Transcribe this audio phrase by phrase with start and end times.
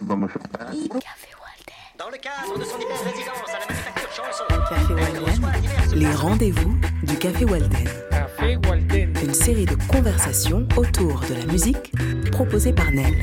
[0.00, 0.16] Dans
[2.10, 7.16] le cadre de son immense résidence à la manufacture chanson, Café Walden, les rendez-vous du
[7.16, 7.88] Café Walden.
[8.10, 9.14] Café Walden.
[9.22, 11.92] Une série de conversations autour de la musique
[12.30, 13.14] proposée par Nel.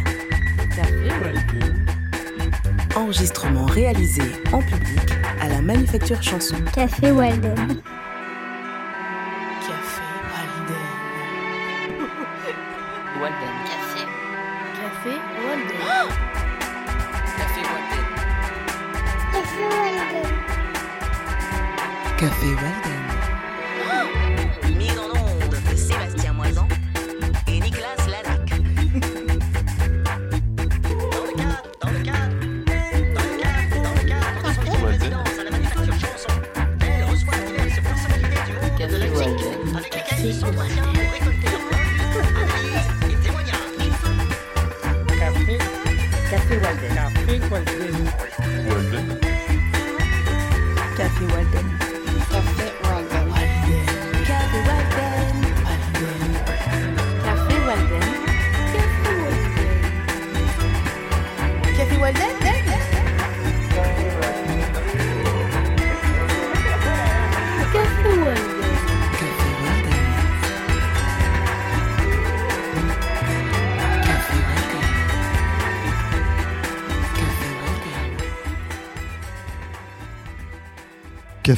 [0.76, 1.86] Café Walden.
[2.96, 6.56] Enregistrement réalisé en public à la Manufacture Chanson.
[6.74, 7.82] Café Walden.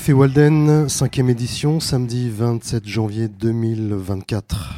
[0.05, 4.75] Café Walden, cinquième édition, samedi 27 janvier 2024.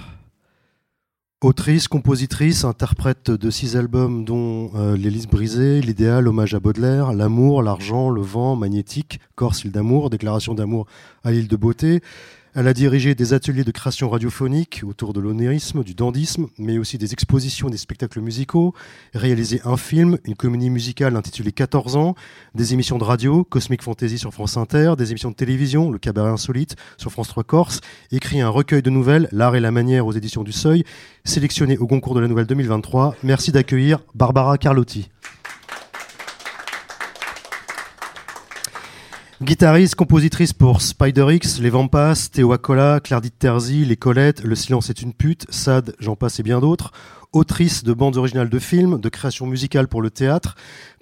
[1.41, 7.61] Autrice, compositrice, interprète de six albums dont euh, L'Élise brisée, L'idéal, Hommage à Baudelaire, L'amour,
[7.61, 10.85] L'argent, Le vent, Magnétique, Corse, île d'amour, Déclaration d'amour
[11.25, 12.01] à l'île de beauté.
[12.59, 16.97] Elle a dirigé des ateliers de création radiophonique autour de l'onérisme, du dandisme, mais aussi
[16.97, 18.73] des expositions, des spectacles musicaux,
[19.13, 22.15] réalisé un film, une comédie musicale intitulée 14 ans,
[22.55, 26.31] des émissions de radio, Cosmic Fantasy sur France Inter, des émissions de télévision, Le Cabaret
[26.31, 27.79] Insolite sur France 3 Corse,
[28.11, 30.83] écrit un recueil de nouvelles, L'art et la manière aux éditions du Seuil,
[31.25, 33.17] sélectionné au concours de la nouvelle 2023.
[33.21, 35.11] Merci d'accueillir Barbara Carlotti.
[39.39, 44.89] Guitariste, compositrice pour Spider X, Les Vampas, Théo Acola, Claire Terzi, Les Colettes, Le Silence
[44.89, 46.91] est une pute, Sad, j'en passe et bien d'autres.
[47.33, 50.55] Autrice de bandes originales de films, de création musicale pour le théâtre,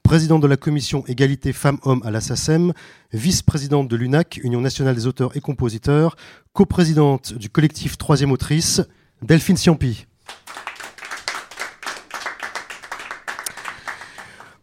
[0.03, 2.19] présidente de la commission égalité femmes-hommes à la
[3.13, 6.17] vice-présidente de l'UNAC, Union nationale des auteurs et compositeurs,
[6.51, 8.81] coprésidente du collectif Troisième Autrice,
[9.21, 10.07] Delphine Ciampi.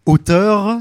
[0.05, 0.77] Auteur,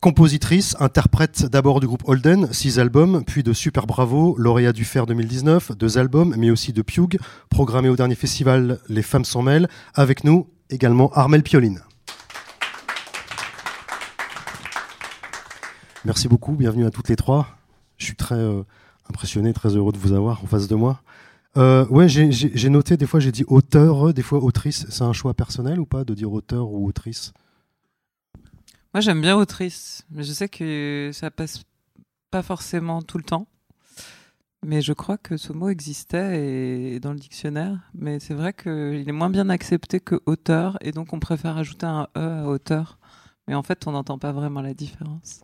[0.00, 5.06] compositrice, interprète d'abord du groupe Holden, six albums, puis de Super Bravo, lauréat du Fer
[5.06, 7.18] 2019, deux albums, mais aussi de Pug,
[7.50, 9.68] programmé au dernier festival Les Femmes s'en mêlent.
[9.94, 11.80] Avec nous également Armel Pioline.
[16.04, 17.48] Merci beaucoup, bienvenue à toutes les trois.
[17.96, 18.62] Je suis très euh,
[19.08, 21.00] impressionné, très heureux de vous avoir en face de moi.
[21.56, 24.86] Euh, j'ai noté, des fois j'ai dit auteur, des fois autrice.
[24.90, 27.32] C'est un choix personnel ou pas de dire auteur ou autrice?
[28.96, 31.64] Moi, j'aime bien autrice, mais je sais que ça passe
[32.30, 33.46] pas forcément tout le temps.
[34.64, 37.78] Mais je crois que ce mot existait et dans le dictionnaire.
[37.92, 41.84] Mais c'est vrai qu'il est moins bien accepté que auteur, et donc on préfère ajouter
[41.84, 42.98] un E à auteur.
[43.46, 45.40] Mais en fait, on n'entend pas vraiment la différence.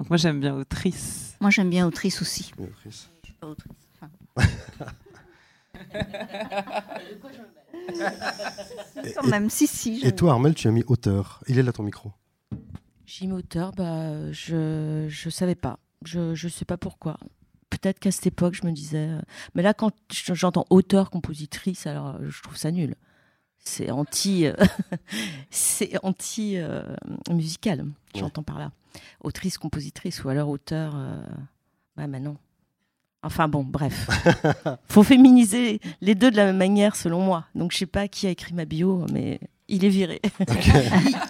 [0.00, 1.36] Donc moi, j'aime bien autrice.
[1.40, 2.50] Moi, j'aime bien autrice aussi.
[2.58, 3.08] Oui, autrice.
[3.22, 3.76] Je suis pas autrice.
[3.94, 4.10] Enfin,
[9.04, 10.00] Et- quand même, si, si.
[10.02, 11.44] Et toi, Armel, tu as mis auteur.
[11.46, 12.10] Il est là ton micro.
[13.06, 15.78] J'ai mis auteur, bah, je je savais pas.
[16.04, 17.18] Je je sais pas pourquoi.
[17.70, 19.08] Peut-être qu'à cette époque, je me disais.
[19.08, 19.20] euh,
[19.54, 19.92] Mais là, quand
[20.32, 22.94] j'entends auteur, compositrice, alors euh, je trouve ça nul.
[23.64, 24.54] C'est anti, euh,
[25.50, 26.82] c'est anti euh,
[27.30, 27.86] musical.
[28.14, 28.72] J'entends par là.
[29.22, 30.94] Autrice, compositrice, ou alors auteur.
[30.96, 31.22] euh,
[31.96, 32.36] Ouais, mais non.
[33.22, 34.08] Enfin bon, bref.
[34.88, 37.46] Faut féminiser les deux de la même manière, selon moi.
[37.54, 39.40] Donc je sais pas qui a écrit ma bio, mais
[39.72, 40.20] il est viré.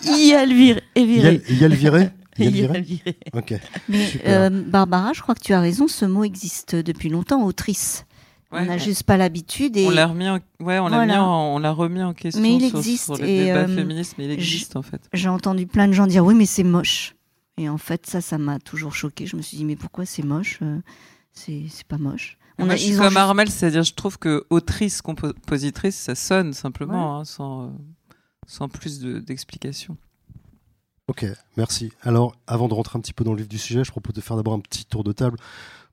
[0.05, 1.43] il, y a le viré, est Il y a, viré.
[1.49, 2.11] il y a le viré?
[2.39, 2.79] Il y a le Il y a viré?
[2.79, 3.17] le viré.
[3.35, 3.55] Ok.
[3.89, 4.41] Mais Super.
[4.53, 8.05] euh, Barbara, je crois que tu as raison, ce mot existe depuis longtemps, autrice.
[8.53, 8.61] Ouais.
[8.61, 9.77] On n'a juste pas l'habitude.
[9.79, 10.35] Et On l'a remis, en...
[10.61, 11.07] ouais, on l'a Voilà.
[11.15, 13.61] mis en- on l'a remis en question Mais il sur, existe, sur le et, débat
[13.61, 15.01] euh, féministe, mais il existe en fait.
[15.15, 17.15] j'ai entendu plein de gens dire oui, mais c'est moche.
[17.59, 19.25] Et en fait, ça, ça m'a toujours choqué.
[19.27, 20.59] Je me suis dit, mais pourquoi c'est moche?
[20.63, 20.79] Euh,
[21.35, 22.37] C'est c'est pas moche.
[22.59, 25.97] On Moi, je suis ils ont comme juste- Armel, c'est-à-dire je trouve que autrice, compositrice,
[25.97, 27.69] ça sonne simplement, hein, sans, euh,
[28.47, 29.97] sans plus de- d'explications.
[31.09, 31.93] Ok, merci.
[32.03, 34.21] Alors, avant de rentrer un petit peu dans le vif du sujet, je propose de
[34.21, 35.37] faire d'abord un petit tour de table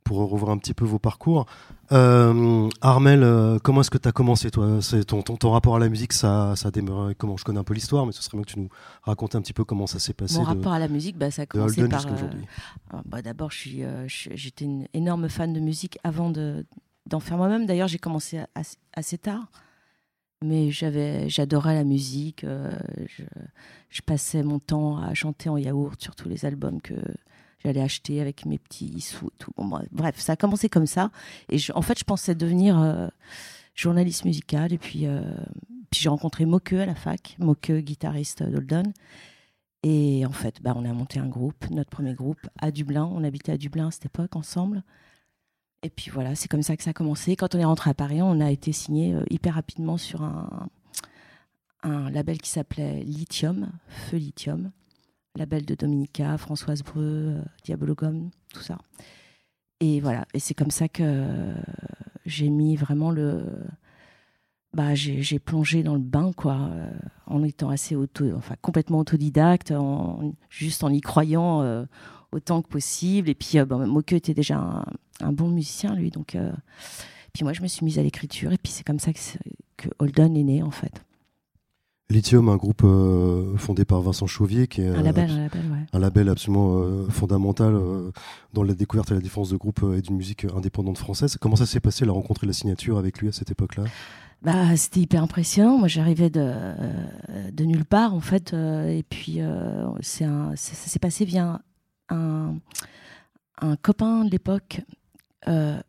[0.04, 1.46] pour revoir un petit peu vos parcours.
[1.92, 4.81] Euh, Armel, euh, comment est-ce que tu as commencé toi?
[4.81, 7.38] C'est ton, ton, ton rapport à la musique, ça, ça a démarré comment?
[7.38, 8.69] Je connais un peu l'histoire, mais ce serait bien que tu nous
[9.02, 10.36] racontes un petit peu comment ça s'est passé.
[10.38, 12.06] Mon de- rapport à la musique, bah, ça a commencé par.
[12.07, 16.66] euh, bah, D'abord, euh, j'étais une énorme fan de musique avant de,
[17.07, 17.66] d'en faire moi-même.
[17.66, 19.48] D'ailleurs, j'ai commencé assez, assez tard.
[20.41, 22.44] Mais j'avais, j'adorais la musique.
[22.44, 22.71] euh,
[23.89, 26.95] je, passais mon temps à chanter en yaourt sur tous les albums que
[27.63, 29.31] j'allais acheter avec mes petits sous.
[29.57, 31.12] Bon, bref, ça a commencé comme ça.
[31.50, 33.07] Et en fait, je pensais devenir euh,
[33.75, 34.71] journaliste musical.
[34.71, 35.21] Et puis, euh,
[35.91, 38.94] puis j'ai rencontré Moqueux à la fac, Moqueux, guitariste d'Holden.
[39.83, 43.06] Et en fait, bah, on a monté un groupe, notre premier groupe, à Dublin.
[43.06, 44.83] On habitait à Dublin à cette époque ensemble.
[45.81, 47.36] Et puis voilà, c'est comme ça que ça a commencé.
[47.36, 50.70] Quand on est rentré à Paris, on a été signé euh, hyper rapidement sur un,
[51.84, 54.72] label qui s'appelait Lithium, Feu Lithium,
[55.36, 58.78] label de Dominica, Françoise Breu, euh, Diabolo Gomme, tout ça.
[59.80, 61.54] Et voilà, et c'est comme ça que euh,
[62.26, 63.46] j'ai mis vraiment le.
[64.74, 66.70] Bah, j'ai plongé dans le bain, quoi,
[67.26, 69.74] en étant assez auto, enfin complètement autodidacte,
[70.52, 71.88] juste en y croyant
[72.31, 73.30] autant que possible.
[73.30, 74.86] Et puis, euh, bon, Moqueux était déjà un,
[75.22, 76.36] un bon musicien, lui, donc.
[76.36, 76.52] euh,
[77.34, 79.20] puis moi, je me suis mise à l'écriture, et puis c'est comme ça que,
[80.00, 81.04] Holden est né, en fait.
[82.10, 85.86] Lithium, un groupe euh, fondé par Vincent Chauvier, qui est Un label, un label, ouais.
[85.94, 88.12] un label absolument euh, fondamental euh,
[88.54, 91.38] dans la découverte et la défense de groupes et d'une musique indépendante française.
[91.40, 93.84] Comment ça s'est passé la rencontre et la signature avec lui à cette époque-là?
[94.42, 95.78] Bah, c'était hyper impressionnant.
[95.78, 96.52] Moi, j'arrivais de,
[97.54, 98.54] de nulle part, en fait.
[98.54, 101.62] et puis, un, ça, ça s'est passé via
[102.09, 102.56] un,
[103.81, 104.81] copain de l'époque,
[105.47, 105.79] euh,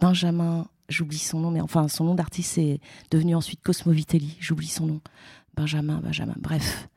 [0.00, 2.80] Benjamin, j'oublie son nom, mais enfin, son nom d'artiste est
[3.10, 4.36] devenu ensuite Cosmo Vitelli.
[4.40, 5.00] J'oublie son nom.
[5.56, 6.88] Benjamin, Benjamin, bref.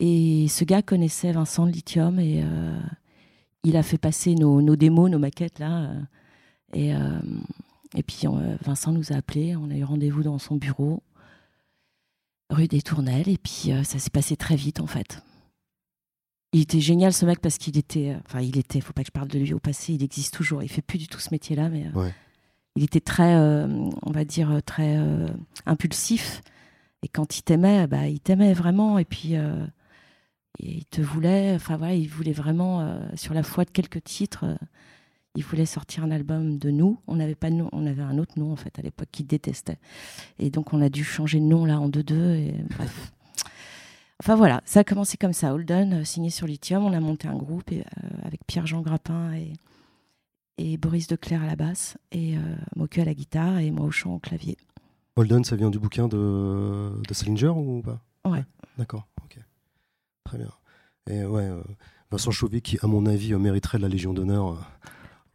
[0.00, 2.78] Et ce gars connaissait Vincent de Lithium et euh,
[3.64, 5.82] il a fait passer nos, nos démos, nos maquettes, là.
[5.82, 6.00] euh,
[6.74, 6.92] et.
[7.98, 8.22] et puis
[8.62, 11.02] Vincent nous a appelés, on a eu rendez-vous dans son bureau,
[12.50, 15.22] rue des Tournelles, et puis ça s'est passé très vite en fait.
[16.52, 19.08] Il était génial ce mec parce qu'il était, euh, enfin il était, faut pas que
[19.08, 21.30] je parle de lui au passé, il existe toujours, il fait plus du tout ce
[21.30, 22.14] métier-là, mais euh, Ouais.
[22.76, 23.66] il était très, euh,
[24.02, 24.98] on va dire très
[25.66, 26.42] impulsif.
[27.02, 31.76] Et quand il t'aimait, bah il t'aimait vraiment, et puis et il te voulait, enfin
[31.76, 34.44] voilà, il voulait vraiment euh, sur la foi de quelques titres.
[34.44, 34.54] euh,
[35.34, 37.00] il voulait sortir un album de nous.
[37.06, 39.26] On n'avait pas de nom, on avait un autre nom en fait à l'époque qu'il
[39.26, 39.78] détestait.
[40.38, 42.34] Et donc on a dû changer de nom là en deux deux.
[42.34, 43.12] Et bref.
[44.22, 45.52] Enfin voilà, ça a commencé comme ça.
[45.52, 49.32] Holden euh, signé sur Lithium, on a monté un groupe et, euh, avec Pierre-Jean Grappin
[49.34, 49.52] et,
[50.58, 52.54] et Boris Declerc à la basse et euh,
[53.00, 54.56] à la guitare et moi au chant au clavier.
[55.16, 58.00] Holden, ça vient du bouquin de, de Salinger ou pas?
[58.24, 58.44] Ouais.
[58.78, 59.40] D'accord, ok.
[60.22, 60.50] Très bien.
[61.10, 61.60] Et ouais, euh,
[62.12, 64.70] Vincent Chauvier, qui, à mon avis, mériterait la Légion d'honneur.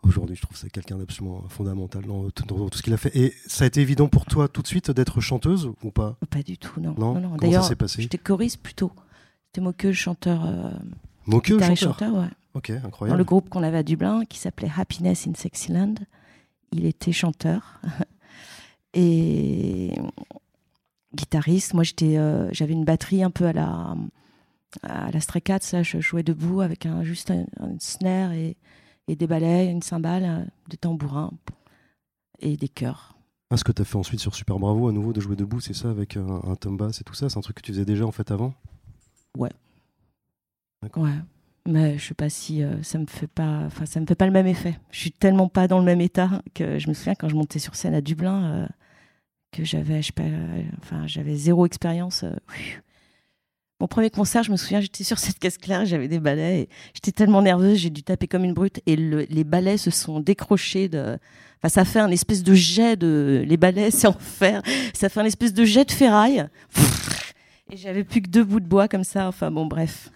[0.08, 2.94] Euh, Aujourd'hui, je trouve que c'est quelqu'un d'absolument fondamental dans, tout- dans tout ce qu'il
[2.94, 3.16] a fait.
[3.16, 6.18] Et ça a été évident pour toi tout de suite d'être chanteuse ou pas?
[6.30, 6.96] Pas du tout, non.
[6.98, 8.02] Non, non, Comment D'ailleurs, ça s'est passé?
[8.02, 8.92] j'étais choriste plutôt.
[9.48, 10.72] C'était Moqueux, chanteur, euh,
[11.26, 11.78] Moqueux, chanteur.
[11.78, 12.28] chanteur, ouais.
[12.54, 13.18] Ok, dans incroyable.
[13.20, 15.96] le groupe qu'on avait à Dublin qui s'appelait Happiness in Sexyland.
[16.72, 17.80] Il était chanteur
[18.94, 19.94] et
[21.16, 21.74] guitariste.
[21.74, 23.96] Moi, j'étais, euh, j'avais une batterie un peu à la
[24.84, 28.58] à la Stray Cats, ça, je jouais debout avec un juste un, un snare et,
[29.08, 31.32] et des balais, une cymbale, euh, des tambourins
[32.40, 33.16] et des chœurs.
[33.50, 35.62] Ah, ce que tu as fait ensuite sur Super Bravo, à nouveau, de jouer debout,
[35.62, 37.72] c'est ça, avec un, un tom bass et tout ça C'est un truc que tu
[37.72, 38.54] faisais déjà en fait avant?
[39.38, 39.52] Ouais.
[40.82, 41.04] D'accord.
[41.04, 41.16] Ouais.
[41.66, 44.26] Mais je sais pas si euh, ça me fait pas, enfin ça me fait pas
[44.26, 44.80] le même effet.
[44.92, 47.60] Je suis tellement pas dans le même état que je me souviens quand je montais
[47.60, 48.68] sur scène à Dublin euh,
[49.52, 52.24] que j'avais, je sais pas, euh, enfin j'avais zéro expérience.
[52.24, 52.32] euh.
[53.80, 57.12] Mon premier concert, je me souviens, j'étais sur cette caisse claire, j'avais des balais, j'étais
[57.12, 60.90] tellement nerveuse, j'ai dû taper comme une brute, et le- les balais se sont décrochés.
[60.94, 63.44] Enfin, ça fait un espèce de jet de.
[63.48, 64.62] Les balais, c'est en fer.
[64.94, 66.48] Ça fait un espèce de jet de ferraille.
[67.72, 69.28] Et j'avais plus que deux bouts de bois comme ça.
[69.28, 70.10] Enfin, bon, bref.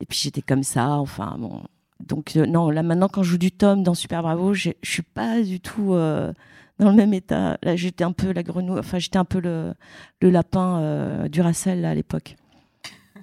[0.00, 1.62] Et puis j'étais comme ça, enfin bon.
[2.00, 5.02] Donc euh, non, là maintenant quand je joue du tome dans Super Bravo, je suis
[5.02, 6.32] pas du tout euh,
[6.78, 7.58] dans le même état.
[7.62, 9.74] Là j'étais un peu la grenouille, enfin j'étais un peu le,
[10.22, 12.36] lapin euh, du Racel à l'époque.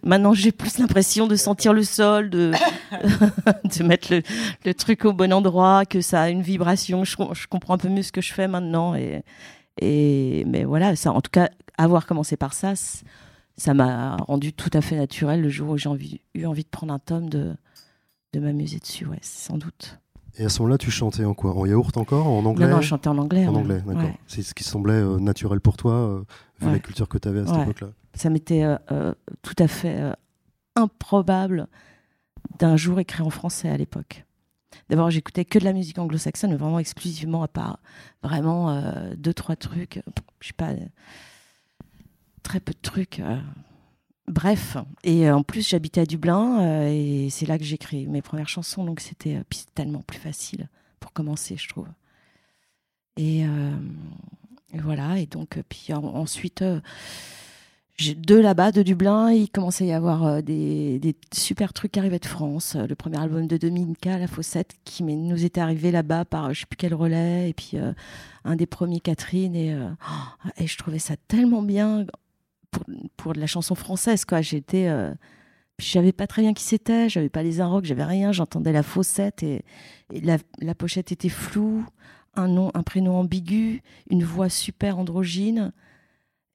[0.04, 2.52] Maintenant j'ai plus l'impression de sentir le sol, de,
[3.78, 4.22] de mettre le,
[4.66, 7.04] le truc au bon endroit, que ça a une vibration.
[7.04, 8.96] Je, com- je comprends un peu mieux ce que je fais maintenant.
[8.96, 9.24] Et,
[9.82, 12.74] et, mais voilà, ça, en tout cas, avoir commencé par ça,
[13.58, 16.70] ça m'a rendu tout à fait naturel le jour où j'ai envie- eu envie de
[16.70, 17.56] prendre un tome, de,
[18.34, 20.00] de m'amuser dessus, ouais, sans doute.
[20.40, 21.56] Et à ce moment-là, tu chantais en quoi?
[21.58, 22.28] En yaourt encore?
[22.28, 22.68] En anglais?
[22.68, 23.48] Non, non, je chantais en anglais.
[23.48, 23.60] En ouais.
[23.60, 24.04] anglais, d'accord.
[24.04, 24.20] Ouais.
[24.28, 26.24] C'est ce qui semblait euh, naturel pour toi, euh,
[26.62, 26.74] vu Ouais.
[26.74, 27.88] la culture que tu avais à cette époque-là.
[28.18, 30.12] Ça m'était euh, euh, tout à fait euh,
[30.76, 31.68] improbable
[32.58, 34.26] d'un jour écrire en français à l'époque.
[34.90, 37.80] D'abord, j'écoutais que de la musique anglo-saxonne, vraiment exclusivement, à part
[38.24, 38.82] vraiment
[39.16, 40.02] deux, trois trucs.
[40.40, 40.72] Je sais pas,
[42.44, 43.22] très peu de trucs.
[44.28, 48.50] Bref, et en plus, j'habitais à Dublin et c'est là que j'ai écrit mes premières
[48.50, 49.42] chansons, donc c'était
[49.76, 50.70] tellement plus facile
[51.00, 51.88] pour commencer, je trouve.
[53.18, 56.64] Et, et voilà, et donc, puis en- ensuite,
[58.00, 62.20] de là-bas, de Dublin, il commençait à y avoir euh, des, super trucs qui arrivaient
[62.20, 62.76] de France.
[62.76, 66.54] Euh, Le premier album de Dominica, La Fossette, qui nous était arrivé là-bas par euh,
[66.54, 67.78] je sais plus quel relais, et puis
[68.44, 69.76] un des premiers Catherine, et,
[70.66, 72.06] je trouvais ça tellement bien
[73.16, 74.42] pour, de la chanson française, quoi.
[74.42, 74.88] J'étais.
[75.80, 78.84] je savais pas très bien qui c'était, j'avais pas les Inrocks, j'avais rien, j'entendais La
[78.84, 79.64] Fossette, et,
[80.14, 81.84] et la, la pochette était floue,
[82.36, 85.74] un nom, un prénom ambigu, une voix super androgyne.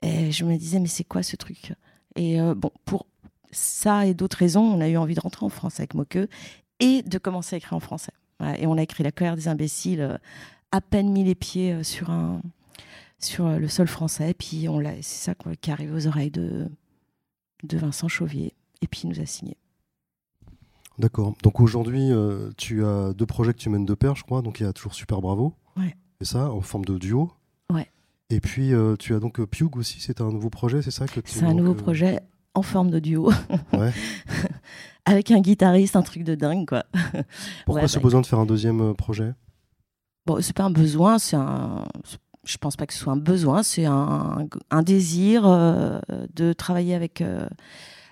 [0.02, 1.74] Et je me disais, mais c'est quoi ce truc?
[2.16, 3.06] Et euh, bon, pour
[3.52, 6.28] ça et d'autres raisons, on a eu envie de rentrer en France avec Moqueux
[6.80, 8.12] et de commencer à écrire en français.
[8.58, 10.18] Et on a écrit La colère des imbéciles, euh,
[10.72, 12.40] à peine mis les pieds euh, sur, un,
[13.20, 14.30] sur le sol français.
[14.30, 14.66] Et puis
[15.02, 16.68] c'est ça qui est arrivé aux oreilles de,
[17.62, 18.54] de Vincent Chauvier.
[18.80, 19.56] Et puis il nous a signé.
[20.98, 21.34] D'accord.
[21.42, 24.42] Donc aujourd'hui, euh, tu as deux projets que tu mènes de pair, je crois.
[24.42, 25.54] Donc il y a toujours Super Bravo.
[25.76, 25.96] Ouais.
[26.20, 27.32] C'est ça, en forme de duo.
[27.70, 27.90] Ouais.
[28.32, 31.06] Et puis euh, tu as donc euh, Pug aussi, c'est un nouveau projet, c'est ça
[31.06, 32.20] que tu- C'est un nouveau euh, projet
[32.54, 33.30] en forme de duo.
[33.74, 33.92] Ouais.
[35.04, 36.84] avec un guitariste, un truc de dingue, quoi.
[37.66, 39.34] Pourquoi Ouais, ce bah, besoin de faire un deuxième projet?
[40.26, 41.84] Bon, c'est pas un besoin, c'est un.
[42.44, 46.00] Je pense pas que ce soit un besoin, c'est un, un désir euh,
[46.34, 47.46] de travailler avec, euh,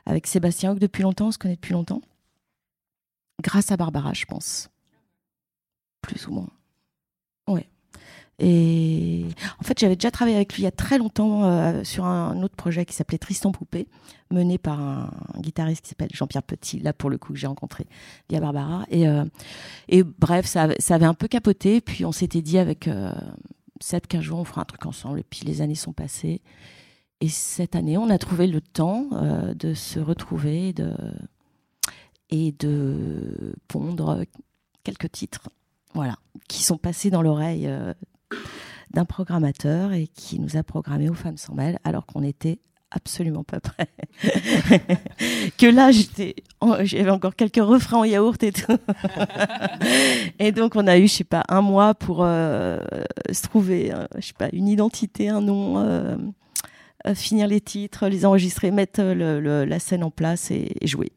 [0.06, 2.02] avec Sébastien Hoc depuis longtemps, on se connaît depuis longtemps.
[3.42, 4.68] Grâce à Barbara, je pense.
[6.02, 6.48] Plus ou moins.
[7.48, 7.68] Ouais.
[8.40, 9.26] Et
[9.60, 12.42] en fait, j'avais déjà travaillé avec lui il y a très longtemps euh, sur un
[12.42, 13.86] autre projet qui s'appelait Tristan Poupée,
[14.30, 17.86] mené par un, guitariste qui s'appelle Jean-Pierre Petit, là pour le coup que j'ai rencontré
[18.30, 18.86] via Barbara.
[18.90, 19.24] Et, euh,
[20.18, 21.82] bref, ça, avait- un peu capoté.
[21.82, 23.12] Puis on s'était dit avec euh,
[23.80, 25.20] Seb qu'un jour on fera un truc ensemble.
[25.20, 26.40] Et puis les années sont passées.
[27.20, 30.74] Et cette année, on a trouvé le temps euh, de se retrouver
[32.30, 34.24] et de, pondre
[34.82, 35.50] quelques titres.
[35.92, 36.16] Voilà,
[36.48, 37.68] qui sont passés dans l'oreille
[38.92, 42.58] d'un programmateur et qui nous a programmé aux femmes sans mêle alors qu'on était
[42.92, 43.86] absolument pas prêts.
[45.58, 48.76] que là, j'étais, en- j'avais encore quelques refrains en yaourt et tout.
[50.40, 52.80] et donc, on a eu, je sais pas, un mois pour euh,
[53.30, 56.16] se trouver, euh, je sais pas, une identité, un nom, euh,
[57.14, 61.12] finir les titres, les enregistrer, mettre le- le- la scène en place et, et jouer.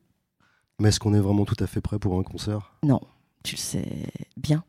[0.80, 2.74] Mais est-ce qu'on est vraiment tout à fait prêt pour un concert?
[2.84, 3.02] Non,
[3.44, 3.88] tu le sais
[4.38, 4.64] bien.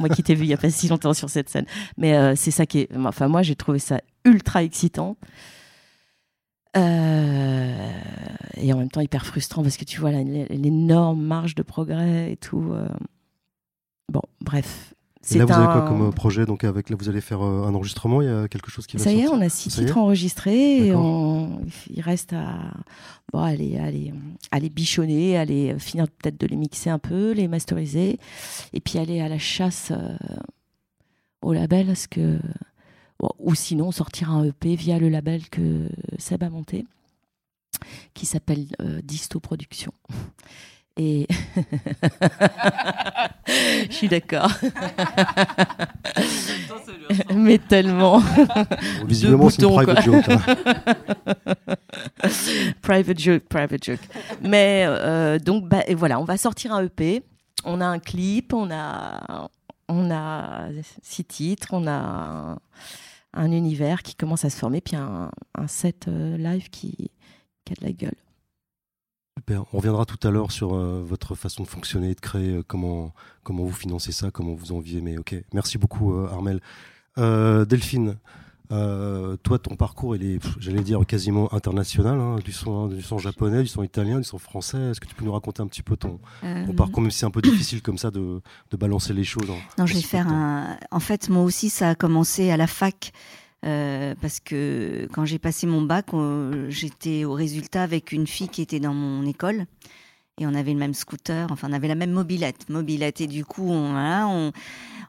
[0.00, 1.66] Moi qui t'ai vu il n'y a pas si longtemps sur cette scène.
[1.96, 2.96] Mais euh, c'est ça qui est.
[2.96, 5.16] Enfin, moi, j'ai trouvé ça ultra excitant.
[6.76, 7.90] Euh,
[8.56, 12.36] et en même temps hyper frustrant parce que tu vois l'énorme marge de progrès et
[12.36, 12.72] tout.
[12.72, 12.88] euh.
[14.10, 14.94] Bon, bref.
[15.30, 17.66] Et là, vous avez quoi comme euh, projet Donc, avec là, vous allez faire euh,
[17.66, 18.22] un enregistrement.
[18.22, 19.98] Il y a quelque chose qui va Ça y est, on a six Ça titres
[19.98, 21.04] enregistrés et D'accord.
[21.04, 21.60] on...
[21.90, 22.58] il reste à
[23.32, 24.12] bon, aller, aller,
[24.50, 28.18] aller bichonner, aller finir peut-être de les mixer un peu, les masteriser
[28.72, 30.16] et puis aller à la chasse euh,
[31.40, 32.38] au label parce que
[33.20, 35.88] bon, ou sinon sortir un EP via le label que
[36.18, 36.84] Seb a monté
[38.14, 39.92] qui s'appelle euh, Disto Productions.
[40.96, 41.26] Et
[43.48, 44.50] je suis d'accord.
[47.34, 48.20] Mais tellement.
[48.20, 50.20] Bon, visiblement, c'est une private quoi.
[50.20, 50.40] joke, hein.
[52.82, 54.00] private joke, private joke.
[54.42, 57.22] Mais euh, donc, bah, et voilà, on va sortir un EP.
[57.64, 59.48] On a un clip, on a,
[59.88, 60.68] on a
[61.02, 62.58] six titres, on a un,
[63.34, 67.10] un univers qui commence à se former, puis un, un set euh, live qui,
[67.64, 68.16] qui a de la gueule.
[69.38, 69.64] Super.
[69.72, 73.14] On reviendra tout à l'heure sur euh, votre façon de fonctionner, de créer, euh, comment,
[73.42, 75.00] comment vous financez ça, comment vous en vivez.
[75.00, 76.60] Mais ok, merci beaucoup euh, Armel.
[77.16, 78.16] Delphine,
[78.70, 83.60] toi ton parcours il est, j'allais dire, quasiment international, hein, du, son, du son japonais,
[83.62, 84.78] du son italien, du son français.
[84.78, 87.26] Est-ce que tu peux nous raconter un petit peu ton, ton parcours, même si c'est
[87.26, 90.28] un peu difficile comme ça de, de balancer les choses en- Non, je vais faire
[90.28, 90.78] un.
[90.90, 93.12] En fait, moi aussi, ça a commencé à la fac.
[93.64, 96.06] Euh, parce que quand j'ai passé mon bac,
[96.68, 99.66] j'étais au résultat avec une fille qui était dans mon école.
[100.38, 102.68] Et on avait le même scooter, enfin on avait la même mobilette.
[102.70, 103.20] Mobilette.
[103.20, 104.50] Et du coup, on,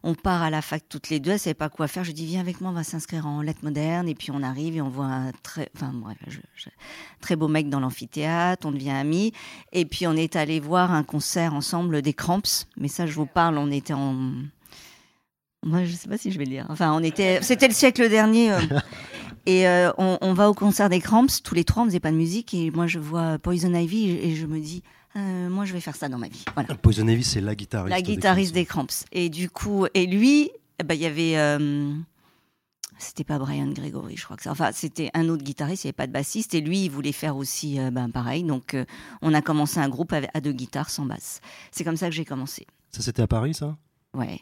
[0.03, 2.03] on, part à la fac toutes les deux, elle savait pas quoi faire.
[2.03, 4.09] Je dis, viens avec moi, on va s'inscrire en lettres modernes.
[4.09, 8.91] Et puis on arrive et on voit un très beau mec dans l'amphithéâtre, on devient
[8.91, 9.31] amis.
[9.71, 12.67] Et puis on est allé voir un concert ensemble des Cramps.
[12.75, 14.33] Mais ça, je vous parle, on était en.
[15.63, 16.65] Moi, je sais pas si je vais le dire.
[16.69, 17.41] Enfin, on était.
[17.41, 18.51] C'était le siècle dernier.
[18.51, 18.59] euh.
[19.45, 22.11] Et euh, on, on va au concert des Cramps, tous les trois, on faisait pas
[22.11, 24.83] de musique, et moi je vois Poison Ivy, et je me dis,
[25.17, 26.45] euh, moi je vais faire ça dans ma vie.
[26.53, 26.73] Voilà.
[26.75, 27.89] Poison Ivy, c'est la guitariste.
[27.89, 28.61] La des guitariste Cramps.
[28.61, 29.05] des Cramps.
[29.11, 31.37] Et du coup, et lui, eh ben, il y avait.
[31.37, 31.91] euh,
[32.97, 34.51] c'était pas Brian Gregory, je crois que ça.
[34.51, 36.53] Enfin, c'était un autre guitariste, il n'y avait pas de bassiste.
[36.53, 38.43] Et lui, il voulait faire aussi euh, ben, pareil.
[38.43, 38.85] Donc, euh,
[39.21, 41.41] on a commencé un groupe avec- à deux guitares sans basse.
[41.71, 42.65] C'est comme ça que j'ai commencé.
[42.91, 43.75] Ça, c'était à Paris, ça?
[44.13, 44.39] Ouais.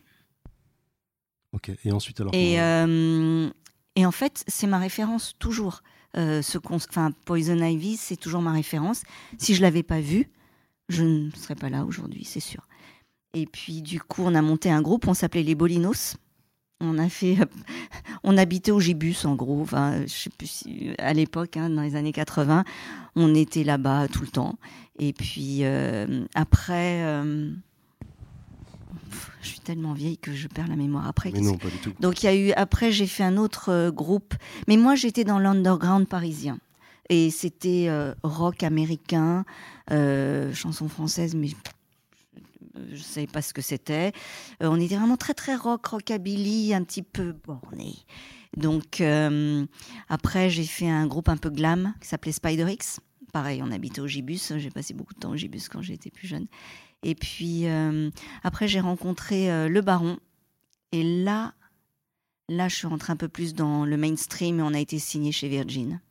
[1.53, 1.71] Ok.
[1.83, 3.49] Et ensuite, alors Et, euh,
[3.95, 5.81] et en fait, c'est ma référence toujours.
[6.17, 9.03] Euh, ce Poison Ivy, c'est toujours ma référence.
[9.37, 10.29] Si je l'avais pas vu,
[10.89, 12.67] je ne serais pas là aujourd'hui, c'est sûr.
[13.33, 16.17] Et puis, du coup, on a monté un groupe, on s'appelait les Bolinos.
[16.81, 17.37] On a fait,
[18.23, 19.61] on habitait au Gibus en gros.
[19.61, 22.65] Enfin, je sais plus si à l'époque, hein, dans les années 80,
[23.15, 24.57] on était là-bas tout le temps.
[24.99, 27.51] Et puis euh, après, euh,
[29.41, 31.07] je suis tellement vieille que je perds la mémoire.
[31.07, 31.93] Après, Mais non, pas du tout.
[31.99, 34.33] donc il y a eu après j'ai fait un autre euh, groupe,
[34.67, 36.59] mais moi j'étais dans l'underground parisien
[37.11, 39.43] et c'était euh, rock américain,
[39.91, 41.49] euh, chanson française, mais
[42.73, 44.13] je ne savais pas ce que c'était.
[44.63, 47.95] Euh, on était vraiment très très rock, rockabilly, un petit peu borné.
[48.55, 49.01] Donc
[50.09, 52.99] après j'ai fait un groupe un peu glam qui s'appelait Spider X.
[53.31, 54.53] Pareil, on habitait au Gibus.
[54.57, 56.47] J'ai passé beaucoup de temps au Gibus quand j'étais plus jeune.
[57.03, 58.09] Et puis euh,
[58.43, 60.17] après j'ai rencontré euh, le Baron.
[60.91, 61.53] Et là,
[62.49, 65.31] Là, je suis rentrée un peu plus dans le mainstream et on a été signé
[65.31, 66.01] chez Virgin.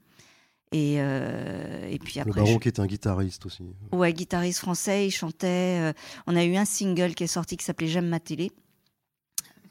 [0.72, 3.64] Et, euh, et puis Le après, baron je- qui est un guitariste aussi.
[3.92, 5.90] ouais, guitariste français, il chantait.
[5.90, 5.92] euh,
[6.26, 8.52] on a eu un single qui est sorti qui s'appelait J'aime ma télé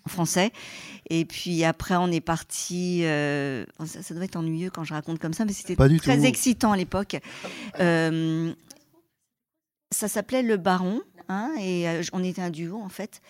[0.06, 0.52] en français.
[1.10, 3.00] Et puis après, on est parti.
[3.06, 6.24] euh, ça, ça doit être ennuyeux quand je raconte comme ça, mais c'était très tout.
[6.26, 7.18] excitant à l'époque.
[9.92, 13.22] Ça s'appelait Le Baron, hein, et euh, on était un duo en fait.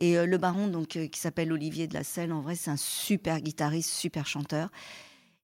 [0.00, 2.70] Et euh, le baron, donc, euh, qui s'appelle Olivier de la Selle, en vrai, c'est
[2.70, 4.70] un super guitariste, super chanteur.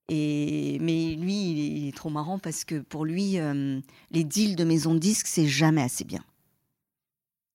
[0.08, 3.38] Et, mais lui, il est, trop marrant parce que pour lui,
[4.10, 6.24] les deals de maison de disques, c'est jamais assez bien.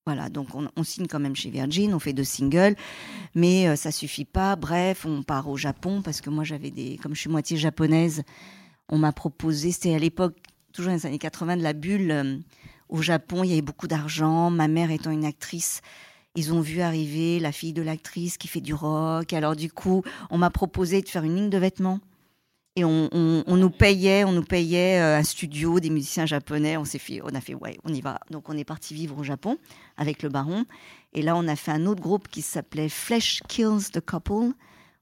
[0.06, 2.76] Voilà, donc on, signe quand même chez Virgin, on fait deux singles,
[3.34, 4.54] mais euh, ça suffit pas.
[4.54, 8.22] Bref, on part au Japon parce que moi j'avais des, comme je suis moitié japonaise,
[8.88, 10.36] on m'a proposé, c'était à l'époque,
[10.72, 12.40] toujours dans les années 80, de la bulle.
[12.88, 14.50] Au Japon, il y avait beaucoup d'argent.
[14.50, 15.80] Ma mère étant une actrice,
[16.34, 19.32] ils ont vu arriver la fille de l'actrice qui fait du rock.
[19.32, 22.00] Alors du coup, on m'a proposé de faire une ligne de vêtements.
[22.78, 26.76] Et on, on- on nous payait, on nous payait euh, un studio, des musiciens japonais.
[26.76, 28.20] On s'est fait, on a fait, ouais, on y va.
[28.30, 29.56] Donc on est parti vivre au Japon
[29.96, 30.66] avec le Baron.
[31.14, 34.52] Et là, on a fait un autre groupe qui s'appelait Flesh Kills the Couple.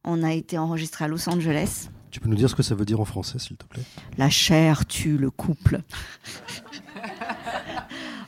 [0.05, 1.89] On a été enregistré à Los Angeles.
[2.13, 3.83] Tu peux nous dire ce que ça veut dire en français, s'il te plaît?
[4.19, 5.81] La chair tue le couple.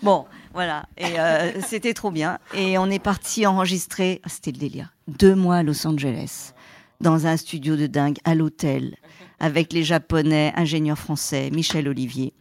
[0.02, 0.86] Bon, voilà.
[0.96, 2.38] Et euh, c'était trop bien.
[2.54, 4.20] Et on est parti enregistrer.
[4.24, 4.92] ah, C'était le délire.
[5.08, 6.52] Deux mois à Los Angeles,
[7.00, 8.96] dans un studio de dingue, à l'hôtel,
[9.40, 12.32] avec les Japonais, ingénieurs français, Michel Olivier.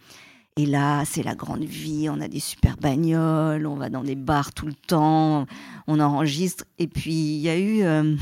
[0.58, 2.08] Et là, c'est la grande vie.
[2.10, 5.46] On a des super bagnoles, on va dans des bars tout le temps,
[5.86, 6.64] on enregistre.
[6.80, 8.16] Et puis, il y a eu euh,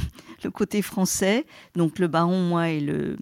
[0.44, 3.18] le côté français, donc le baron, moi et le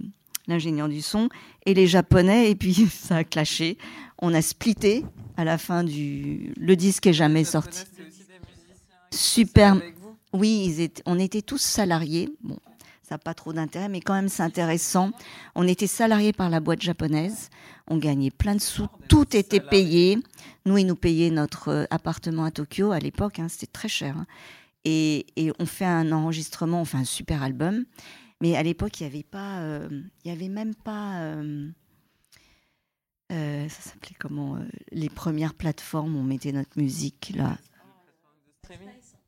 [0.48, 1.30] l'ingénieur du son,
[1.66, 2.50] et les japonais.
[2.50, 3.78] Et puis, ça a clashé.
[4.22, 5.04] On a splitté
[5.38, 6.54] à la fin du.
[6.58, 7.84] Le disque est jamais sorti.
[9.12, 9.78] Super.
[10.34, 12.30] Oui, ils étaient, on était tous salariés.
[12.42, 12.58] Bon,
[13.04, 15.12] ça n'a pas trop d'intérêt, mais quand même, c'est intéressant.
[15.56, 17.50] On était salariés par la boîte japonaise.
[17.88, 18.88] On gagnait plein de sous.
[19.10, 20.18] Tout était payé.
[20.66, 23.40] Nous, ils nous payaient notre euh, appartement à Tokyo à l'époque.
[23.40, 24.16] hein, C'était très cher.
[24.18, 24.28] hein.
[24.86, 27.84] Et, et on fait un enregistrement, on fait un super album.
[28.40, 29.60] Mais à l'époque, il n'y avait pas.
[29.60, 29.90] euh,
[30.24, 31.20] il y avait même pas.
[31.22, 31.68] euh,
[33.32, 34.60] euh, ça s'appelait comment euh,
[34.92, 37.58] Les premières plateformes où on mettait notre musique, là.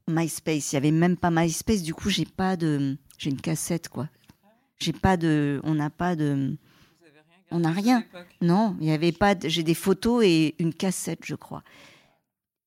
[0.10, 0.72] MySpace.
[0.72, 1.82] Il y avait même pas MySpace.
[1.82, 2.98] Du coup, j'ai pas de.
[3.18, 4.10] J'ai une cassette, quoi.
[4.80, 5.62] J'ai pas de.
[5.64, 6.58] On n'a pas de.
[7.52, 8.04] On n'a rien.
[8.42, 9.36] Non, il y avait pas.
[9.44, 11.64] J'ai des photos et une cassette, je crois.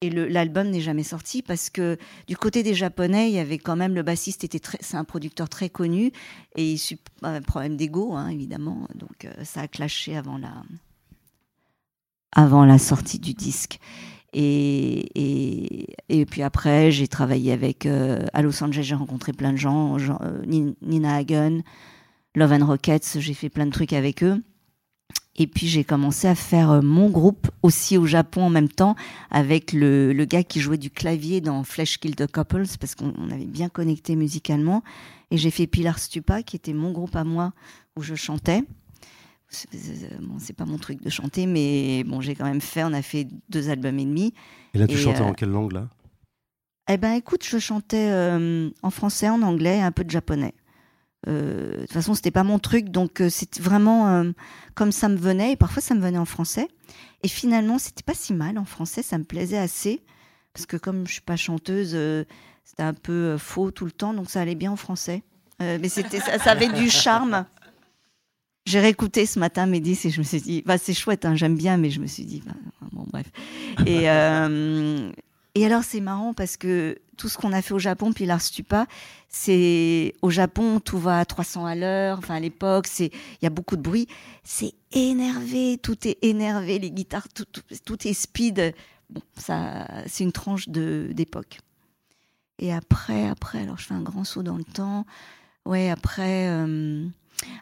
[0.03, 1.97] Et l'album n'est jamais sorti parce que
[2.27, 5.05] du côté des Japonais, il y avait quand même le bassiste était très, c'est un
[5.05, 6.13] producteur très connu
[6.55, 8.87] et il sup- un problème d'ego, hein, évidemment.
[8.95, 10.53] Donc euh, ça a clashé avant la
[12.33, 13.79] avant la sortie du disque.
[14.33, 19.57] Et, et, puis après, j'ai travaillé avec euh, à Los Angeles, j'ai rencontré plein de
[19.57, 21.63] gens, euh, Ni- Nina Hagen,
[22.35, 24.43] Love and Rockets, j'ai fait plein de trucs avec eux.
[25.39, 28.95] Et puis j'ai commencé à faire euh, mon groupe aussi au Japon en même temps
[29.31, 33.13] avec le, le gars qui jouait du clavier dans Flesh Kill the Couples parce qu'on
[33.19, 34.83] on avait bien connecté musicalement.
[35.31, 37.53] Et j'ai fait Pilar Stupa qui était mon groupe à moi
[37.97, 38.63] où je chantais.
[39.49, 42.83] C'est c'est- bon, c'est pas mon truc de chanter, mais bon, j'ai quand même fait.
[42.85, 44.35] On a fait deux albums et demi.
[44.75, 45.89] Et là, tu Et, chantais euh, en quelle langue, là?
[46.89, 50.55] Eh ben, écoute, je chantais euh, en français, en anglais, et un peu de japonais.
[51.29, 54.31] Euh, de toute façon, c'était pas mon truc, donc euh, c'était vraiment euh,
[54.75, 55.53] comme ça me venait.
[55.53, 56.69] Et parfois, ça me venait en français.
[57.23, 59.03] Et finalement, c'était pas si mal en français.
[59.03, 60.03] Ça me plaisait assez
[60.53, 62.25] parce que comme je suis pas chanteuse, euh,
[62.65, 65.23] c'était un peu euh, faux tout le temps, donc ça allait bien en français.
[65.63, 67.47] Euh, mais c'était, ça, ça avait du charme.
[68.67, 71.57] J'ai réécouté ce matin Médis et je me suis dit, bah, c'est chouette, hein, j'aime
[71.57, 72.53] bien, mais je me suis dit, bah,
[72.93, 73.27] bon, bref.
[73.87, 75.11] Et, euh,
[75.55, 78.87] et alors, c'est marrant parce que tout ce qu'on a fait au Japon, Pilar Stupa,
[79.29, 82.19] c'est au Japon, tout va à 300 à l'heure.
[82.19, 84.09] Enfin, à l'époque, c'est il y a beaucoup de bruit.
[84.45, 88.75] C'est énervé, tout est énervé, les guitares, tout, tout, tout est speed.
[89.09, 91.61] Bon, ça, c'est une tranche de d'époque.
[92.59, 95.07] Et après, après, alors je fais un grand saut dans le temps.
[95.65, 97.07] Ouais, après, euh,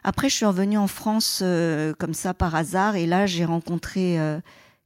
[0.03, 4.19] après, je suis revenue en France euh, comme ça par hasard, et là, j'ai rencontré
[4.19, 4.39] euh,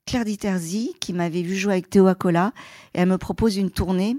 [0.06, 2.54] Claire Diterzi qui m'avait vu jouer avec Théo Acola,
[2.94, 4.18] et elle me propose une tournée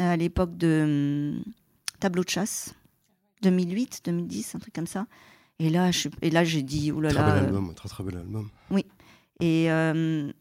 [0.00, 1.52] euh, à l'époque de hum,
[2.00, 2.74] Tableau de chasse,
[3.42, 5.06] 2008, 2010, un truc comme ça.
[5.58, 7.20] Et là, je, et là, j'ai dit, oulala.
[7.20, 8.50] Très bel album, très très bel album.
[9.40, 10.32] et euh,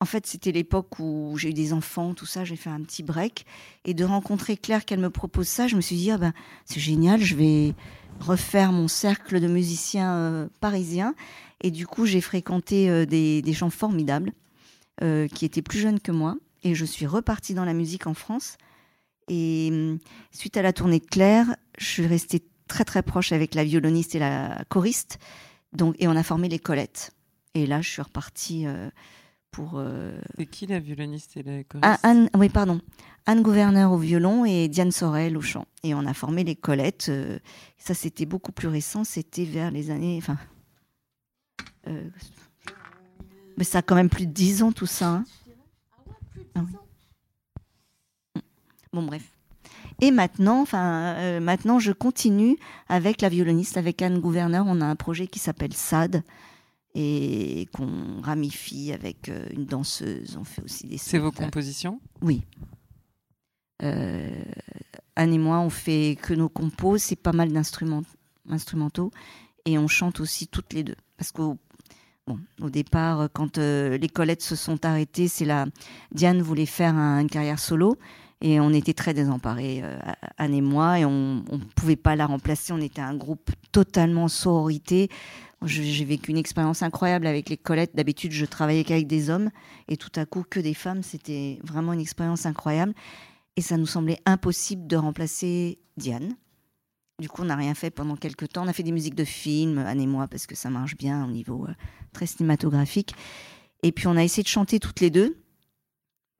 [0.00, 3.04] en fait, c'était l'époque où j'ai eu des enfants, tout ça, j'ai fait un petit
[3.04, 3.46] break.
[3.84, 6.32] Et de rencontrer Claire, qu'elle me propose ça, je me suis dit, ah ben,
[6.64, 7.74] c'est génial, je vais
[8.22, 11.14] refaire mon cercle de musiciens euh, parisiens.
[11.60, 14.32] Et du coup, j'ai fréquenté euh, des, gens formidables
[15.02, 16.36] euh, qui étaient plus jeunes que moi.
[16.62, 18.56] Et je suis repartie dans la musique en France.
[19.28, 19.98] Et hum,
[20.30, 24.14] suite à la tournée de Claire, je suis restée très très proche avec la violoniste
[24.14, 25.18] et la choriste.
[25.72, 27.12] Donc, et on a formé les Colettes.
[27.54, 28.66] Et là, je suis repartie
[29.52, 29.74] pour.
[29.76, 32.80] euh, C'est qui la violoniste et la choriste ah, Anne, oui, pardon.
[33.26, 35.66] Anne Gouverneur au violon et Diane Sorel au chant.
[35.84, 37.06] Et on a formé les Colettes.
[37.08, 37.38] euh,
[37.78, 39.04] ça, c'était beaucoup plus récent.
[39.04, 40.18] C'était vers les années.
[40.18, 40.36] Enfin.
[41.86, 42.08] euh,
[43.56, 45.08] mais ça a quand même plus de 10 ans, tout ça.
[45.08, 45.24] hein.
[46.56, 46.72] Ah oui.
[48.92, 49.22] Bon, bref.
[50.00, 52.56] Et maintenant, enfin, maintenant, je continue
[52.88, 54.64] avec la violoniste, avec Anne Gouverneur.
[54.66, 56.22] On a un projet qui s'appelle SAD
[56.94, 60.36] et qu'on ramifie avec euh, une danseuse.
[60.38, 60.98] On fait aussi des.
[60.98, 62.00] C'est vos compositions?
[62.20, 62.42] Oui.
[63.82, 64.42] Euh,
[65.16, 68.02] Anne et moi, on fait que nos compos, c'est pas mal d'instruments
[68.48, 69.10] instrumentaux,
[69.64, 70.96] et on chante aussi toutes les deux.
[71.16, 71.58] Parce qu'au
[72.26, 75.66] bon, au départ, quand euh, les Colettes se sont arrêtées, c'est la
[76.12, 77.96] Diane voulait faire un- une carrière solo,
[78.40, 79.98] et on était très désemparés, euh,
[80.38, 82.72] Anne et moi, et on ne pouvait pas la remplacer.
[82.72, 85.08] On était un groupe totalement sororité.
[85.64, 87.94] J'ai vécu une expérience incroyable avec les Colettes.
[87.94, 89.50] D'habitude, je travaillais qu'avec des hommes,
[89.88, 91.02] et tout à coup, que des femmes.
[91.02, 92.94] C'était vraiment une expérience incroyable.
[93.56, 96.34] Et ça nous semblait impossible de remplacer Diane.
[97.18, 98.64] Du coup, on n'a rien fait pendant quelques temps.
[98.64, 101.24] On a fait des musiques de films, Anne et moi, parce que ça marche bien
[101.24, 101.74] au niveau euh,
[102.12, 103.14] très cinématographique.
[103.82, 105.36] Et puis, on a essayé de chanter toutes les deux.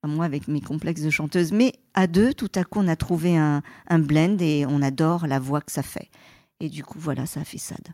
[0.03, 1.53] Enfin, Moi, avec mes complexes de chanteuse.
[1.53, 5.27] Mais à deux, tout à coup, on a trouvé un, un blend et on adore
[5.27, 6.11] la voix que ça fait.
[6.59, 7.89] Et du coup, voilà, ça a fait SAD.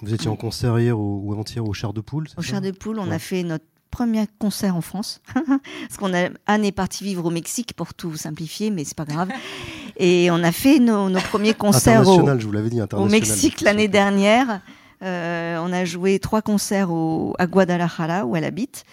[0.00, 2.70] Vous étiez en concert hier ou, ou avant-hier au Char de Poule Au Char de
[2.70, 3.14] Poule, on Ouais.
[3.14, 5.20] a fait notre premier concert en France.
[5.34, 9.04] Parce qu'on a Anne est partie vivre au Mexique pour tout simplifier, mais c'est pas
[9.04, 9.28] grave.
[9.98, 12.84] Et on a fait nos, nos premiers concerts au, International, je vous l'avais dit, au
[12.84, 13.20] international.
[13.20, 14.62] Mexique l'année dernière.
[15.02, 18.84] Euh, on a joué trois concerts au, à Guadalajara où elle habite.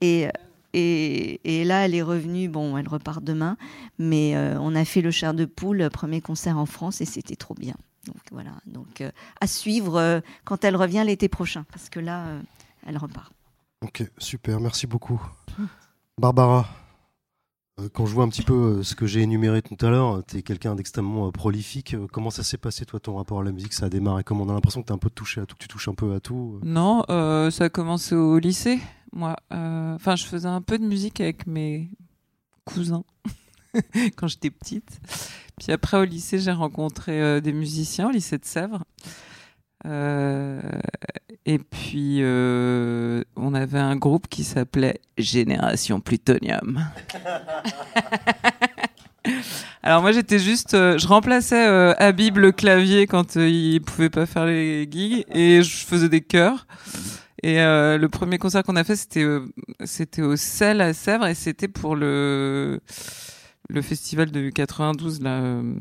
[0.00, 0.26] Et,
[0.74, 2.48] et, et là, elle est revenue.
[2.48, 3.56] Bon, elle repart demain.
[3.98, 7.36] Mais euh, on a fait le Char de Poule, premier concert en France, et c'était
[7.36, 7.74] trop bien.
[8.08, 8.52] Donc voilà.
[8.66, 12.40] Donc euh, à suivre euh, quand elle revient l'été prochain, parce que là, euh,
[12.86, 13.32] elle repart.
[13.82, 15.20] Ok, super, merci beaucoup.
[16.18, 16.66] Barbara,
[17.78, 20.38] euh, quand je vois un petit peu ce que j'ai énuméré tout à l'heure, tu
[20.38, 21.94] es quelqu'un d'extrêmement euh, prolifique.
[22.12, 23.72] Comment ça s'est passé, toi, ton rapport à la musique?
[23.72, 24.44] Ça a démarré comment?
[24.44, 26.12] On a l'impression que tu un peu touché à tout, que tu touches un peu
[26.14, 26.58] à tout.
[26.64, 28.80] Non, euh, ça a commencé au lycée,
[29.12, 29.36] moi.
[29.52, 31.88] Euh, Enfin, je faisais un peu de musique avec mes
[32.64, 33.04] cousins
[34.16, 35.00] quand j'étais petite.
[35.58, 38.84] Puis après, au lycée, j'ai rencontré euh, des musiciens au lycée de Sèvres.
[39.86, 40.60] Euh,
[41.46, 46.84] et puis, euh, on avait un groupe qui s'appelait Génération Plutonium.
[49.82, 54.10] Alors moi j'étais juste, euh, je remplaçais euh, Habib le clavier quand euh, il pouvait
[54.10, 56.66] pas faire les gigs et je faisais des chœurs.
[57.42, 59.26] Et euh, le premier concert qu'on a fait c'était
[59.84, 62.80] c'était au Sel à Sèvres et c'était pour le
[63.68, 65.40] le festival de 92 là.
[65.40, 65.74] euh,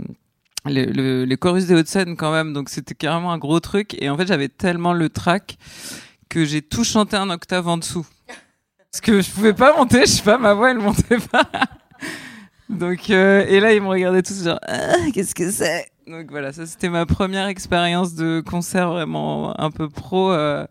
[0.65, 3.95] le, le- les chorus des Hauts-de-Seine quand même, donc c'était carrément un gros truc.
[4.02, 5.58] Et en fait, j'avais tellement le track
[6.30, 8.06] que j'ai tout chanté un octave en dessous.
[8.91, 11.50] Parce que je pouvais pas monter, je sais pas, ma voix elle montait pas.
[12.69, 15.88] Donc, euh, et là, ils me regardaient tous genre, Ah, qu'est-ce que c'est?
[16.06, 20.65] Donc voilà, ça c'était ma première expérience de concert vraiment un peu pro euh,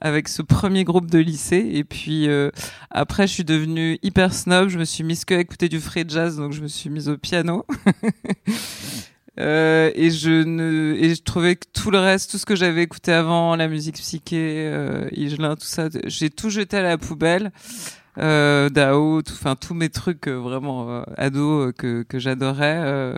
[0.00, 1.68] avec ce premier groupe de lycée.
[1.72, 2.50] Et puis euh,
[2.90, 6.04] après, je suis devenue hyper snob, je me suis mise que à écouter du free
[6.08, 7.64] jazz, donc je me suis mise au piano.
[9.38, 12.82] Euh, et je ne et je trouvais que tout le reste, tout ce que j'avais
[12.82, 17.50] écouté avant, la musique psyché, euh, Higelin, tout ça, j'ai tout jeté à la poubelle.
[18.18, 23.14] Euh, Dao, enfin tous mes trucs euh, vraiment euh, ados euh, que que j'adorais.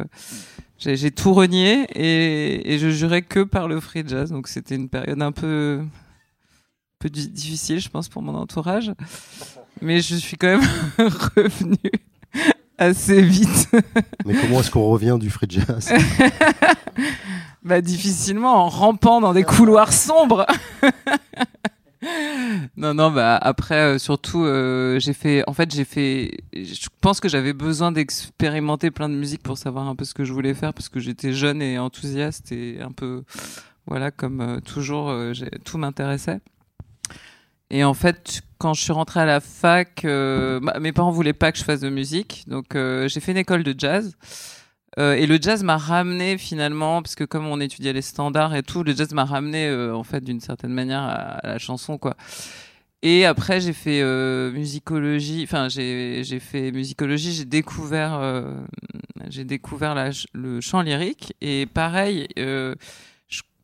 [0.79, 4.31] j'ai tout renié et, et je jurais que par le free jazz.
[4.31, 5.81] Donc c'était une période un peu
[7.03, 8.93] peu di- difficile, je pense, pour mon entourage.
[9.81, 10.69] Mais je suis quand même
[11.37, 11.77] revenue
[12.79, 13.69] assez vite.
[14.25, 15.93] Mais comment est-ce qu'on revient du free jazz
[17.65, 20.47] Bah difficilement en rampant dans des couloirs sombres.
[22.77, 27.21] non non bah après euh, surtout euh, j'ai fait en fait j'ai fait je pense
[27.21, 30.55] que j'avais besoin d'expérimenter plein de musique pour savoir un peu ce que je voulais
[30.55, 33.23] faire parce que j'étais jeune et enthousiaste et un peu
[33.87, 35.15] voilà comme euh, toujours
[35.65, 36.41] tout m'intéressait.
[37.73, 41.51] Et en fait, quand je suis rentrée à la fac, euh, mes parents voulaient pas
[41.51, 44.15] que je fasse de musique, donc euh, j'ai fait une école de jazz.
[44.99, 48.63] Euh, et le jazz m'a ramené finalement, parce que comme on étudiait les standards et
[48.63, 52.15] tout, le jazz m'a ramené en fait d'une certaine manière à, la chanson quoi.
[53.01, 54.05] Et après j'ai fait
[54.53, 58.21] musicologie, enfin j'ai fait musicologie, j'ai découvert
[59.31, 59.95] j'ai découvert
[60.35, 62.29] le chant lyrique et pareil.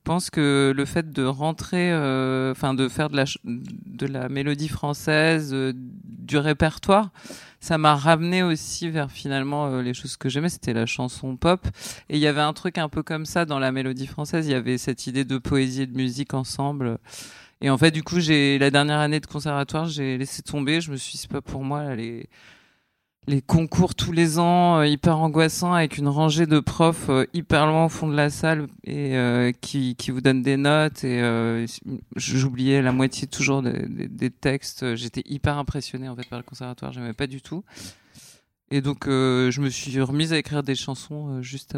[0.08, 4.30] Je pense que le fait de rentrer, euh, enfin de faire de la de la
[4.30, 7.10] mélodie française, euh, du répertoire,
[7.60, 11.60] ça m'a ramené aussi vers finalement euh, les choses que j'aimais, c'était la chanson pop.
[12.08, 14.52] Et il y avait un truc un peu comme ça dans la mélodie française, il
[14.52, 16.96] y avait cette idée de poésie et de musique ensemble.
[17.60, 20.80] Et en fait, du coup, j'ai la dernière année de conservatoire, j'ai laissé tomber.
[20.80, 21.96] Je me suis dit, c'est pas pour moi là,
[23.28, 27.66] les concours tous les ans euh, hyper angoissants avec une rangée de profs euh, hyper
[27.66, 31.20] loin au fond de la salle et euh, qui qui vous donnent des notes et
[31.20, 31.66] euh,
[32.16, 34.94] j'oubliais la moitié toujours des, des- des textes.
[34.96, 37.62] J'étais hyper impressionnée en fait par le conservatoire, j'aimais pas du tout.
[38.70, 41.74] Et donc euh, je me suis remise à écrire des chansons euh, juste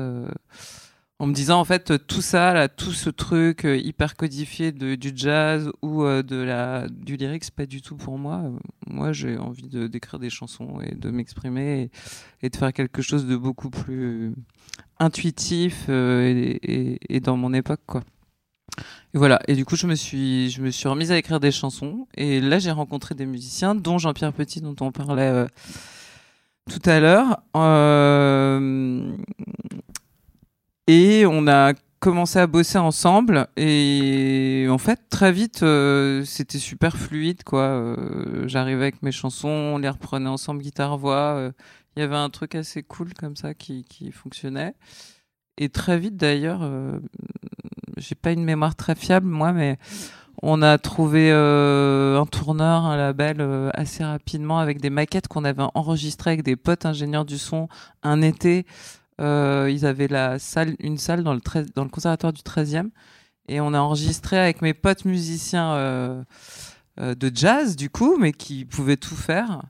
[1.21, 4.95] en me disant en fait tout ça là, tout ce truc euh, hyper codifié de,
[4.95, 8.41] du jazz ou euh, de la du lyrique, c'est pas du tout pour moi.
[8.43, 11.91] Euh, Moi, j'ai envie de d'écrire des chansons et de m'exprimer
[12.41, 14.35] et, de faire quelque chose de beaucoup plus
[14.99, 18.03] intuitif et, dans mon époque quoi.
[19.13, 19.41] Et voilà.
[19.47, 22.07] Et du coup, je me suis, je me suis remise à écrire des chansons.
[22.15, 25.47] Et là, j'ai rencontré des musiciens, dont Jean-Pierre Petit, dont on parlait
[26.71, 27.43] tout à l'heure.
[30.91, 33.47] Et on a commencé à bosser ensemble.
[33.57, 37.63] Et en fait, très vite, euh, c'était super fluide, quoi.
[37.63, 41.35] Euh, J'arrivais avec mes chansons, on les reprenait ensemble, guitare-voix.
[41.37, 41.53] Euh,
[41.97, 44.75] Il y avait un truc assez cool comme ça qui, qui fonctionnait.
[45.59, 46.63] Et très vite, d'ailleurs,
[47.99, 49.77] j'ai pas une mémoire très fiable, moi, mais
[50.43, 56.31] on a trouvé un tourneur, un label assez rapidement avec des maquettes qu'on avait enregistrées
[56.31, 57.69] avec des potes ingénieurs du son
[58.03, 58.65] un été.
[59.21, 62.89] Euh, ils avaient la salle, une salle dans le, 13 dans le conservatoire du 13e
[63.49, 66.23] et on a enregistré avec mes potes musiciens euh,
[67.01, 69.63] euh, de jazz, du coup, mais qui pouvaient tout faire.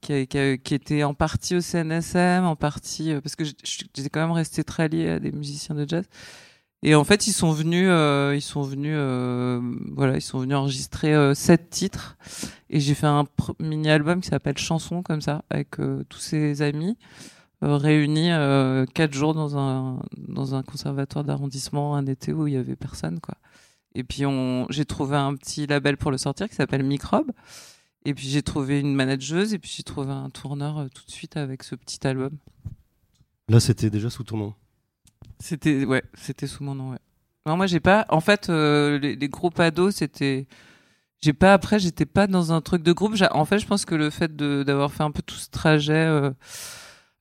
[0.00, 4.32] Qui, qui, qui étaient en partie au CNSM, en partie parce que j'étais quand même
[4.32, 6.04] resté très lié à des musiciens de jazz.
[6.82, 8.96] Et en fait, ils sont venus, ils sont venus,
[9.94, 12.16] voilà, ils sont venus enregistrer sept titres.
[12.68, 13.26] Et j'ai fait un
[13.60, 15.76] mini album qui s'appelle Chansons comme ça, avec
[16.08, 16.96] tous ces amis
[17.62, 22.56] réunis euh, quatre jours dans un dans un conservatoire d'arrondissement un été où il y
[22.56, 23.36] avait personne, quoi.
[23.94, 27.30] Et puis on, j'ai trouvé un petit label pour le sortir qui s'appelle Microbe.
[28.04, 31.10] Et puis j'ai trouvé une manageuse et puis j'ai trouvé un tourneur euh, tout de
[31.10, 32.36] suite avec ce petit album.
[33.48, 34.54] Là, c'était déjà sous ton nom.
[35.38, 36.90] C'était ouais, c'était sous mon nom.
[36.92, 36.98] Ouais.
[37.46, 38.06] Non, moi j'ai pas.
[38.08, 40.46] En fait, euh, les, les groupes ados, c'était.
[41.20, 43.14] J'ai pas après, j'étais pas dans un truc de groupe.
[43.30, 45.92] En fait, je pense que le fait de d'avoir fait un peu tout ce trajet
[45.92, 46.30] euh,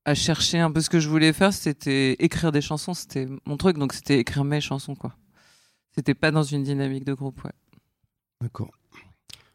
[0.06, 2.94] à chercher un peu ce que je voulais faire, c'était écrire des chansons.
[2.94, 5.16] C'était mon truc, donc c'était écrire mes chansons, quoi.
[5.94, 7.52] C'était pas dans une dynamique de groupe, ouais.
[8.42, 8.72] D'accord.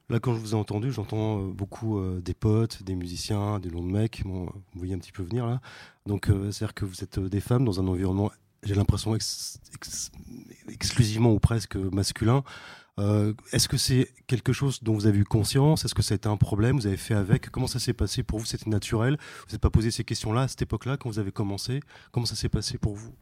[0.09, 3.71] Là, quand je vous ai entendu, j'entends euh, beaucoup euh, des potes, des musiciens, des
[3.71, 4.23] longs de mecs.
[4.25, 5.61] Euh, vous voyez un petit peu venir là.
[6.07, 8.31] Donc, c'est-à-dire que vous êtes des femmes dans un environnement,
[8.63, 10.13] j'ai l'impression, ex- ex-
[10.69, 12.45] exclusivement ou presque masculin.
[12.99, 15.85] Euh, Est-ce que c'est quelque chose dont vous avez eu conscience?
[15.85, 16.77] Est-ce que ça a été un problème?
[16.77, 17.51] Vous avez fait avec?
[17.51, 18.47] Comment ça s'est passé pour vous?
[18.47, 19.19] C'était naturel?
[19.47, 21.81] Vous n'êtes pas posé ces questions-là à cette époque-là quand vous avez commencé?
[22.11, 23.15] Comment ça s'est passé pour vous?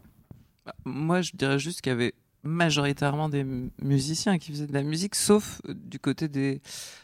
[0.64, 3.42] Bah, Moi, je dirais juste qu'il y avait majoritairement des
[3.80, 6.60] musiciens qui faisaient de la musique, sauf euh, du côté des.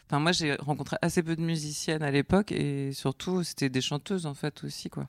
[0.07, 4.27] Enfin, moi, j'ai rencontré assez peu de musiciennes à l'époque et surtout, c'était des chanteuses
[4.27, 5.09] en fait aussi, quoi.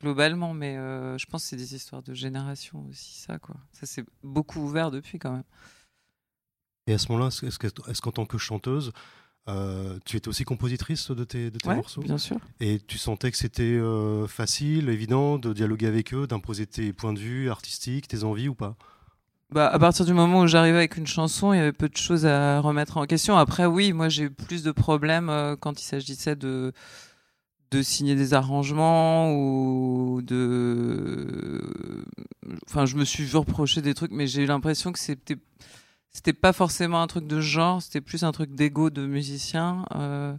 [0.00, 3.56] Globalement, mais euh, je pense que c'est des histoires de génération aussi, ça, quoi.
[3.72, 5.44] Ça s'est beaucoup ouvert depuis quand même.
[6.90, 8.92] Et à ce moment-là, est-ce que- est-ce qu'en tant que chanteuse,
[9.48, 12.02] Euh, tu étais aussi compositrice de tes, de tes Ouais, morceaux?
[12.02, 12.36] bien sûr.
[12.60, 17.14] Et tu sentais que c'était euh, facile, évident de dialoguer avec eux, d'imposer tes points
[17.14, 18.76] de vue artistiques, tes envies ou pas?
[19.50, 21.96] Bah, à partir du moment où j'arrivais avec une chanson, il y avait peu de
[21.96, 23.34] choses à remettre en question.
[23.36, 26.72] Après, oui, moi j'ai eu plus de problèmes euh, quand il s'agissait de
[27.70, 31.62] de signer des arrangements ou de.
[32.68, 35.36] Enfin, je me suis vu reprocher des trucs, mais j'ai eu l'impression que c'était
[36.12, 39.84] c'était pas forcément un truc de genre, c'était plus un truc d'ego de musicien.
[39.94, 40.36] Euh,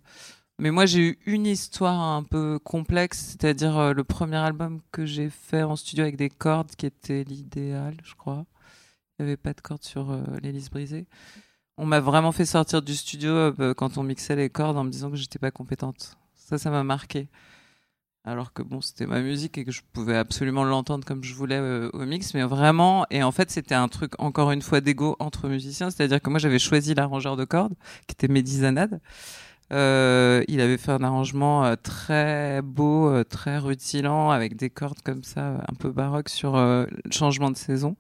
[0.59, 5.05] Mais moi, j'ai eu une histoire un peu complexe, c'est-à-dire euh, le premier album que
[5.05, 8.45] j'ai fait en studio avec des cordes, qui était l'idéal, je crois.
[9.19, 11.07] Il n'y avait pas de cordes sur euh, l'hélice brisée.
[11.77, 15.09] On m'a vraiment fait sortir du studio quand on mixait les cordes en me disant
[15.09, 16.17] que j'étais pas compétente.
[16.35, 17.27] Ça, ça m'a marqué.
[18.23, 21.57] Alors que bon, c'était ma musique et que je pouvais absolument l'entendre comme je voulais
[21.57, 25.15] euh, au mix, mais vraiment, et en fait, c'était un truc encore une fois d'ego
[25.19, 27.73] entre musiciens, c'est-à-dire que moi j'avais choisi l'arrangeur de cordes,
[28.07, 29.01] qui était Mehdi Zanad.
[29.71, 35.01] Euh, il avait fait un arrangement euh, très beau, euh, très rutilant, avec des cordes
[35.03, 37.95] comme ça, un peu baroque sur le changement de saison.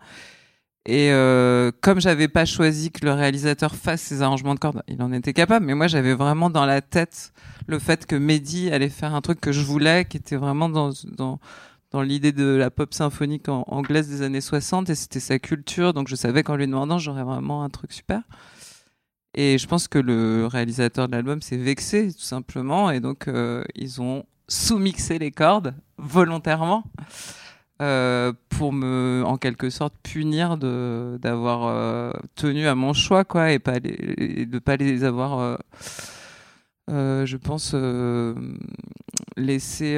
[0.85, 5.01] Et euh, comme j'avais pas choisi que le réalisateur fasse ses arrangements de cordes, il
[5.03, 7.33] en était capable, mais moi j'avais vraiment dans la tête
[7.67, 10.89] le fait que Mehdi allait faire un truc que je voulais, qui était vraiment dans,
[11.15, 11.39] dans,
[11.91, 16.07] dans l'idée de la pop symphonique anglaise des années 60, et c'était sa culture, donc
[16.07, 18.23] je savais qu'en lui demandant, j'aurais vraiment un truc super.
[19.35, 23.63] Et je pense que le réalisateur de l'album s'est vexé, tout simplement, et donc euh,
[23.75, 26.83] ils ont sous-mixé les cordes volontairement
[27.81, 33.59] euh, pour me, en quelque sorte, punir d'avoir euh, tenu à mon choix, quoi, et
[33.59, 35.57] pas les, de pas les avoir,
[36.89, 37.75] euh, je pense,
[39.35, 39.95] laissé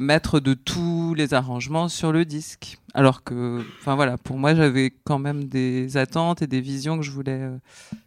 [0.00, 2.76] mettre de tous les arrangements sur le disque.
[2.94, 7.02] Alors que, enfin voilà, pour moi, j'avais quand même des attentes et des visions que
[7.02, 7.48] je voulais.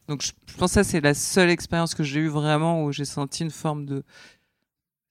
[0.07, 2.91] Donc, je, je pense que ça, c'est la seule expérience que j'ai eue vraiment où
[2.91, 4.03] j'ai senti une forme de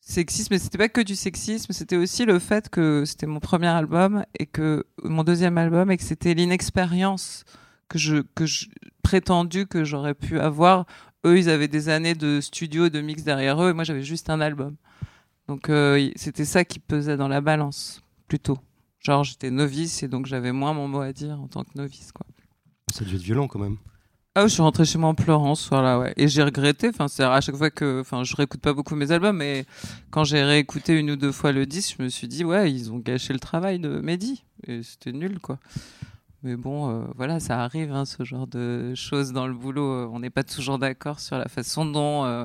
[0.05, 3.69] sexisme, mais c'était pas que du sexisme, c'était aussi le fait que c'était mon premier
[3.69, 7.45] album et que mon deuxième album et que c'était l'inexpérience
[7.89, 8.67] que je que je
[9.03, 10.87] prétendu que j'aurais pu avoir.
[11.25, 14.29] Eux, ils avaient des années de studio, de mix derrière eux, et moi j'avais juste
[14.29, 14.77] un album.
[15.49, 18.59] Donc euh, c'était ça qui pesait dans la balance plutôt.
[18.99, 22.13] Genre j'étais novice et donc j'avais moins mon mot à dire en tant que novice
[22.13, 22.27] quoi.
[22.93, 23.79] Ça dû être violent quand même.
[24.37, 26.13] Ah, je suis rentrée chez moi en pleurant ce soir-là, ouais.
[26.17, 29.13] Et j'ai regretté, enfin, c'est à chaque fois que, enfin, je réécoute pas beaucoup mes
[29.13, 29.65] albums, mais
[30.11, 32.91] quand j'ai réécouté une ou deux fois le disque, je me suis dit, ouais, ils
[32.91, 34.43] ont gâché le travail de Mehdi.
[34.67, 35.61] Et c'était nul, quoi.
[36.43, 39.93] Mais bon, euh, voilà, ça arrive, hein, ce genre de choses dans le boulot.
[39.93, 42.45] Euh, On n'est pas toujours d'accord sur la façon dont euh,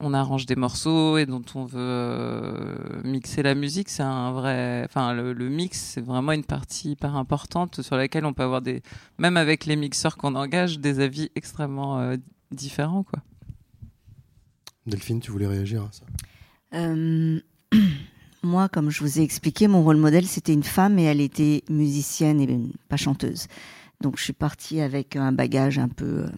[0.00, 3.88] on arrange des morceaux et dont on veut euh, mixer la musique.
[3.88, 8.24] C'est un vrai, enfin, le, le mix, c'est vraiment une partie hyper importante sur laquelle
[8.24, 8.82] on peut avoir des,
[9.18, 12.16] même avec les mixeurs qu'on engage, des avis extrêmement euh,
[12.50, 13.20] différents, quoi.
[14.86, 16.04] Delphine, tu voulais réagir à ça?
[16.74, 17.40] Euh,
[18.42, 21.62] moi, comme je vous ai expliqué, mon rôle modèle, c'était une femme et elle était
[21.68, 22.58] musicienne et
[22.88, 23.46] pas chanteuse.
[24.00, 26.28] Donc, je suis partie avec un bagage un peu, euh,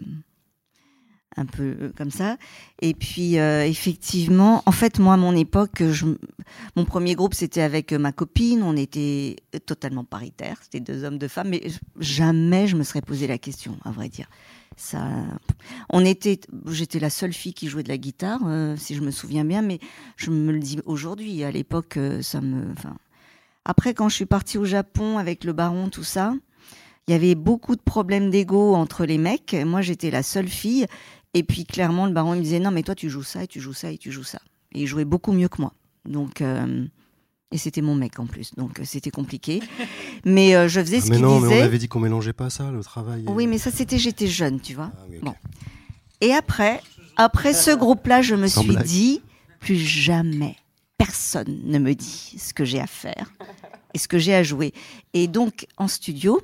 [1.36, 2.36] un peu euh, comme ça.
[2.80, 6.06] Et puis, euh, effectivement, en fait, moi, à mon époque, je,
[6.76, 8.62] mon premier groupe, c'était avec euh, ma copine.
[8.62, 10.58] On était totalement paritaire.
[10.62, 11.48] C'était deux hommes, deux femmes.
[11.48, 11.62] Mais
[11.98, 14.28] jamais je me serais posé la question, à vrai dire.
[14.76, 15.06] Ça,
[15.90, 18.40] on était, j'étais la seule fille qui jouait de la guitare,
[18.78, 19.78] si je me souviens bien, mais
[20.16, 21.44] je me le dis aujourd'hui.
[21.44, 22.68] À l'époque, ça me.
[23.66, 26.32] Après, quand je suis partie au Japon avec le baron, tout ça,
[27.08, 29.56] il y avait beaucoup de problèmes d'ego entre les mecs.
[29.66, 30.86] Moi, j'étais la seule fille.
[31.34, 33.46] Et puis, clairement, le baron il me disait non, mais toi, tu joues ça et
[33.46, 34.38] tu joues ça et tu joues ça.
[34.72, 35.72] Et il jouait beaucoup mieux que moi.
[36.04, 36.84] Donc, euh,
[37.50, 39.60] et c'était mon mec en plus, donc euh, c'était compliqué.
[40.24, 41.60] Mais euh, je faisais Ah, ce Mais qu'il non, mais disait.
[41.60, 43.24] on avait dit qu'on mélangeait pas ça, le travail.
[43.26, 44.90] et- Oui, mais ça, c'était j'étais jeune, tu vois.
[44.96, 45.18] Ah oui.
[45.22, 45.34] Bon.
[46.20, 46.80] Et après,
[47.16, 48.84] après ce groupe-là, je me Sans suis blague.
[48.86, 49.20] dit,
[49.60, 50.56] plus jamais,
[50.98, 53.32] personne ne me dit ce que j'ai à faire
[53.94, 54.72] et ce que j'ai à jouer.
[55.12, 56.40] Et donc, en studio,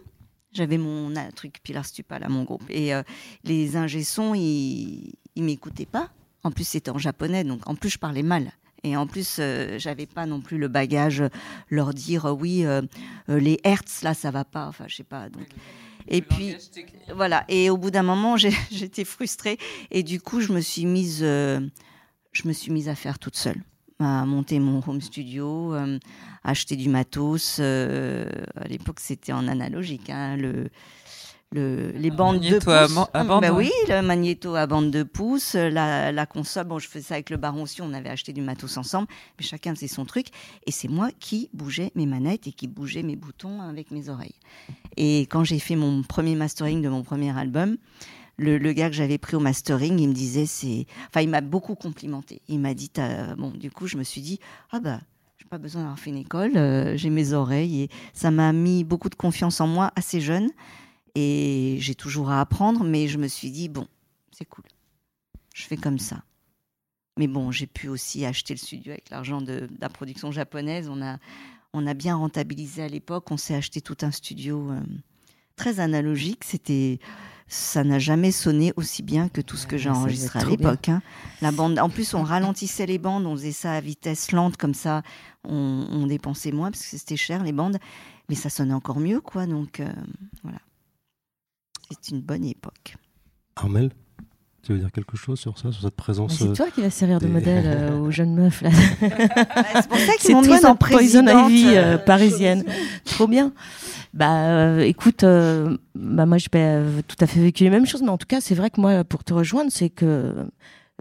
[0.53, 2.65] j'avais mon truc Pilar Stupa, là, mon groupe.
[2.69, 3.03] Et euh,
[3.45, 6.11] les ingé sons, ils, ils m'écoutaient pas.
[6.45, 8.53] En plus, c'était en japonais, donc en plus, je parlais mal.
[8.85, 11.29] Et en plus, euh, j'avais pas non plus le bagage euh,
[11.69, 12.65] leur dire euh, oui,
[13.29, 14.67] les hertz là, ça va pas.
[14.67, 15.29] Enfin, je sais pas.
[15.29, 15.47] Donc.
[16.07, 16.57] Et puis,
[17.15, 17.45] voilà.
[17.49, 18.37] Et au bout d'un moment,
[18.71, 19.59] j'étais frustrée.
[19.91, 21.69] Et du coup, je me suis mise, je
[22.45, 23.63] me suis mise à faire toute seule,
[24.01, 25.99] à monter mon home studio, euh,
[26.45, 27.59] à acheter du matos.
[27.61, 30.69] euh, à l'époque, c'était en analogique, hein, le,
[31.53, 32.97] le, les bandes de magnéto pouces.
[33.15, 33.65] à à bande, Bah ouais.
[33.65, 36.67] oui, le magnéto à bande de pouces, la, la console.
[36.67, 37.81] Bon, je faisais ça avec le baron aussi.
[37.83, 39.09] On avait acheté du matos ensemble,
[39.39, 40.27] mais chacun faisait son truc.
[40.67, 44.35] Et c'est moi qui bougeais mes manettes et qui bougeais mes boutons avec mes oreilles.
[44.97, 47.77] Et quand j'ai fait mon premier mastering de mon premier album,
[48.39, 51.75] le, gars que j'avais pris au mastering, il me disait c'est, enfin il m'a beaucoup
[51.75, 52.41] complimenté.
[52.49, 52.91] Il m'a dit
[53.37, 54.39] bon du coup je me suis dit
[54.71, 55.01] ah bah
[55.39, 58.85] j'ai pas besoin d'avoir fait une école, euh, j'ai mes oreilles et ça m'a mis
[58.85, 60.51] beaucoup de confiance en moi assez jeune
[61.15, 63.87] et j'ai toujours à apprendre, mais je me suis dit bon
[64.31, 64.65] c'est cool,
[65.55, 66.23] je fais comme ça.
[67.19, 70.89] Mais bon, j'ai pu aussi acheter le studio avec l'argent de, de la production japonaise.
[70.89, 71.19] On a,
[71.73, 73.33] on a bien rentabilisé à l'époque.
[73.33, 74.81] On s'est acheté tout un studio euh,
[75.57, 76.45] très analogique.
[76.45, 77.01] C'était,
[77.49, 80.89] ça n'a jamais sonné aussi bien que tout ce que j'ai enregistré à l'époque.
[80.91, 81.03] hein.
[81.41, 83.25] La bande, en plus, on ralentissait les bandes.
[83.27, 85.03] On faisait ça à vitesse lente comme ça.
[85.45, 87.79] On, on dépensait moins parce que c'était cher les bandes,
[88.29, 89.47] mais ça sonnait encore mieux, quoi.
[89.47, 89.91] Donc euh,
[90.43, 90.59] voilà,
[91.91, 92.97] c'est une bonne époque.
[93.57, 93.93] Armel,
[94.69, 96.91] tu veux dire quelque chose sur ça, sur cette présence C'est euh, toi qui vas
[96.91, 98.69] servir de modèle euh, aux jeunes meufs là.
[99.01, 101.49] c'est pour ça qu'ils C'est m'ont toi mise en Poison.
[101.49, 102.65] Ivy euh, euh, parisienne.
[103.07, 103.55] Trop bien.
[104.13, 107.87] Bah euh, écoute, euh, bah moi j'ai pas euh, tout à fait vécu les mêmes
[107.87, 110.35] choses, mais en tout cas c'est vrai que moi pour te rejoindre, c'est que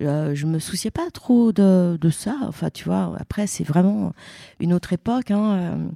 [0.01, 2.38] euh, je me souciais pas trop de, de ça.
[2.43, 4.13] Enfin tu vois, après c'est vraiment
[4.61, 5.30] une autre époque.
[5.30, 5.88] Hein, euh.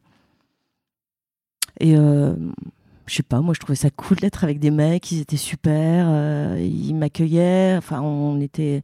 [1.80, 2.34] et euh,
[3.12, 6.06] je sais pas, moi je trouvais ça cool d'être avec des mecs, ils étaient super,
[6.08, 7.76] euh, ils m'accueillaient.
[7.78, 8.84] Enfin on était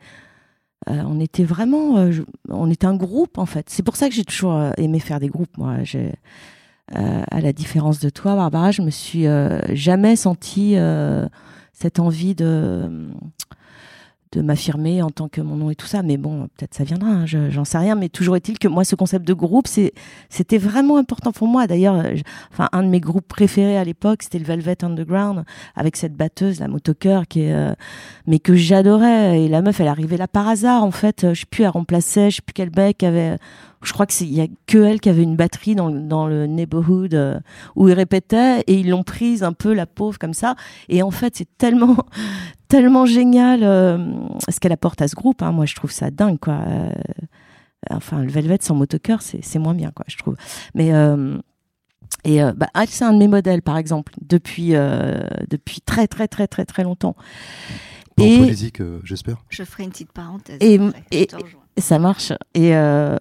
[0.90, 2.12] euh, on était vraiment, euh,
[2.50, 3.70] on était un groupe en fait.
[3.70, 5.58] C'est pour ça que j'ai toujours aimé faire des groupes.
[5.58, 5.78] Moi,
[6.94, 9.26] à la différence de toi, Barbara, je me suis
[9.70, 10.76] jamais sentie
[11.72, 13.10] cette envie de
[14.32, 16.04] de m'affirmer en tant que mon nom et tout ça.
[16.04, 17.10] Mais bon, peut-être ça viendra.
[17.10, 17.96] hein, je- j'en sais rien.
[17.96, 21.68] Mais toujours est-il que moi, ce concept de groupe, c'était vraiment important pour moi.
[21.68, 22.04] D'ailleurs,
[22.52, 25.44] enfin, un de mes groupes préférés à l'époque, c'était le Velvet Underground
[25.76, 27.74] avec cette batteuse, la motoqueur, qui est euh,
[28.26, 29.42] mais que j'adorais.
[29.42, 31.34] Et la meuf, elle arrivait là par hasard, en fait.
[31.34, 33.38] Je sais plus, elle remplaçait, je sais plus quel mec avait.
[33.88, 36.02] Je crois que c'est il y a que elle qui avait une batterie dans, le-
[36.02, 37.40] dans le neighborhood euh,
[37.78, 40.56] où il répétait et ils l'ont prise un peu la pauvre comme ça.
[40.90, 41.96] Et en fait, c'est tellement
[42.68, 43.98] tellement génial euh,
[44.50, 45.42] ce qu'elle apporte à ce groupe.
[45.42, 45.54] hein.
[45.54, 46.60] Moi, je trouve ça dingue, quoi.
[46.68, 46.92] Euh,
[47.90, 50.36] enfin, le Velvet sans motoqueur, c'est c'est moins bien, quoi, je trouve.
[50.76, 51.38] Mais euh,
[52.26, 56.08] et euh, bah, elle, c'est un de mes modèles, par exemple, depuis euh, depuis très
[56.08, 57.16] très très très très longtemps.
[58.20, 59.38] en Et- euh, j'espère.
[59.50, 60.58] Je ferai une petite parenthèse.
[60.60, 61.36] Et- après, je et- te
[61.80, 62.34] ça marche.
[62.56, 63.16] Et, euh,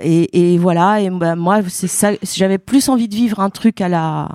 [0.00, 1.00] et, et voilà.
[1.00, 2.12] Et bah, moi, c'est ça.
[2.22, 4.28] J'avais plus envie de vivre un truc à la,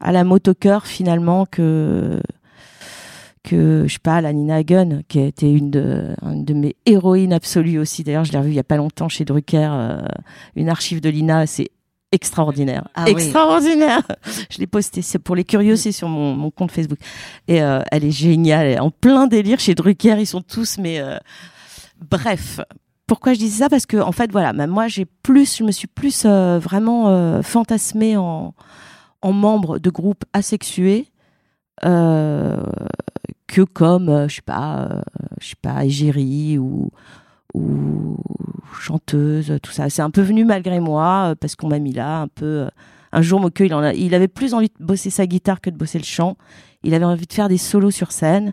[0.00, 2.20] à la motoqueur finalement que
[3.44, 6.76] que je sais pas la Nina Hagen qui a été une de une de mes
[6.86, 8.04] héroïnes absolues aussi.
[8.04, 10.02] D'ailleurs, je l'ai revue il y a pas longtemps chez Drucker, euh,
[10.56, 11.46] une archive de Lina.
[11.46, 11.70] C'est
[12.12, 13.12] extraordinaire, Ah oui.
[13.12, 14.00] extraordinaire.
[14.50, 16.98] Je l'ai posté, c'est pour les curieux, c'est sur mon, mon compte Facebook.
[17.48, 20.16] Et euh, elle est géniale, elle est en plein délire chez Drucker.
[20.18, 21.18] Ils sont tous, mais euh,
[22.10, 22.60] bref.
[23.08, 23.70] Pourquoi je disais ça?
[23.70, 25.02] Parce que en fait, voilà, même moi, je
[25.64, 28.54] me suis plus euh, vraiment euh, fantasmée en,
[29.22, 31.06] en membre de groupes asexués
[31.86, 32.62] euh,
[33.46, 35.02] que comme, je sais pas,
[35.40, 36.90] sais pas, égérie ou
[37.54, 38.18] ou
[38.78, 39.88] chanteuse, tout ça.
[39.88, 42.68] C'est un peu venu malgré moi parce qu'on m'a mis là un peu.
[43.12, 46.04] un jour, il il avait plus envie de bosser sa guitare que de bosser le
[46.04, 46.36] chant.
[46.82, 48.52] Il avait envie de faire des solos sur scène.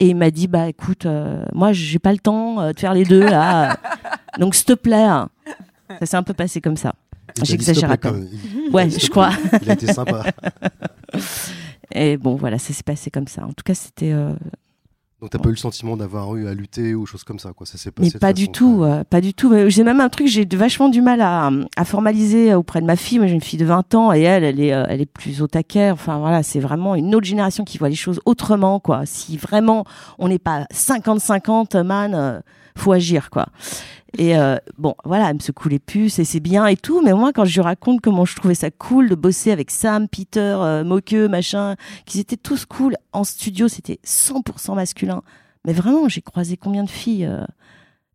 [0.00, 2.94] Et il m'a dit, bah écoute, euh, moi j'ai pas le temps euh, de faire
[2.94, 3.76] les deux là.
[4.38, 5.02] Donc s'il te plaît.
[5.04, 5.28] hein.
[6.00, 6.94] Ça s'est un peu passé comme ça.
[7.42, 8.28] J'exagère à peine.
[8.72, 9.30] Ouais, je crois.
[9.62, 10.24] Il a été sympa.
[11.92, 13.44] Et bon, voilà, ça s'est passé comme ça.
[13.44, 14.12] En tout cas, c'était.
[14.12, 14.32] euh,
[15.24, 17.66] Donc t'as pas eu le sentiment d'avoir eu à lutter ou choses comme ça, quoi.
[17.66, 18.08] Ça s'est passé.
[18.08, 19.48] Mais de pas du façon tout, euh, pas du tout.
[19.48, 22.94] Mais J'ai même un truc, j'ai vachement du mal à, à formaliser auprès de ma
[22.94, 23.18] fille.
[23.18, 25.40] Moi, j'ai une fille de 20 ans et elle, elle est, euh, elle est plus
[25.40, 25.90] au taquet.
[25.90, 29.06] Enfin, voilà, c'est vraiment une autre génération qui voit les choses autrement, quoi.
[29.06, 29.86] Si vraiment
[30.18, 32.40] on n'est pas 50-50, man, euh,
[32.76, 33.46] faut agir, quoi.
[34.16, 37.02] Et euh, bon, voilà, elle me secoue les puces et c'est bien et tout.
[37.02, 40.08] Mais moi, quand je lui raconte comment je trouvais ça cool de bosser avec Sam,
[40.08, 45.22] Peter, euh, Moqueux, machin, qu'ils étaient tous cool en studio, c'était 100% masculin.
[45.64, 47.44] Mais vraiment, j'ai croisé combien de filles euh,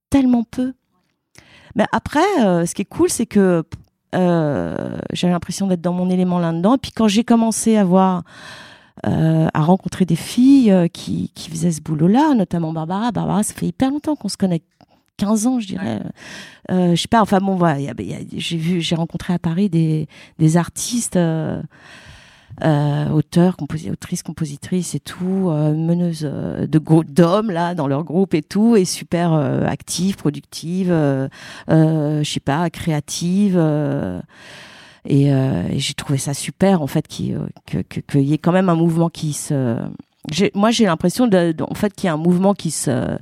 [0.09, 0.73] Tellement peu.
[1.75, 3.63] Mais après, euh, ce qui est cool, c'est que
[4.15, 6.75] euh, j'avais l'impression d'être dans mon élément là-dedans.
[6.75, 8.23] Et puis quand j'ai commencé à voir,
[9.05, 13.11] euh, à rencontrer des filles qui, qui faisaient ce boulot-là, notamment Barbara.
[13.11, 14.61] Barbara, ça fait hyper longtemps qu'on se connaît.
[15.19, 15.99] 15 ans, je dirais.
[16.71, 18.95] Euh, je sais pas, enfin bon, voilà, il y a- y a- j'ai vu, j'ai
[18.95, 20.07] rencontré à Paris des,
[20.39, 21.61] des artistes, euh,
[22.63, 27.87] euh, auteurs, composi- autrices, compositrices et tout, euh, meneuses euh, de gros d'hommes là dans
[27.87, 31.27] leur groupe et tout, et super euh, actives, productives, euh,
[31.69, 33.55] euh, je sais pas, créatives.
[33.57, 34.19] euh,
[35.05, 38.37] et, euh, et j'ai trouvé ça super en fait qu'il que- que- qu'il y ait
[38.37, 39.77] quand même un mouvement qui se.
[40.29, 43.17] j'ai- Moi, j'ai l'impression de, de- en fait qu'il y a un mouvement qui se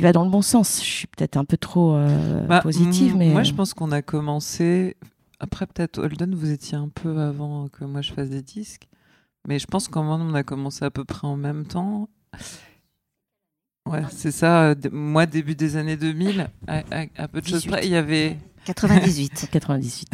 [0.00, 0.80] qui va dans le bon sens.
[0.82, 4.00] Je suis peut-être un peu trop euh, Bah, positive, mais Moi, je pense qu'on a
[4.00, 4.96] commencé.
[5.40, 8.88] Après, peut-être Holden, vous étiez un peu avant que moi je fasse des disques.
[9.48, 12.08] Mais je pense qu'en on a commencé à peu près en même temps.
[13.88, 14.74] Ouais, c'est ça.
[14.92, 17.70] Moi, début des années 2000, à, à- à peu de choses 18.
[17.70, 18.38] près, il y avait.
[18.66, 19.48] 98.
[19.50, 20.10] 98.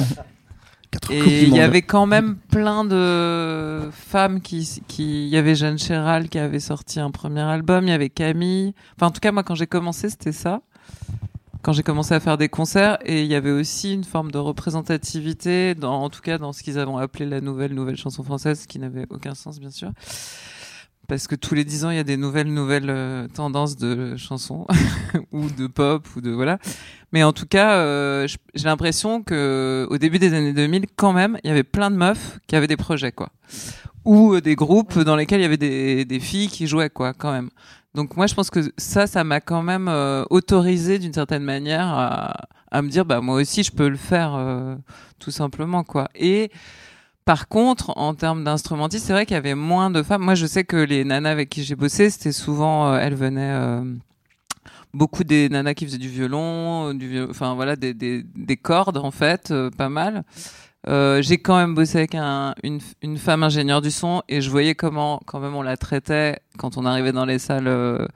[1.10, 5.78] Et il y avait quand même plein de femmes qui, qui, il y avait Jeanne
[5.78, 8.74] Chéral qui avait sorti un premier album, il y avait Camille.
[8.96, 10.62] Enfin, en tout cas, moi, quand j'ai commencé, c'était ça.
[11.62, 14.38] Quand j'ai commencé à faire des concerts, et il y avait aussi une forme de
[14.38, 18.66] représentativité, dans, en tout cas dans ce qu'ils avaient appelé la nouvelle nouvelle chanson française,
[18.66, 19.90] qui n'avait aucun sens, bien sûr.
[21.08, 24.16] Parce que tous les dix ans, il y a des nouvelles nouvelles euh, tendances de
[24.16, 24.66] chansons
[25.32, 26.58] ou de pop ou de voilà.
[27.12, 31.38] Mais en tout cas, euh, j'ai l'impression que au début des années 2000, quand même,
[31.44, 33.30] il y avait plein de meufs qui avaient des projets, quoi,
[34.04, 37.12] ou euh, des groupes dans lesquels il y avait des, des filles qui jouaient, quoi,
[37.12, 37.50] quand même.
[37.94, 39.88] Donc moi, je pense que ça, ça m'a quand même
[40.28, 44.38] autorisé d'une certaine manière à, à me dire, bah moi aussi, je peux le faire,
[45.18, 46.08] tout simplement, quoi.
[46.14, 46.50] Et
[47.26, 50.22] par contre, en termes d'instrumentistes, c'est vrai qu'il y avait moins de femmes.
[50.22, 53.52] Moi, je sais que les nanas avec qui j'ai bossé, c'était souvent, euh, elles venaient
[53.52, 53.82] euh,
[54.94, 58.96] beaucoup des nanas qui faisaient du violon, euh, du, enfin voilà, des, des, des cordes
[58.96, 60.22] en fait, euh, pas mal.
[60.88, 64.48] Euh, j'ai quand même bossé avec un, une, une femme ingénieure du son et je
[64.48, 68.08] voyais comment quand même on la traitait quand on arrivait dans les salles,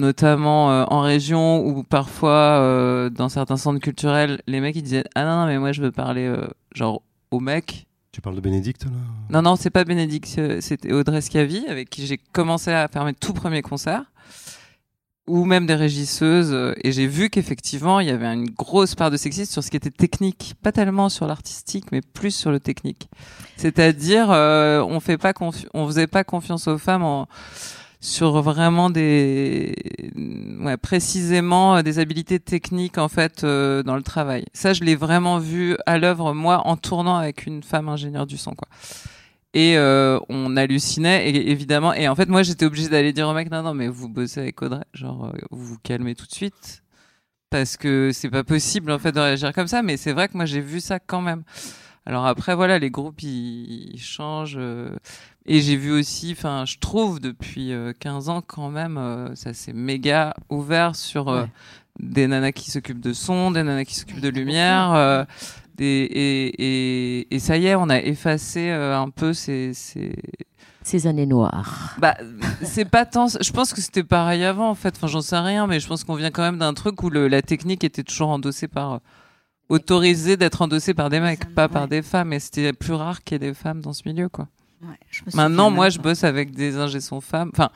[0.00, 5.42] notamment en région ou parfois dans certains centres culturels, les mecs ils disaient ah non
[5.42, 6.34] non mais moi je veux parler
[6.74, 8.90] genre aux mecs Tu parles de Bénédicte là
[9.30, 13.14] non, non, c'est pas Bénédicte, c'était Audrey Scavi, avec qui j'ai commencé à faire mes
[13.14, 14.04] tout premiers concerts,
[15.28, 19.12] ou même des régisseuses, euh, et j'ai vu qu'effectivement, il y avait une grosse part
[19.12, 22.58] de sexisme sur ce qui était technique, pas tellement sur l'artistique, mais plus sur le
[22.58, 23.08] technique.
[23.56, 25.32] C'est-à-dire, euh, on fait pas
[25.72, 27.28] on faisait pas confiance aux femmes en
[28.00, 29.74] sur vraiment des
[30.60, 34.44] ouais, précisément euh, des habilités techniques en fait euh, dans le travail.
[34.54, 38.38] Ça je l'ai vraiment vu à l'œuvre moi en tournant avec une femme ingénieure du
[38.38, 38.68] son quoi.
[39.52, 43.34] Et euh, on hallucinait et évidemment et en fait moi j'étais obligée d'aller dire au
[43.34, 46.32] mec non non mais vous bossez avec Audrey genre euh, vous vous calmez tout de
[46.32, 46.82] suite
[47.50, 50.36] parce que c'est pas possible en fait de réagir comme ça mais c'est vrai que
[50.36, 51.42] moi j'ai vu ça quand même.
[52.06, 54.96] Alors après voilà les groupes ils, ils changent euh,
[55.46, 59.52] et j'ai vu aussi enfin je trouve depuis euh, 15 ans quand même euh, ça
[59.52, 61.48] s'est méga ouvert sur euh, Ouais.
[62.00, 65.24] des nanas qui s'occupent de son, des nanas qui s'occupent de lumière euh,
[65.76, 66.46] des, et,
[67.20, 70.14] et, et ça y est on a effacé euh, un peu ces, ces...
[70.82, 71.94] Ces années noires.
[71.98, 72.16] Bah,
[72.62, 73.26] c'est pas tant.
[73.28, 74.94] Je pense que c'était pareil avant, en fait.
[74.96, 77.28] Enfin, j'en sais rien, mais je pense qu'on vient quand même d'un truc où le,
[77.28, 79.00] la technique était toujours endossée par.
[79.70, 82.32] Euh, autorisée d'être endossée par des mecs, pas par des femmes.
[82.32, 84.48] Et c'était plus rare qu'il y ait des femmes dans ce milieu, quoi.
[84.82, 87.50] Ouais, je me Maintenant, moi, même je bosse avec des ingé son femmes.
[87.52, 87.68] Enfin,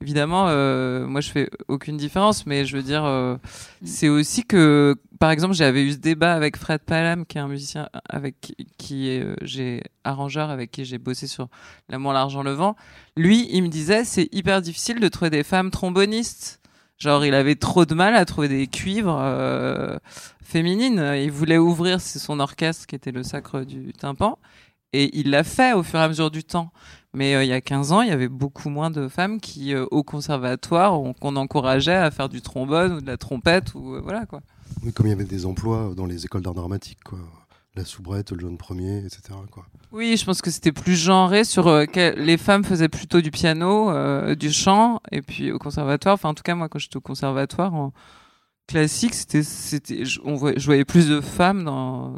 [0.00, 3.36] évidemment, euh, moi, je fais aucune différence, mais je veux dire, euh,
[3.84, 7.48] c'est aussi que, par exemple, j'avais eu ce débat avec Fred Palam, qui est un
[7.48, 11.48] musicien avec qui- euh, j'ai arrangeur avec qui j'ai bossé sur
[11.88, 12.76] L'amour, l'argent, le vent.
[13.16, 16.60] Lui, il me disait, c'est hyper difficile de trouver des femmes trombonistes.
[16.98, 19.98] Genre, il avait trop de mal à trouver des cuivres euh,
[20.42, 21.12] féminines.
[21.16, 24.38] Il voulait ouvrir son orchestre, qui était le sacre du tympan.
[24.92, 26.70] Et il l'a fait au fur et à mesure du temps.
[27.12, 29.74] Mais euh, il y a 15 ans, il y avait beaucoup moins de femmes qui,
[29.74, 34.00] euh, au conservatoire, on- qu'on encourageait à faire du trombone ou de la trompette ou
[34.02, 34.40] voilà quoi.
[34.84, 37.18] Oui, comme il y avait des emplois dans les écoles d'art dramatique, quoi.
[37.76, 39.34] La soubrette, le jaune premier, etc.
[39.90, 41.84] Oui, je pense que c'était plus genré sur euh,
[42.16, 46.14] les femmes faisaient plutôt du piano, euh, du chant, et puis au conservatoire.
[46.14, 47.92] Enfin, en tout cas, moi, quand j'étais au conservatoire en
[48.68, 50.20] classique, c'était, c'était, je,
[50.64, 52.14] voyais plus de femmes en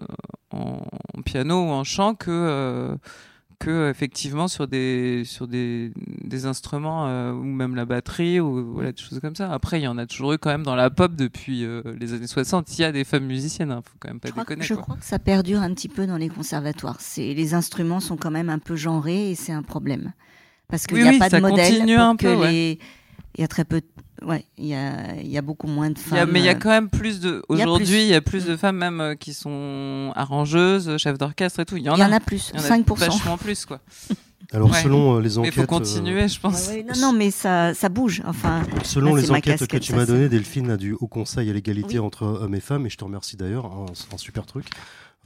[1.24, 2.96] piano ou en chant que euh,
[3.58, 8.92] que effectivement sur des sur des, des instruments euh, ou même la batterie ou voilà
[8.92, 9.50] des choses comme ça.
[9.52, 12.12] Après, il y en a toujours eu quand même dans la pop depuis euh, les
[12.12, 12.78] années 60.
[12.78, 14.62] Il y a des femmes musiciennes, hein, faut quand même pas Je que, déconner.
[14.64, 14.82] je quoi.
[14.82, 17.00] crois que ça perdure un petit peu dans les conservatoires.
[17.00, 20.12] C'est les instruments sont quand même un peu genrés et c'est un problème
[20.68, 22.78] parce qu'il Oui, n'y a oui, pas de modèle continue pour un que peu, ouais.
[23.36, 23.82] Il y a très peu.
[24.22, 26.30] Ouais, il y a, il y a beaucoup moins de Il y a- femmes.
[26.32, 27.42] mais il y a quand même plus de.
[27.48, 31.64] Aujourd'hui, il y a plus de femmes même euh, qui sont arrangeuses, chefs d'orchestre et
[31.66, 31.76] tout.
[31.76, 32.06] Il y en Il y a.
[32.08, 32.96] en a plus, Il y en a 5%.
[32.98, 33.80] Vachement plus, quoi.
[34.52, 34.82] Alors, Ouais.
[34.82, 35.52] selon euh, les Mais enquêtes.
[35.52, 36.68] il faut euh, continuer, je pense.
[36.68, 38.22] Ouais, ouais, non, non, mais ça, ça bouge.
[38.26, 41.52] Enfin, Selon Là, les enquêtes que tu m'as données, Delphine a du Haut Conseil à
[41.52, 42.06] l'égalité Oui.
[42.06, 44.66] entre hommes et femmes, et je te remercie d'ailleurs, hein, c'est un super truc.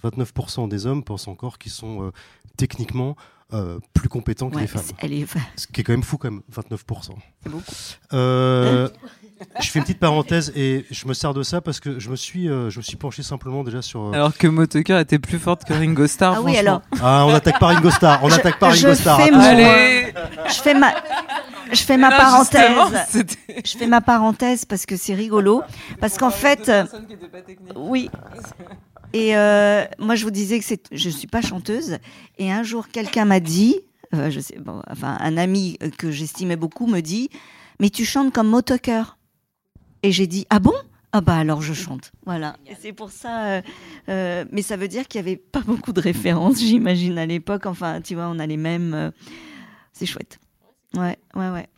[0.02, 2.11] 29% des hommes pensent encore qu'ils sont euh,
[2.56, 3.14] techniquement
[3.53, 4.82] euh, plus compétents que ouais, les femmes.
[4.86, 5.26] c'est- elle est.
[5.57, 7.12] Ce qui est quand même fou, quand même, 29%.
[7.42, 7.62] C'est beaucoup.
[8.12, 8.88] Euh,
[9.61, 12.16] je fais une petite parenthèse et je me sers de ça parce que je me
[12.16, 14.03] suis, euh, je me suis penché simplement déjà sur.
[14.03, 16.34] euh, Alors que Motoker était plus forte que Ringo Starr.
[16.38, 19.16] Ah oui, alors, Ah, on attaque pas Ringo Starr, on Je- attaque pas Ringo Starr.
[19.18, 19.38] fais attention.
[19.40, 20.12] mon- Allez
[20.48, 20.92] je fais ma.
[21.73, 23.25] Je fais ma parenthèse.
[23.64, 25.62] Je fais ma parenthèse parce que c'est rigolo.
[26.01, 26.85] Parce qu'en fait, euh,
[27.77, 28.11] oui.
[29.12, 31.99] Et euh, moi, je vous disais que c'est, je suis pas chanteuse.
[32.39, 33.81] Et un jour, quelqu'un m'a dit,
[34.14, 37.29] euh, je sais, bon, enfin, un ami que j'estimais beaucoup me dit,
[37.81, 39.18] mais tu chantes comme motoker.
[40.03, 40.75] Et j'ai dit, ah bon?
[41.12, 42.12] Ah bah alors je chante.
[42.25, 42.57] Voilà.
[42.68, 43.43] Et c'est pour ça.
[43.47, 43.62] euh,
[44.09, 47.66] euh, mais ça veut dire qu'il y avait pas beaucoup de références, j'imagine à l'époque.
[47.66, 48.95] Enfin, tu vois, on a les mêmes.
[48.95, 49.11] euh,
[49.93, 50.39] c'est chouette.
[50.95, 51.68] Ouais, ouais, ouais.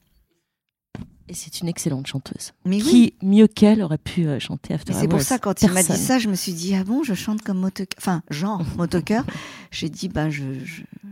[1.28, 2.52] Et c'est une excellente chanteuse.
[2.64, 3.14] Mais oui.
[3.20, 5.80] Qui, mieux qu'elle, aurait pu euh, chanter After Et c'est pour ça, quand il m'a
[5.80, 6.04] dit Personne.
[6.04, 9.24] ça, je me suis dit, ah bon, je chante comme motoker, enfin, genre motoker.
[9.70, 10.82] J'ai dit, bah, je, je...
[10.82, 11.08] je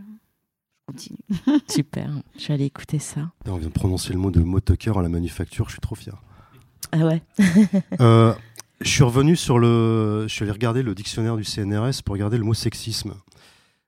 [0.87, 1.19] continue.
[1.69, 3.31] Super, je vais aller écouter ça.
[3.47, 6.21] On vient de prononcer le mot de motoker à la manufacture, je suis trop fier.
[6.93, 7.23] Ah ouais
[8.01, 8.35] Euh,
[8.81, 10.25] je suis revenu sur le.
[10.27, 13.15] Je suis allé regarder le dictionnaire du CNRS pour regarder le mot sexisme.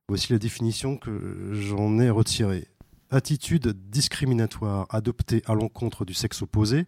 [0.09, 2.69] Voici la définition que j'en ai retirée.
[3.13, 6.87] Attitude discriminatoire adoptée à l'encontre du sexe opposé,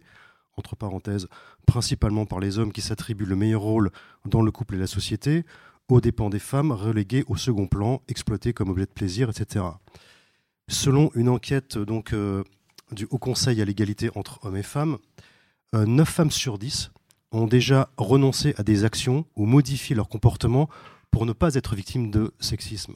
[0.57, 1.27] entre parenthèses,
[1.67, 3.91] principalement par les hommes qui s'attribuent le meilleur rôle
[4.25, 5.45] dans le couple et la société,
[5.87, 9.65] aux dépens des femmes reléguées au second plan, exploitées comme objet de plaisir, etc.
[10.67, 12.43] Selon une enquête donc, euh,
[12.91, 14.97] du Haut Conseil à l'égalité entre hommes et femmes,
[15.75, 16.91] euh, 9 femmes sur 10
[17.33, 20.69] ont déjà renoncé à des actions ou modifié leur comportement
[21.11, 22.95] pour ne pas être victimes de sexisme.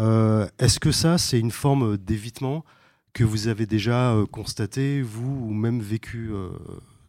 [0.00, 2.64] Euh, Est-ce que ça, c'est une forme d'évitement
[3.12, 6.50] que vous avez déjà euh, constaté, vous, ou même vécu euh,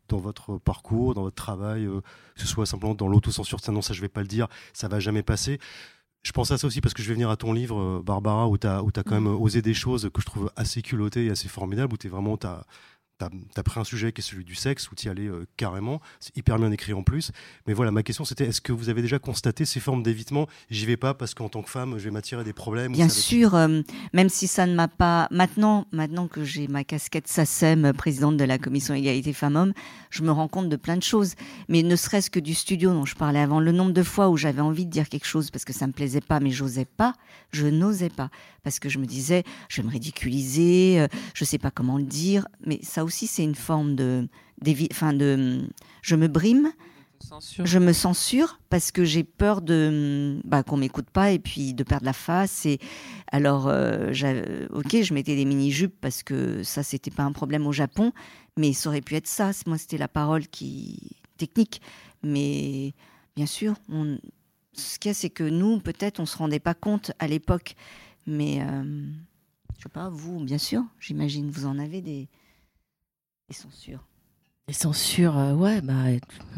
[0.08, 3.94] dans votre parcours, dans votre travail, que ce soit simplement dans l'autocensure, ça non, ça
[3.94, 5.60] je vais pas le dire, ça va jamais passer.
[6.24, 8.58] Je pense à ça aussi parce que je vais venir à ton livre, Barbara, où
[8.58, 11.48] tu as, quand même euh, osé des choses que je trouve assez culottées et assez
[11.48, 12.66] formidables, où tu es vraiment, as,
[13.63, 16.01] pris un sujet qui est celui du sexe, où tu y allais euh, carrément.
[16.20, 17.32] C'est hyper bien écrit en plus.
[17.67, 20.47] Mais voilà, ma question c'était est-ce que vous avez déjà constaté ces formes d'évitement?
[20.70, 22.93] J'y vais pas parce qu'en tant que femme, je vais m'attirer des problèmes.
[22.93, 23.82] Bien va sûr, euh,
[24.13, 25.28] même si ça ne m'a pas.
[25.32, 29.74] Maintenant, maintenant que j'ai ma casquette SACEM, euh, présidente de la commission égalité femmes-hommes,
[30.09, 31.36] je me rends compte de plein de choses.
[31.67, 34.38] Mais ne serait-ce que du studio dont je parlais avant, le nombre de fois où
[34.38, 37.13] j'avais envie de dire quelque chose parce que ça me plaisait pas, mais j'osais pas,
[37.51, 38.30] je n'osais pas.
[38.63, 42.03] Parce que je me disais, je vais me ridiculiser, euh, je sais pas comment le
[42.03, 42.45] dire.
[42.65, 44.28] Mais ça aussi, c'est une forme de.
[44.91, 45.68] Enfin, de.
[46.01, 46.72] Je me brime.
[47.22, 47.66] Censure.
[47.66, 51.84] Je me censure parce que j'ai peur de bah, qu'on m'écoute pas et puis de
[51.84, 52.66] perdre la face.
[52.66, 52.80] Et
[53.32, 54.14] alors, euh,
[54.72, 58.14] ok, je mettais des mini jupes parce que ça c'était pas un problème au Japon,
[58.57, 59.51] mais ça aurait pu être ça.
[59.66, 61.82] Moi, c'était la parole qui technique,
[62.24, 62.93] mais
[63.36, 64.20] bien sûr, on...
[64.74, 67.76] ce qu'il y a, c'est que nous, peut-être, on se rendait pas compte à l'époque,
[68.28, 69.07] mais euh,
[69.78, 72.28] je sais pas, vous, bien sûr, j'imagine, vous en avez des,
[73.50, 74.06] des censures.
[74.68, 75.93] Les censures, euh, ouais, bah,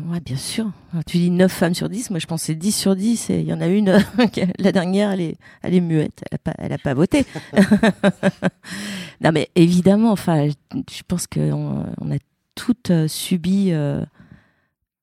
[0.09, 0.69] ouais, bien sûr.
[1.07, 3.53] Tu dis 9 femmes sur 10, moi je c'est 10 sur 10, et il y
[3.53, 3.97] en a une,
[4.59, 6.37] la dernière, elle est, elle est muette, elle
[6.69, 7.25] n'a pas, a pas voté.
[9.21, 12.17] non, mais évidemment, enfin, je pense qu'on on a
[12.53, 14.03] toutes euh, subi, euh,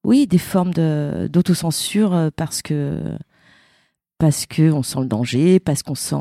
[0.04, 3.00] oui, des formes d'autocensure parce que,
[4.18, 6.16] parce on sent le danger, parce qu'on sent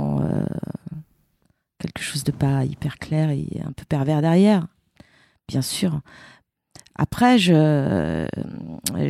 [1.80, 4.68] quelque chose de pas hyper clair et un peu pervers derrière,
[5.48, 6.02] bien sûr.
[6.96, 8.28] Après, je, euh,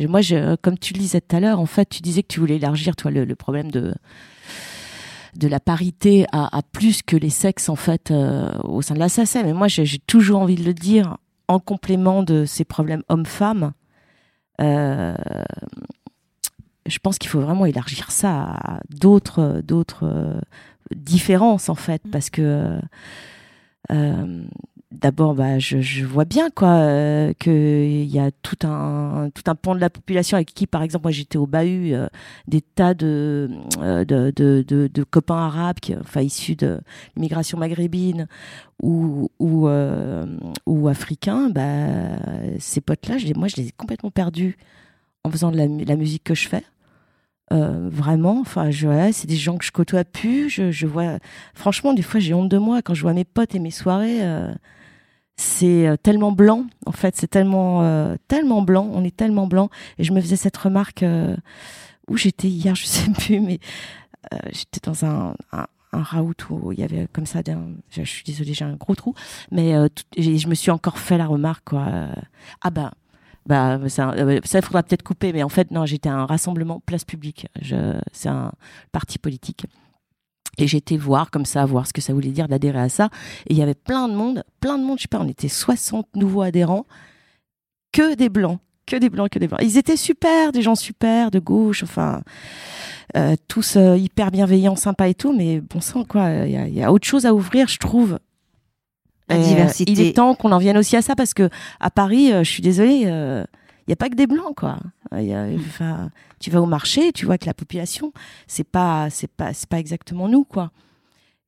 [0.08, 2.40] moi, je, comme tu le disais tout à l'heure, en fait, tu disais que tu
[2.40, 3.94] voulais élargir, toi, le, le problème de
[5.36, 8.98] de la parité à, à plus que les sexes en fait euh, au sein de
[8.98, 9.46] la SACEM.
[9.46, 13.72] Mais moi, j'ai toujours envie de le dire en complément de ces problèmes hommes-femmes.
[14.60, 15.14] euh,
[16.86, 20.40] je pense qu'il faut vraiment élargir ça à d'autres d'autres euh,
[20.96, 22.80] différences en fait, parce que
[23.92, 24.44] euh,
[24.92, 29.74] d'abord, bah, je, vois bien quoi euh, qu'il y a tout un tout un pan
[29.74, 32.08] de la population avec qui, par exemple, moi j'étais au bahut, euh,
[32.46, 36.80] des tas de, euh, de, de, copains arabes, enfin issus de
[37.16, 38.28] l'immigration maghrébine
[38.82, 40.26] ou ou, euh,
[40.88, 41.50] africains.
[41.50, 42.18] Bah,
[42.58, 44.56] ces potes-là, moi je les ai complètement perdus
[45.24, 46.64] en faisant de la, mu- la musique que je fais.
[47.50, 50.50] Vraiment, enfin, ouais, c'est des gens que je côtoie plus.
[50.50, 51.18] Je, vois,
[51.54, 54.20] franchement, des fois, j'ai honte de moi quand je vois mes potes et mes soirées.
[55.38, 58.90] C'est euh, tellement blanc, en fait, c'est tellement, euh, tellement blanc.
[58.92, 59.70] On est tellement blanc.
[59.96, 61.36] Et je me faisais cette remarque euh,
[62.08, 63.60] où j'étais hier, je sais plus, mais
[64.34, 67.40] euh, j'étais dans un, un, un raout où il y avait comme ça.
[67.90, 69.14] Je, suis désolée, j'ai un gros trou,
[69.52, 71.86] mais euh, je me suis encore fait la remarque, quoi.
[71.86, 72.12] euh,
[72.60, 72.90] ah ben.
[73.46, 74.14] Bah, ça,
[74.44, 77.46] ça, faudra peut-être couper, mais en fait, non, j'étais un rassemblement place publique.
[78.12, 78.52] C'est un
[78.92, 79.64] parti politique.
[80.58, 83.08] Et j'étais voir comme ça, voir ce que ça voulait dire d'adhérer à ça.
[83.46, 85.48] Et il y avait plein de monde, plein de monde, je sais pas, on était
[85.48, 86.84] 60 nouveaux adhérents,
[87.92, 89.60] que des blancs, que des blancs, que des blancs.
[89.62, 92.22] Ils étaient super, des gens super, de gauche, enfin,
[93.16, 96.82] euh, tous euh, hyper bienveillants, sympas et tout, mais bon sang, quoi, il y, y
[96.82, 98.18] a autre chose à ouvrir, je trouve.
[99.28, 99.92] La Et, euh, diversité.
[99.92, 101.50] il est temps qu'on en vienne aussi à ça parce que
[101.80, 103.04] à Paris, euh, je suis désolée,
[103.88, 104.76] il n'y a pas que des blancs, quoi.
[105.14, 108.12] Euh, y a- enfin, tu vas au marché, tu vois que la population,
[108.46, 110.70] c'est pas, c'est pas, c'est pas exactement nous, quoi.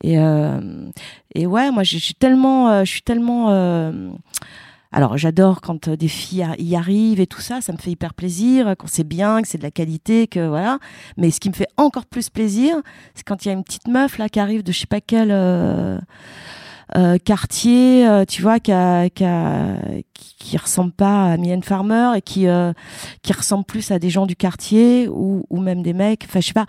[0.03, 0.89] Et, euh,
[1.35, 3.51] et ouais, moi, je suis tellement, euh, je suis tellement.
[3.51, 4.11] euh,
[4.93, 8.15] alors, j'adore quand euh, des filles y arrivent et tout ça, ça me fait hyper
[8.15, 10.79] plaisir, quand c'est bien, que c'est de la qualité, que voilà.
[11.19, 12.75] Mais ce qui me fait encore plus plaisir,
[13.15, 15.03] c'est quand il y a une petite meuf là qui arrive de je sais pas
[15.03, 15.31] quel
[16.97, 19.77] euh, quartier, euh, tu vois, qui, a- qui, a-
[20.15, 22.73] qui, qui ressemble pas à Mylène Farmer et qui euh,
[23.23, 26.25] qui ressemble plus à des gens du quartier ou, ou même des mecs.
[26.29, 26.67] Enfin, je sais pas.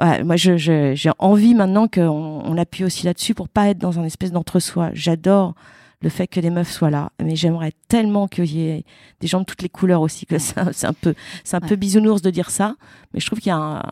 [0.00, 3.78] Ouais, moi, je- je- j'ai envie maintenant qu'on on appuie aussi là-dessus pour pas être
[3.78, 4.90] dans un espèce d'entre-soi.
[4.94, 5.54] J'adore
[6.00, 8.84] le fait que les meufs soient là, mais j'aimerais tellement qu'il y ait
[9.20, 10.26] des gens de toutes les couleurs aussi.
[10.26, 11.14] Que c'est un peu,
[11.44, 12.76] c'est un peu bisounours de dire ça,
[13.12, 13.82] mais je trouve qu'il y a un,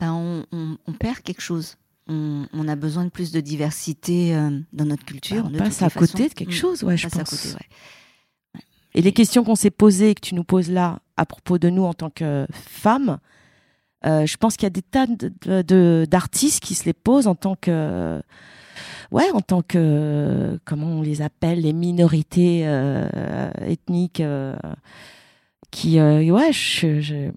[0.00, 1.76] Ben, on, on- on perd quelque chose.
[2.06, 5.44] On, on a besoin de plus de diversité euh, dans notre culture.
[5.46, 6.28] on de passe à côté façons.
[6.28, 6.52] de quelque Mm.
[6.52, 7.30] chose, ouais, je On pense.
[7.30, 8.60] côté, ouais.
[8.94, 11.68] Et les questions qu'on s'est posées et que tu nous poses là à propos de
[11.70, 13.18] nous en tant que femmes,
[14.06, 15.06] euh, je pense qu'il y a des tas
[16.06, 18.20] d'artistes qui se les posent en tant que,
[19.10, 24.22] ouais, en tant que, comment on les appelle, les minorités euh, ethniques,
[25.70, 27.30] qui, ouais, je, je-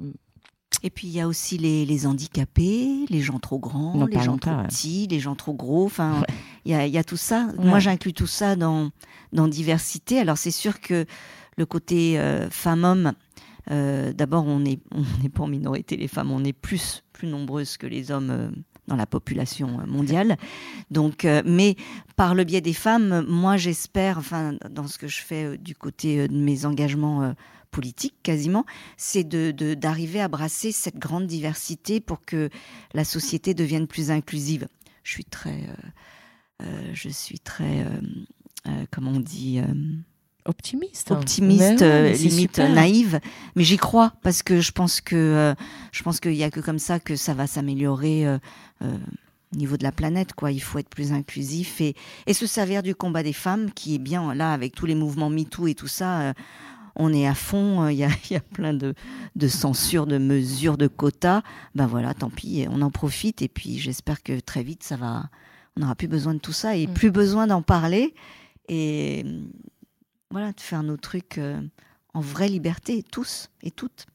[0.84, 4.38] Et puis il y a aussi les, les handicapés, les gens trop grands, les gens
[4.38, 4.68] trop pas, ouais.
[4.68, 5.86] petits, les gens trop gros.
[5.86, 6.24] Enfin,
[6.66, 7.48] il y, a, il y a tout ça.
[7.58, 7.66] Ouais.
[7.66, 8.92] Moi, j'inclus tout ça dans,
[9.34, 10.20] dans diversité.
[10.20, 11.06] Alors c'est sûr que
[11.58, 13.14] le côté euh, femme-homme,
[13.72, 17.28] euh, d'abord on est on n'est pas en minorité les femmes, on est plus plus
[17.28, 18.30] nombreuses que les hommes.
[18.30, 18.50] euh,
[18.88, 20.38] dans la population euh, mondiale.
[20.92, 21.76] Donc, euh, mais
[22.16, 25.76] par le biais des femmes, moi j'espère, enfin dans ce que je fais euh, du
[25.76, 27.34] côté euh, de mes engagements
[27.72, 28.66] politiques quasiment,
[28.98, 32.50] c'est de d'arriver à brasser cette grande diversité pour que
[32.94, 34.68] la société devienne plus inclusive.
[35.04, 37.86] Je suis très, euh, euh, je suis très,
[38.68, 39.62] euh, comment on dit,
[40.48, 41.12] optimiste.
[41.12, 42.74] optimiste, ouais, limite super.
[42.74, 43.20] naïve,
[43.56, 45.54] mais j'y crois parce que je pense que euh,
[45.92, 48.38] je pense qu'il y a que comme ça que ça va s'améliorer euh,
[48.82, 48.98] euh,
[49.54, 50.52] au niveau de la planète quoi.
[50.52, 51.96] Il faut être plus inclusif et
[52.26, 55.30] et se servir du combat des femmes qui est bien là avec tous les mouvements
[55.30, 56.34] MeToo et tout ça.
[57.00, 58.94] On est à fond, euh, il y, a, il y a plein de,
[59.36, 61.42] de censures, de mesures, de quotas.
[61.76, 65.30] Ben voilà, tant pis, on en profite et puis j'espère que très vite ça va,
[65.76, 66.94] on n'aura plus besoin de tout ça et Mm.
[66.94, 68.14] plus besoin d'en parler
[68.68, 69.24] et
[70.32, 71.62] voilà, de faire nos trucs euh,
[72.14, 74.08] en vraie liberté, tous et toutes.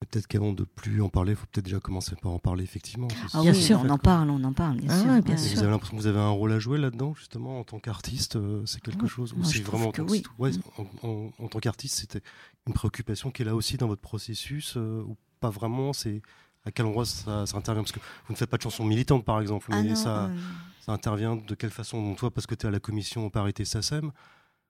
[0.00, 3.06] Peut-être qu'avant de plus en parler, il faut peut-être déjà commencer par en parler, effectivement.
[3.34, 3.80] Ah Bien sûr.
[3.84, 5.10] on en parle, on en parle, bien Ah sûr.
[5.10, 5.56] ouais, bien Et sûr.
[5.58, 8.36] Vous avez l'impression que vous avez un rôle à jouer là-dedans, justement, en tant qu'artiste
[8.36, 10.22] euh, C'est quelque Oui, chose Ou c'est vraiment en que tant oui.
[10.38, 12.22] ouais, en, en- en tant qu'artiste, c'était
[12.66, 16.22] une préoccupation qui est là aussi dans votre processus euh, Ou pas vraiment C'est
[16.64, 17.82] à quel endroit ça, ça intervient?
[17.82, 20.24] Parce que vous ne faites pas de chansons militantes, par exemple, Ah mais non, ça,
[20.24, 20.36] euh,
[20.80, 22.02] ça intervient de quelle façon?
[22.02, 24.12] Donc, toi, parce que tu es à la commission parité SACEM,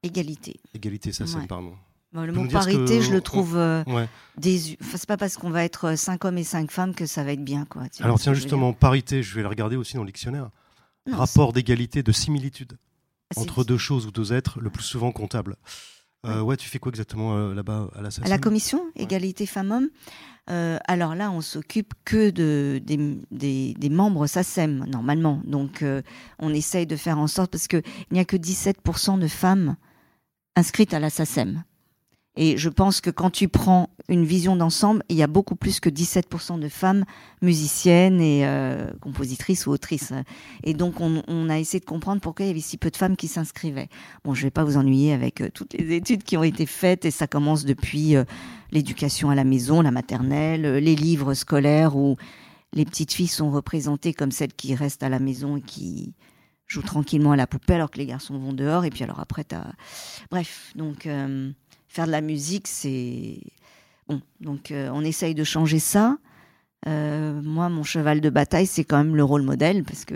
[0.03, 0.59] égalité.
[0.75, 1.47] égalité SACEM, Ouais.
[1.47, 1.75] pardon.
[2.13, 4.09] Le mot parité, que- je le trouve euh, Ouais.
[4.41, 7.07] désu- Enfin, c'est pas parce qu'on va être euh, cinq hommes et cinq femmes que
[7.07, 7.83] ça va être bien, quoi.
[8.01, 10.51] Alors, tiens, justement, parité, je vais le regarder aussi dans le dictionnaire.
[11.09, 12.77] Non, Rapport d'égalité, de similitude.
[13.33, 15.55] c'est- entre deux choses ou deux êtres, le plus souvent comptables.
[16.27, 16.57] Euh, Ouais.
[16.57, 19.89] tu fais quoi exactement euh, là-bas à la À la commission égalité femmes-hommes,
[20.51, 22.99] euh, alors là, on s'occupe que de, des,
[23.31, 25.41] des, des membres SACEM, normalement.
[25.45, 25.85] Donc,
[26.41, 29.77] on essaye de faire en sorte, parce qu'il n'y a que 17% de femmes
[30.57, 31.63] inscrites à la SACEM.
[32.37, 35.81] Et je pense que quand tu prends une vision d'ensemble, il y a beaucoup plus
[35.81, 37.05] que 17% de femmes
[37.43, 40.13] musiciennes et euh, compositrices ou autrices.
[40.63, 43.17] Et donc, on, a essayé de comprendre pourquoi il y avait si peu de femmes
[43.17, 43.89] qui s'inscrivaient.
[44.25, 47.05] Bon, je vais pas vous ennuyer avec euh, toutes les études qui ont été faites,
[47.05, 48.25] et ça commence depuis euh,
[48.71, 52.17] l'éducation à la maison, la maternelle, les livres scolaires où
[52.73, 56.15] les petites filles sont représentées comme celles qui restent à la maison et qui
[56.69, 58.85] jouent tranquillement à la poupée alors que les garçons vont dehors.
[58.85, 59.73] Et puis alors après, t'as...
[60.31, 61.09] Bref, donc
[61.91, 63.41] faire de la musique, c'est...
[64.09, 66.19] Bon, donc euh, on essaye de changer ça.
[66.87, 70.15] Euh, moi, mon cheval de bataille, c'est quand même le rôle modèle parce que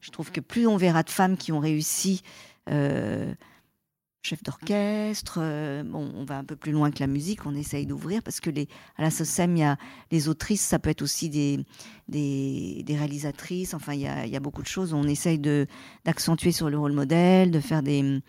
[0.00, 2.22] je trouve que plus on verra de femmes qui ont réussi...
[2.70, 3.32] Euh,
[4.24, 5.40] chef d'orchestre.
[5.84, 8.50] bon, on va un peu plus loin que la musique, on essaye d'ouvrir parce que
[8.50, 9.76] les, à la SOCEM, il y a
[10.12, 11.58] les autrices, ça peut être aussi des,
[12.06, 13.74] des, des réalisatrices.
[13.74, 14.94] Enfin, il y a, il y a beaucoup de choses.
[14.94, 15.40] On essaye
[16.04, 18.22] d'accentuer sur le rôle modèle, de faire des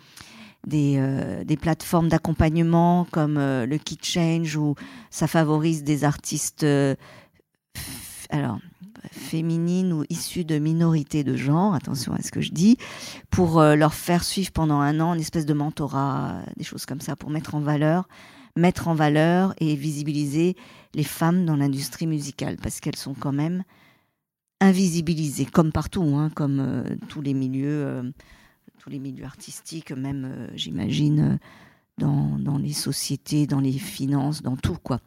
[0.66, 4.76] des, euh, des plateformes d'accompagnement comme euh, le Key Change où
[5.10, 6.96] ça favorise des artistes euh,
[8.30, 8.60] alors
[9.12, 12.78] féminines ou issues de minorités de genre, attention à ce que je dis,
[13.30, 17.18] pour leur faire suivre pendant un an une espèce de mentorat, des choses comme ça,
[17.18, 18.08] pour mettre en valeur,
[18.56, 20.56] mettre en valeur et visibiliser
[20.94, 23.64] les femmes dans l'industrie musicale, parce qu'elles sont quand même
[24.62, 28.14] invisibilisées, comme partout, hein, comme tous les milieux,
[28.84, 31.38] tous les milieux artistiques, même, euh, j'imagine, euh,
[31.98, 35.00] dans, les sociétés, dans les finances, dans tout, quoi.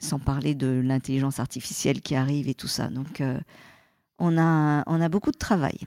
[0.00, 2.88] Sans parler de l'intelligence artificielle qui arrive et tout ça.
[2.88, 3.38] Donc, euh,
[4.18, 5.78] on, a, on a beaucoup de travail.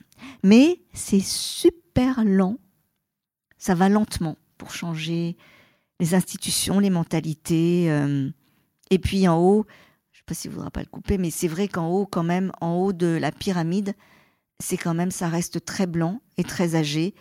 [0.43, 2.57] Mais c'est super lent.
[3.57, 5.35] Ça va lentement pour changer
[5.99, 7.85] les institutions, les mentalités.
[8.91, 9.65] et puis en haut,
[10.11, 12.51] je sais pas s'il voudra pas le couper, mais c'est vrai qu'en haut, quand même,
[12.61, 13.95] en haut de la pyramide,
[14.59, 17.13] c'est quand même, ça reste très blanc et très âgé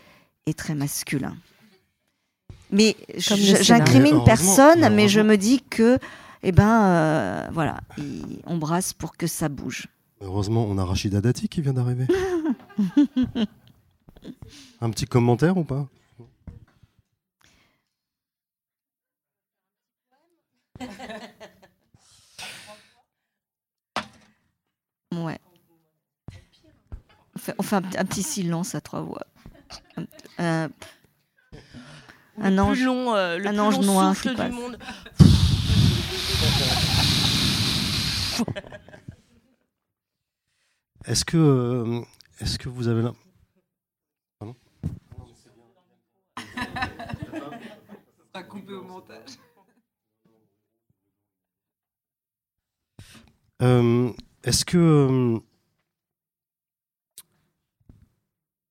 [0.46, 1.36] et très masculin.
[2.70, 5.98] Mais j'incrimine personne, mais mais je me dis que,
[6.42, 9.88] eh ben, euh, voilà, il- on brasse pour que ça bouge.
[10.20, 12.06] Heureusement, on a Rachida Dati qui vient d'arriver.
[14.80, 15.88] Un petit commentaire ou pas?
[25.12, 25.38] Ouais.
[27.42, 29.26] On fait, on fait un, un petit silence à trois voix.
[29.96, 30.04] Un,
[30.38, 30.70] un-
[32.38, 32.76] un le ange.
[32.76, 34.52] plus long, euh, le un plus ange long noir souffle qui du passe.
[34.52, 34.78] monde.
[41.04, 42.00] Est-ce que, euh,
[42.40, 43.16] est-ce que vous avez l'im-
[48.34, 49.38] À couper au montage.
[53.60, 54.10] Euh,
[54.42, 54.78] Est-ce que.
[54.78, 55.38] euh,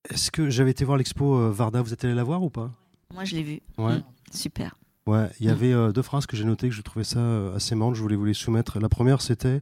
[0.09, 2.71] Est-ce que j'avais été voir l'expo euh, Varda, vous êtes allé la voir ou pas?
[3.13, 3.59] Moi, je l'ai vu.
[3.77, 3.97] Ouais.
[3.97, 4.75] Mm, Super.
[5.07, 7.55] Ouais, il y avait euh, deux phrases que j'ai notées que je trouvais ça euh,
[7.55, 8.79] assez marrant, je voulais vous les soumettre.
[8.79, 9.61] La première, c'était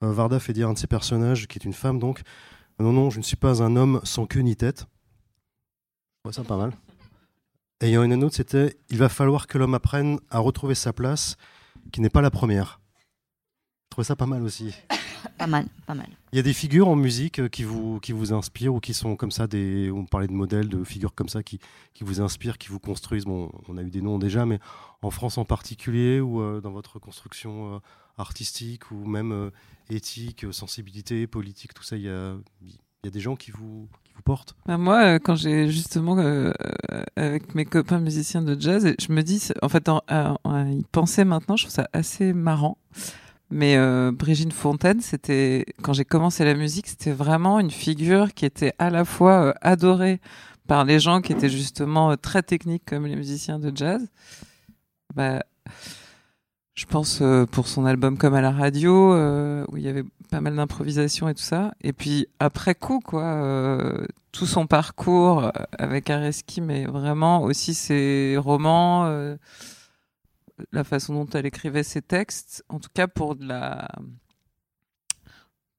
[0.00, 2.22] Varda fait dire à un de ses personnages, qui est une femme donc,
[2.78, 4.80] non, non, je ne suis pas un homme sans queue ni tête.
[4.80, 6.72] Je trouvais ça pas mal.
[7.80, 10.38] Et il y en a une autre, c'était Il va falloir que l'homme apprenne à
[10.38, 11.36] retrouver sa place,
[11.92, 12.80] qui n'est pas la première.
[13.86, 14.74] Je trouvais ça pas mal aussi.
[15.36, 16.08] Pas mal, pas mal.
[16.32, 18.92] Il y a des figures en musique euh, qui vous, qui vous inspirent ou qui
[18.94, 21.58] sont comme ça, des, on parlait de modèles, de figures comme ça qui,
[21.94, 23.24] qui vous inspirent, qui vous construisent.
[23.24, 24.58] Bon, on a eu des noms déjà, mais
[25.02, 27.78] en France en particulier ou euh, dans votre construction euh,
[28.18, 29.50] artistique ou même euh,
[29.90, 32.72] éthique, sensibilité, politique, tout ça, il y a, il
[33.04, 34.54] y a des gens qui vous, qui vous portent?
[34.66, 36.52] Bah, moi, quand j'ai justement euh,
[37.16, 40.82] avec mes copains musiciens de jazz, je me dis, en fait, en, en- en y
[40.92, 42.76] penser maintenant, je trouve ça assez marrant.
[43.50, 48.44] Mais euh, Brigitte Fontaine, c'était quand j'ai commencé la musique, c'était vraiment une figure qui
[48.44, 50.20] était à la fois euh, adorée
[50.66, 54.06] par les gens qui étaient justement euh, très techniques comme les musiciens de jazz.
[55.14, 55.42] Bah,
[56.74, 59.14] je pense euh, pour son album comme à la radio
[59.68, 61.72] où il y avait pas mal d'improvisation et tout ça.
[61.80, 63.42] Et puis après coup, quoi,
[64.30, 69.10] tout son parcours avec Areski, mais vraiment aussi ses romans,
[70.72, 73.88] la façon dont elle écrivait ses textes, en tout cas pour de la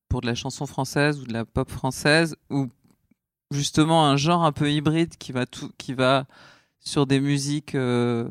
[0.09, 2.67] pour de la chanson française ou de la pop française, ou
[3.51, 6.25] justement un genre un peu hybride qui va tout, qui va
[6.79, 8.27] sur des musiques euh,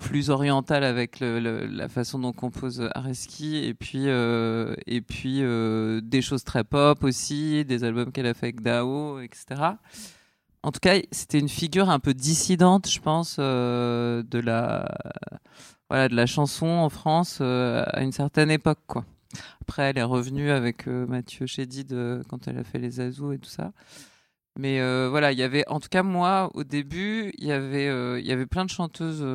[0.00, 6.20] plus orientales avec la façon dont compose Areski, et puis euh, et puis euh, des
[6.20, 9.44] choses très pop aussi, des albums qu'elle a fait avec Dao, etc.
[10.64, 14.88] En tout cas, c'était une figure un peu dissidente, je pense, de la
[15.90, 19.04] voilà de la chanson en France euh, à une certaine époque, quoi.
[19.62, 23.32] Après, elle est revenue avec euh, Mathieu Chédid euh, quand elle a fait les Azous
[23.32, 23.72] et tout ça.
[24.56, 24.78] Mais
[25.08, 27.86] voilà, il y avait, en tout cas moi, au début, il y avait,
[28.22, 29.26] y avait plein de chanteuses,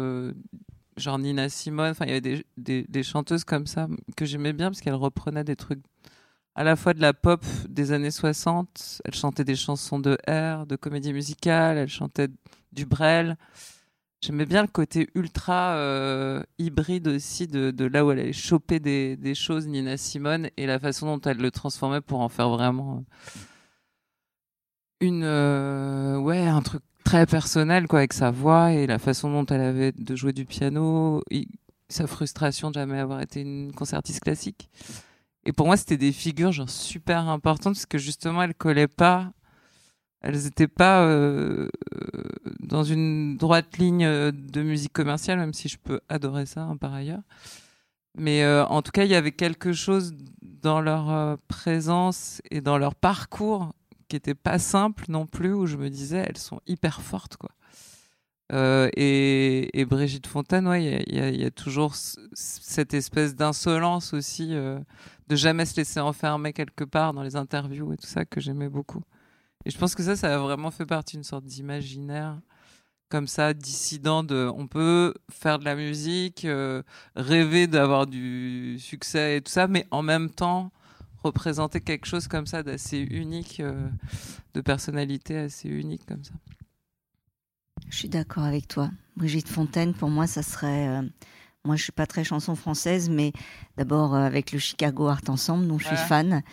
[0.96, 1.92] genre Nina Simone.
[1.92, 4.94] Enfin, il y avait des, des, des chanteuses comme ça que j'aimais bien parce qu'elles
[4.94, 5.82] reprenaient des trucs
[6.56, 9.02] à la fois de la pop des années 60.
[9.06, 11.78] Elle chantait des chansons de R, de comédie musicale.
[11.78, 12.28] Elle chantait
[12.74, 13.38] du Brel.
[14.22, 19.36] J'aimais bien le côté ultra euh, hybride aussi de, là où elle allait choper des,
[19.36, 23.40] choses, Nina Simone, et la façon dont elle le transformait pour en faire vraiment euh,
[25.00, 29.46] une, euh, ouais, un truc très personnel, quoi, avec sa voix et la façon dont
[29.46, 31.24] elle avait de jouer du piano,
[31.88, 34.70] sa frustration de jamais avoir été une concertiste classique.
[35.46, 39.32] Et pour moi, c'était des figures genre super importantes parce que justement, elles collaient pas
[40.22, 41.70] elles n'étaient pas euh,
[42.60, 46.78] dans une droite ligne euh, de musique commerciale, même si je peux adorer ça hein,
[46.78, 47.22] par ailleurs.
[48.18, 52.78] Mais euh, en tout cas, il y avait quelque chose dans leur présence et dans
[52.78, 53.74] leur parcours
[54.10, 57.52] qui était pas simple non plus, où je me disais, elles sont hyper fortes, quoi.
[58.98, 65.78] Et, Brigitte Fontaine, il y y, a- toujours cette espèce d'insolence aussi, de jamais se
[65.78, 69.04] laisser enfermer quelque part dans les interviews et tout ça que j'aimais beaucoup.
[69.66, 72.40] Et je pense que ça, ça a vraiment fait partie d'une sorte d'imaginaire
[73.10, 76.84] comme ça, dissident de on peut faire de la musique, euh,
[77.16, 80.72] rêver d'avoir du succès et tout ça, mais en même temps
[81.24, 83.90] représenter quelque chose comme ça d'assez unique, euh,
[84.54, 86.34] de personnalité assez unique comme ça.
[87.90, 88.92] je suis d'accord avec toi.
[89.18, 90.88] Brigitte Fontaine, pour moi, ça serait.
[90.88, 91.02] euh,
[91.66, 93.34] moi, je suis pas très chanson française, mais
[93.76, 96.02] d'abord avec le Chicago Art Ensemble, dont je suis Ouais.
[96.02, 96.44] fan,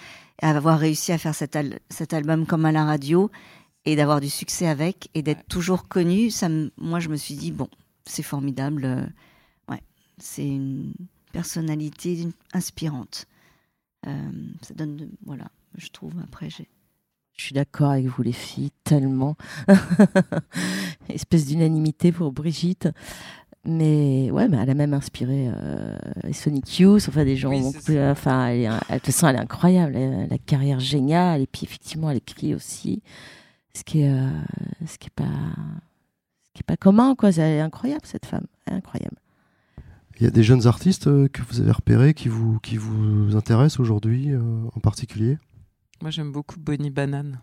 [0.42, 3.30] avoir réussi à faire cet, al- cet album comme à la radio
[3.84, 7.52] et d'avoir du succès avec et d'être toujours connue, ça moi, je me suis dit
[7.52, 7.68] bon,
[8.04, 8.84] c'est formidable.
[8.84, 9.06] euh,
[9.68, 9.82] ouais,
[10.18, 10.92] c'est une
[11.32, 13.26] personnalité inspirante.
[14.06, 14.30] Euh,
[14.62, 16.12] ça donne, de- voilà, je trouve.
[16.22, 16.68] Après, j'ai
[17.36, 19.36] Je suis d'accord avec vous les filles, tellement.
[21.08, 22.88] Espèce d'unanimité pour Brigitte.
[23.68, 25.96] Mais ouais, mais elle a même inspiré euh,
[26.32, 27.64] Sonic Youth, enfin des gens Oui.
[27.98, 29.96] Enfin, elle est, un- elle- de toute façon, elle est incroyable.
[29.96, 31.40] Elle la carrière géniale.
[31.42, 33.02] Et puis effectivement, elle écrit aussi.
[33.74, 34.30] Ce qui est, euh,
[34.86, 37.30] ce qui est pas, ce qui est pas commun, quoi.
[37.30, 39.16] Elle est incroyable cette femme, Elle est incroyable.
[40.18, 43.36] Il y a des jeunes artistes euh, que vous avez repérés qui vous, qui vous
[43.36, 44.40] intéressent aujourd'hui euh,
[44.74, 45.36] en particulier?
[46.00, 47.40] Moi, j'aime beaucoup Bonnie Banane.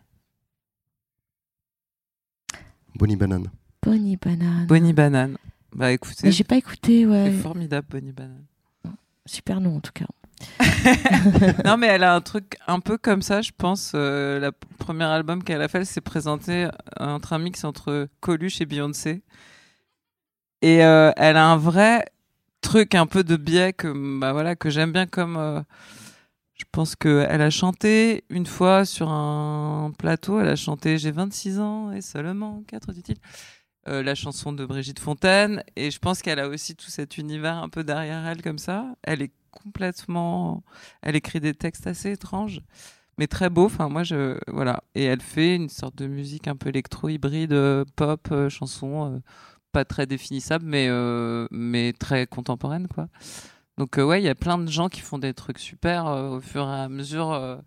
[2.96, 3.48] Bonnie Banane.
[3.84, 4.66] Bonnie Banane.
[4.68, 5.38] Bonnie Banane.
[5.76, 7.32] Bah écoutez, Mais j'ai pas écouté, ouais.
[7.32, 8.46] c'est formidable, Bonnie Banane.
[9.26, 10.06] Super nom en tout cas.
[11.66, 13.94] non, mais elle a un truc un peu comme ça, je pense.
[13.96, 16.68] Euh, le premier album qu'elle a fait, elle s'est présentée
[17.00, 19.24] entre un mix entre Coluche et Beyoncé.
[20.62, 22.06] Et euh, elle a un vrai
[22.62, 25.38] truc un peu de biais que, bah, voilà, que j'aime bien comme.
[25.38, 25.62] euh,
[26.56, 31.60] je pense qu'elle a chanté une fois sur un plateau, elle a chanté J'ai 26
[31.60, 33.18] ans et seulement 4 dit-il.
[33.88, 37.58] Euh, la chanson de Brigitte Fontaine et je pense qu'elle a aussi tout cet univers
[37.58, 38.96] un peu derrière elle comme ça.
[39.04, 40.64] Elle est complètement,
[41.02, 42.62] elle écrit des textes assez étranges,
[43.18, 43.66] mais très beaux.
[43.66, 47.54] Enfin moi je voilà et elle fait une sorte de musique un peu électro hybride,
[47.54, 49.22] euh, pop, euh, chanson,
[49.72, 50.88] pas très définissable mais
[51.52, 53.08] mais très contemporaine quoi.
[53.78, 56.68] Donc ouais il y a plein de gens qui font des trucs super au fur
[56.70, 57.62] et à mesure.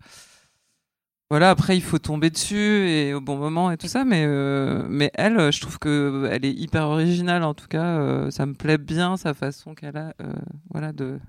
[1.31, 4.23] Euh, voilà, après il faut tomber dessus et au bon moment et tout ça, mais
[4.25, 7.99] euh, elle, euh, je trouve que elle est hyper originale en tout cas.
[7.99, 10.33] euh, ça me plaît bien sa façon qu'elle a, euh,
[10.71, 11.19] voilà, de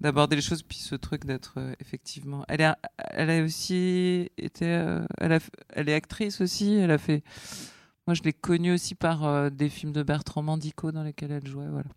[0.00, 2.44] d'aborder les choses, puis ce truc d'être euh, effectivement.
[2.48, 2.72] Elle est,
[3.12, 5.38] elle a aussi été, euh, a,
[5.76, 6.74] est actrice aussi.
[6.74, 7.22] Elle a fait.
[8.06, 11.46] Moi, je l'ai connue aussi par euh, des films de Bertrand Mandico dans lesquels elle
[11.46, 11.68] jouait.
[11.68, 11.88] Voilà.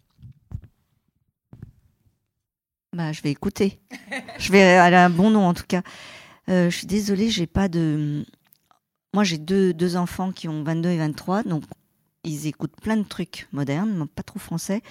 [2.93, 3.79] Bah, je vais écouter.
[4.38, 5.81] je vais, elle a un bon nom en tout cas.
[6.49, 8.25] Euh, je suis désolée, j'ai pas de.
[9.13, 11.63] Moi, j'ai deux, deux enfants qui ont 22 et 23, donc
[12.23, 14.81] ils écoutent plein de trucs modernes, pas trop français.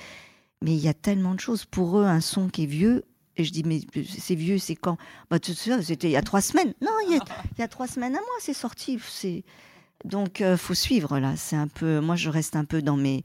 [0.63, 1.65] Mais il y a tellement de choses.
[1.65, 3.05] Pour eux, un son qui est vieux,
[3.37, 3.81] et je dis, mais
[4.19, 4.99] c'est vieux, c'est quand?
[5.31, 6.75] Bah, C'était il y a trois semaines.
[6.81, 7.25] Non, il y a,
[7.59, 8.99] il trois semaines à moi, c'est sorti.
[9.09, 9.45] C'est...
[10.05, 11.37] Donc, euh, faut suivre là.
[11.37, 12.01] C'est un peu.
[12.01, 13.25] Moi, je reste un peu dans mes,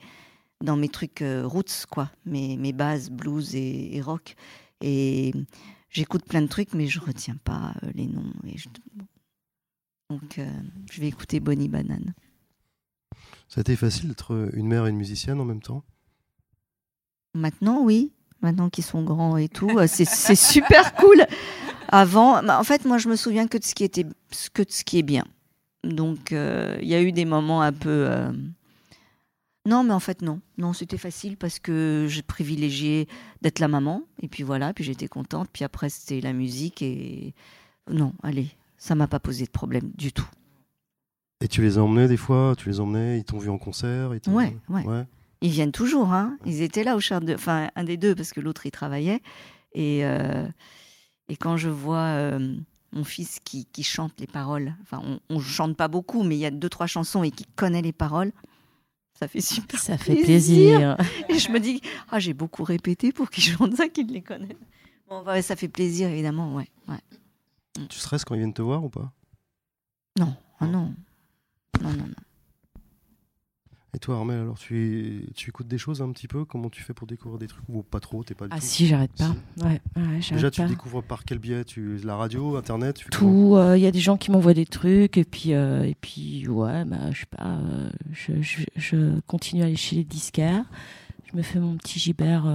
[0.63, 2.09] dans mes trucs euh, roots, quoi.
[2.25, 4.35] Mes, mes bases, blues et, et rock.
[4.81, 5.33] Et
[5.97, 8.31] j'écoute plein de trucs, mais je retiens pas euh, les noms.
[8.45, 8.69] Et je-
[10.09, 10.47] Donc, euh,
[10.91, 12.13] je vais écouter Bonnie Banane.
[13.49, 15.83] Ça a été facile d'être une mère et une musicienne en même temps?
[17.33, 18.11] Maintenant, oui.
[18.41, 21.25] Maintenant qu'ils sont grands et tout, euh, c'est super cool.
[21.87, 24.05] Avant, bah, en fait, moi, je me souviens que de ce qui était,
[24.53, 25.25] que de ce qui est bien.
[25.83, 27.89] Donc, euh, il y a eu des moments un peu.
[27.89, 28.31] euh,
[29.67, 30.39] Non, mais en fait, non.
[30.57, 33.07] Non, c'était facile parce que j'ai privilégié
[33.41, 34.03] d'être la maman.
[34.21, 35.49] Et puis voilà, puis j'étais contente.
[35.51, 36.81] Puis après, c'était la musique.
[36.81, 37.33] Et
[37.91, 38.47] non, allez,
[38.77, 40.27] ça m'a pas posé de problème du tout.
[41.41, 42.55] Et tu les as emmenés des fois?
[42.57, 43.19] Tu les emmenais?
[43.19, 44.15] Ils t'ont vu en concert?
[44.15, 45.05] Ils Ouais, ouais.
[45.41, 46.37] Ils viennent toujours, hein.
[46.45, 49.21] Ils étaient là au char de, enfin un des deux parce que l'autre il travaillait.
[49.73, 50.47] Et euh,
[51.29, 52.55] et quand je vois euh,
[52.91, 56.39] mon fils qui, qui chante les paroles, enfin on, on chante pas beaucoup, mais il
[56.39, 58.31] y a deux trois chansons et qui connaît les paroles,
[59.19, 59.79] ça fait super.
[59.79, 60.97] Ça fait plaisir.
[61.29, 64.57] Et je me dis ah j'ai beaucoup répété pour qu'il chante ça, qu'il les connaisse.
[65.09, 67.87] Bon ouais, ça fait plaisir évidemment, ouais, ouais.
[67.89, 69.11] Tu stresses quand ils viennent te voir ou pas?
[70.19, 70.93] Non, ah non,
[71.81, 72.13] non non non.
[73.97, 76.45] Et toi, Armel, alors tu, tu écoutes des choses un petit peu?
[76.45, 78.23] Comment tu fais pour découvrir des trucs Ou pas trop?
[78.23, 78.63] T'es pas du Ah tout?
[78.63, 79.33] si, j'arrête pas.
[79.57, 79.63] Si.
[79.65, 80.67] Ouais, ouais, Déjà, tu pas.
[80.67, 81.63] découvres par quel biais?
[81.65, 83.31] Tu, La radio, Internet tu fais comment?
[83.31, 85.95] Tout, euh, il y a des gens qui m'envoient des trucs et puis euh, et
[85.99, 90.03] puis ouais, bah je sais pas, euh, je, je, je continue à aller chez les
[90.03, 90.65] disquaires.
[91.31, 92.45] Je me fais mon petit gibert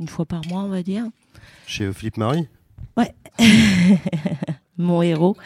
[0.00, 1.04] une fois par mois, on va dire.
[1.68, 2.48] Chez Philippe Marie?
[2.96, 3.14] Ouais.
[4.76, 5.36] Mon héros.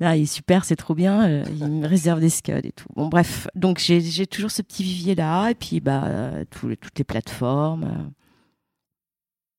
[0.00, 1.28] Là, il est super, c'est trop bien.
[1.28, 2.86] euh, il me réserve des scuds et tout.
[2.94, 3.48] Bon, bref.
[3.54, 5.50] Donc, j'ai toujours ce petit vivier-là.
[5.50, 7.84] Et puis, bah, toutes les plateformes.
[7.84, 8.10] euh.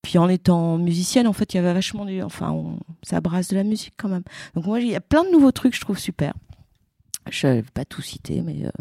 [0.01, 2.21] Puis, en étant musicienne, en fait, il y avait vachement du.
[2.21, 4.23] Enfin, ça brasse de la musique quand même.
[4.55, 6.33] Donc, moi, il y a plein de nouveaux trucs, je trouve super.
[7.29, 8.71] Je ne vais pas tout citer, mais euh,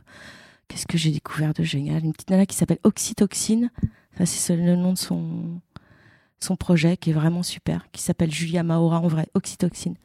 [0.68, 2.04] qu'est-ce que j'ai découvert de génial?
[2.04, 3.70] Une petite nana qui s'appelle Oxytoxine.
[4.16, 5.61] Ça, c'est le nom de son,
[6.40, 9.96] son projet qui est vraiment super, qui s'appelle Julia Maora en vrai, Oxytoxine.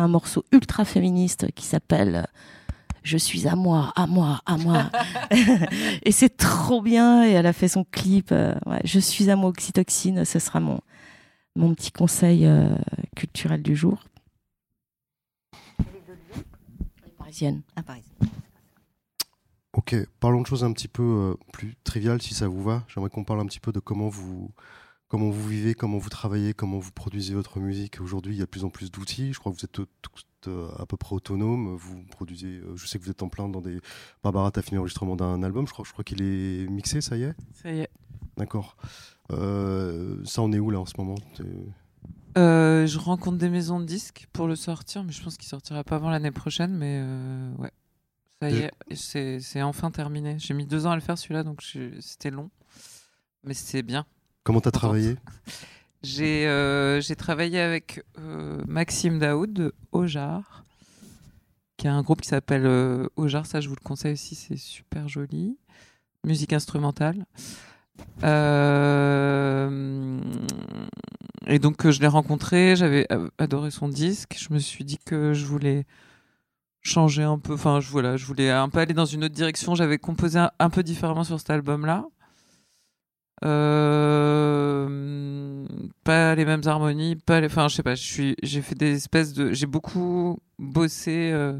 [0.00, 2.26] Un morceau ultra féministe qui s'appelle
[3.02, 4.90] je suis à moi, à moi, à moi.
[6.02, 7.24] et c'est trop bien.
[7.24, 8.32] Et elle a fait son clip.
[8.32, 10.24] euh, ouais, je suis à moi, oxytoxine.
[10.24, 10.80] Ce sera mon,
[11.56, 12.74] mon petit conseil euh,
[13.16, 14.04] culturel du jour.
[17.18, 17.62] Parisienne.
[17.76, 18.04] Ah, Paris.
[19.72, 22.84] Ok, parlons de choses un petit peu euh, plus triviales si ça vous va.
[22.88, 24.50] J'aimerais qu'on parle un petit peu de comment vous,
[25.10, 28.00] comment vous vivez, comment vous travaillez, comment vous produisez votre musique.
[28.00, 29.34] Aujourd'hui, il y a de plus en plus d'outils.
[29.34, 29.88] Je crois que vous êtes tous
[30.46, 31.74] euh, à peu près autonomes.
[31.76, 33.80] Vous produisez, euh, je sais que vous êtes en plein dans des.
[34.22, 37.24] Barbara, t'as fini l'enregistrement d'un album, je crois, je crois qu'il est mixé, ça y
[37.24, 37.34] est?
[37.52, 37.90] Ça y est.
[38.36, 38.76] D'accord.
[39.32, 41.16] Euh, ça, on est où là en ce moment?
[42.38, 45.82] Euh, je rencontre des maisons de disques pour le sortir, mais je pense qu'il sortira
[45.82, 46.72] pas avant l'année prochaine.
[46.72, 47.72] Mais euh, ouais,
[48.40, 50.38] ça y est, c'est enfin terminé.
[50.38, 51.62] J'ai mis deux ans à le faire celui-là, donc
[51.98, 52.48] c'était long,
[53.42, 54.06] mais c'est bien.
[54.44, 54.80] Comment t'as Contente.
[54.80, 55.16] travaillé?
[56.02, 60.64] J'ai euh, j'ai travaillé avec euh, Maxime Daoud de Ojar,
[61.76, 63.46] qui a un groupe qui s'appelle euh, Ojar.
[63.46, 65.58] Ça, je vous le conseille aussi, c'est super joli.
[66.24, 67.26] Musique instrumentale.
[68.24, 70.20] Euh,
[71.46, 73.06] et donc, je l'ai rencontré, j'avais
[73.38, 74.36] adoré son disque.
[74.38, 75.84] Je me suis dit que je voulais
[76.82, 77.54] changer un peu.
[77.54, 79.74] Enfin, je, voilà, je voulais un peu aller dans une autre direction.
[79.74, 82.06] J'avais composé un, un peu différemment sur cet album-là.
[83.44, 84.86] Euh,
[86.04, 88.96] pas les mêmes harmonies, pas les, enfin je sais pas, je suis, j'ai fait des
[88.96, 91.58] espèces de, j'ai beaucoup bossé euh,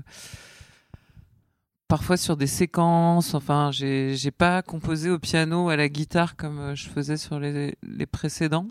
[1.88, 6.58] parfois sur des séquences, enfin j'ai, j'ai pas composé au piano, à la guitare comme
[6.58, 8.66] euh, je faisais sur les, les précédents.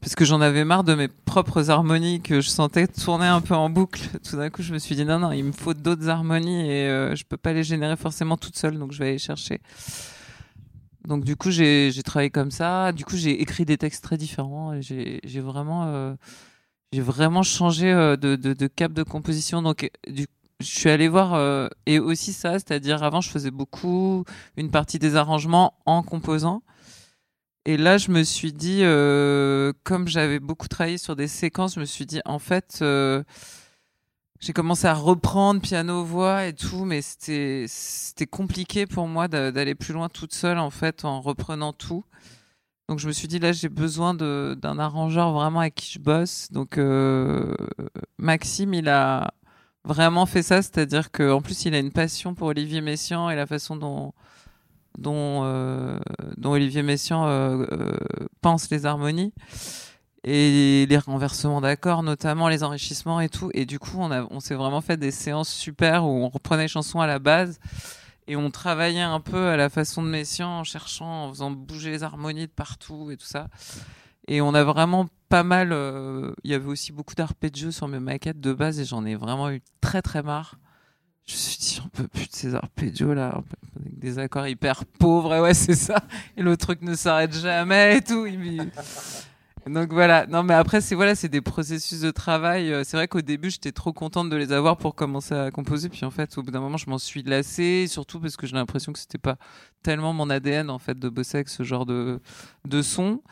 [0.00, 3.54] Parce que j'en avais marre de mes propres harmonies que je sentais tourner un peu
[3.54, 4.00] en boucle.
[4.22, 6.86] Tout d'un coup, je me suis dit non, non, il me faut d'autres harmonies et
[6.88, 9.60] euh, je peux pas les générer forcément toute seule, donc je vais aller chercher.
[11.08, 12.92] Donc du coup, j'ai travaillé comme ça.
[12.92, 14.80] Du coup, j'ai écrit des textes très différents.
[14.80, 16.14] J'ai vraiment, euh,
[16.92, 19.62] j'ai vraiment changé euh, de, de, de cap de composition.
[19.62, 20.26] Donc du,
[20.60, 24.24] je suis allée voir euh, et aussi ça, c'est-à-dire avant, je faisais beaucoup
[24.56, 26.62] une partie des arrangements en composant.
[27.64, 31.80] Et là, je me suis dit, euh, comme j'avais beaucoup travaillé sur des séquences, je
[31.80, 33.22] me suis dit, en fait, euh,
[34.40, 39.50] j'ai commencé à reprendre piano voix et tout mais c'était c'était compliqué pour moi d'a-
[39.52, 42.04] d'aller plus loin toute seule en fait en reprenant tout.
[42.88, 46.48] Donc je me suis dit là j'ai besoin d'un arrangeur vraiment avec qui je bosse.
[46.52, 47.54] Donc euh,
[48.18, 49.32] Maxime il a
[49.84, 53.36] vraiment fait ça c'est-à-dire que en plus il a une passion pour Olivier Messiaen et
[53.36, 54.12] la façon dont
[54.98, 55.98] dont, euh,
[56.38, 57.96] dont Olivier Messiaen euh, euh,
[58.40, 59.32] pense les harmonies
[60.30, 63.50] et les renversements d'accords, notamment les enrichissements et tout.
[63.54, 66.68] Et du coup, on, on s'est vraiment fait des séances super où on reprenait les
[66.68, 67.58] chansons à la base
[68.26, 71.90] et on travaillait un peu à la façon de Messiaen en cherchant, en faisant bouger
[71.90, 73.48] les harmonies de partout et tout ça.
[74.26, 75.72] Et on a vraiment pas mal.
[75.72, 79.14] euh, Il y avait aussi beaucoup d'arpeggios sur mes maquettes de base et j'en ai
[79.14, 80.56] vraiment eu très très marre.
[81.24, 83.40] Je me suis dit, j'en peux plus de ces arpeggios là,
[83.80, 85.34] avec des accords hyper pauvres.
[85.34, 86.00] Et ouais, c'est ça.
[86.36, 88.26] Et le truc ne s'arrête jamais et tout.
[89.68, 90.26] Donc voilà.
[90.26, 92.72] Non, mais après, c'est voilà, c'est des processus de travail.
[92.72, 95.88] Euh, C'est vrai qu'au début, j'étais trop contente de les avoir pour commencer à composer.
[95.88, 98.54] Puis en fait, au bout d'un moment, je m'en suis lassée, surtout parce que j'ai
[98.56, 99.36] l'impression que c'était pas
[99.82, 102.20] tellement mon ADN en fait de bosser avec ce genre de
[102.66, 103.22] de son.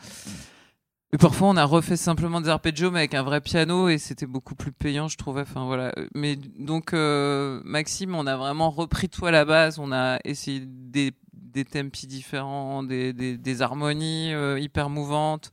[1.13, 4.25] Et parfois, on a refait simplement des arpeggios, mais avec un vrai piano, et c'était
[4.25, 5.41] beaucoup plus payant, je trouvais.
[5.41, 5.93] Enfin voilà.
[6.13, 9.79] Mais donc, euh, Maxime, on a vraiment repris tout à la base.
[9.79, 15.51] On a essayé des des tempi différents, des des, des harmonies euh, hyper mouvantes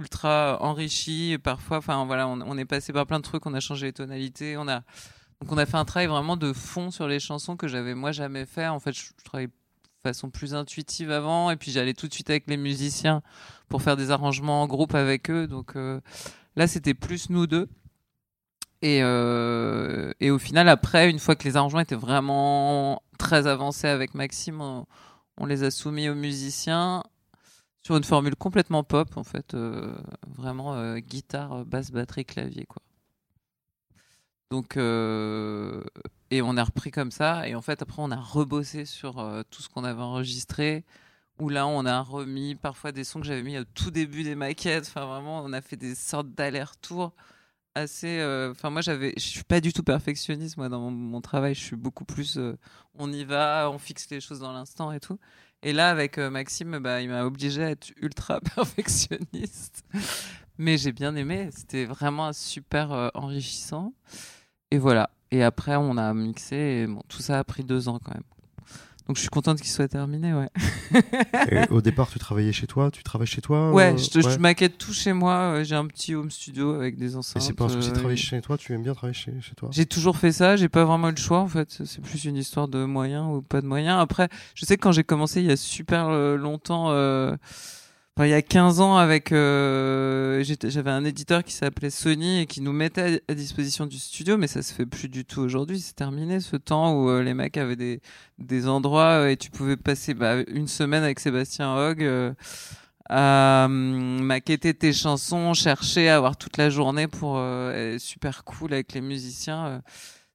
[0.00, 3.86] ultra enrichi parfois enfin voilà on, est passé par plein de trucs on a changé
[3.86, 4.82] les tonalités on a
[5.40, 8.12] donc on a fait un travail vraiment de fond sur les chansons que j'avais moi
[8.12, 8.66] jamais fait.
[8.66, 9.52] En fait je, travaillais de
[10.02, 13.22] façon plus intuitive avant et puis j'allais tout de suite avec les musiciens
[13.68, 15.46] pour faire des arrangements en groupe avec eux.
[15.46, 16.00] Donc euh,
[16.56, 17.68] là c'était plus nous deux.
[18.82, 23.88] Et, euh, et au final après une fois que les arrangements étaient vraiment très avancés
[23.88, 24.60] avec Maxime
[25.36, 27.02] on les a soumis aux musiciens
[27.82, 29.94] sur une formule complètement pop en fait euh,
[30.28, 32.82] vraiment euh, guitare basse batterie clavier quoi.
[34.50, 35.84] Donc euh,
[36.32, 39.42] et on a repris comme ça et en fait après on a rebossé sur euh,
[39.48, 40.84] tout ce qu'on avait enregistré
[41.38, 44.34] où là on a remis parfois des sons que j'avais mis au tout début des
[44.34, 44.86] maquettes.
[44.88, 47.12] Enfin vraiment on a fait des sortes d'allers-retours
[47.76, 51.54] assez euh, enfin moi j'avais je suis pas du tout perfectionniste moi dans mon, travail.
[51.54, 52.58] Je suis beaucoup plus euh,
[52.94, 55.18] on y va on fixe les choses dans l'instant et tout
[55.62, 59.84] et là, avec euh, Maxime, bah, il m'a obligé à être ultra perfectionniste.
[60.58, 61.50] Mais j'ai bien aimé.
[61.54, 63.92] C'était vraiment super euh, enrichissant.
[64.70, 65.10] Et voilà.
[65.30, 66.56] Et après, on a mixé.
[66.56, 68.22] Et bon, tout ça a pris deux ans quand même.
[69.06, 70.48] Donc je suis contente qu'il soit terminé, ouais.
[71.50, 74.20] Et au départ, tu travaillais chez toi Tu travailles chez toi Ouais, euh, je, te-
[74.20, 75.34] je maquette tout chez moi.
[75.56, 77.42] euh, J'ai un petit home studio avec des Et enceintes.
[77.42, 79.54] c'est pas un souci de euh, travailler chez toi Tu aimes bien travailler chez, chez
[79.54, 81.82] toi J'ai toujours fait ça, j'ai pas vraiment le choix en fait.
[81.84, 83.98] C'est plus une histoire de moyens ou pas de moyens.
[84.00, 87.36] Après, je sais que quand j'ai commencé il y a super longtemps, euh,
[88.18, 92.60] il y a 15 ans, avec, euh, j'avais un éditeur qui s'appelait Sony et qui
[92.60, 95.80] nous mettait à, disposition du studio, mais ça se fait plus du tout aujourd'hui.
[95.80, 98.00] C'est terminé ce temps où euh, les mecs avaient
[98.38, 102.02] des, endroits euh, et tu pouvais passer bah, une semaine avec Sébastien Hogg.
[102.02, 102.32] euh,
[103.12, 108.72] à hum, maqueter tes chansons, chercher à avoir toute la journée pour euh, super cool
[108.72, 109.82] avec les musiciens.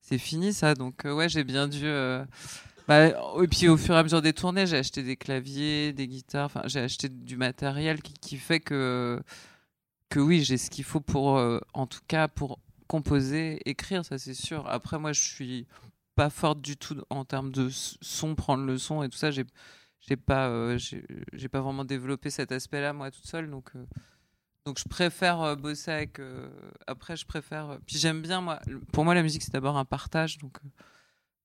[0.01, 1.85] c'est fini ça, donc ouais, j'ai bien dû.
[2.87, 3.07] Bah,
[3.41, 6.45] et puis au fur et à mesure des tournées, j'ai acheté des claviers, des guitares,
[6.45, 9.21] enfin j'ai acheté du matériel qui, fait que
[10.09, 14.17] que oui, j'ai ce qu'il faut pour, euh, en tout cas, pour composer, écrire, ça
[14.19, 14.67] c'est sûr.
[14.67, 15.67] Après, moi, je suis
[16.15, 19.31] pas forte du tout en termes de son, prendre le son et tout ça.
[19.31, 19.45] J'ai
[20.01, 20.77] j'ai pas, euh,
[21.33, 23.71] j'ai pas vraiment développé cet aspect-là moi toute seule, donc.
[23.75, 23.85] euh,
[24.65, 26.19] donc je préfère bosser avec.
[26.87, 27.77] après, je préfère.
[27.85, 28.59] puis j'aime bien moi.
[28.93, 30.37] Pour moi, la musique c'est d'abord un partage.
[30.39, 30.57] Donc,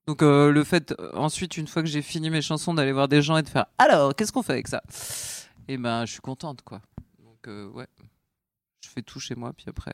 [0.06, 3.08] donc euh, le fait euh, ensuite, une fois que j'ai fini mes chansons, d'aller voir
[3.08, 3.66] des gens et de faire.
[3.78, 4.82] Alors, qu'est-ce qu'on fait avec ça?
[5.68, 6.80] Et ben, je suis contente quoi.
[7.22, 7.86] Donc euh, ouais,
[8.84, 9.52] je fais tout chez moi.
[9.52, 9.92] Puis après,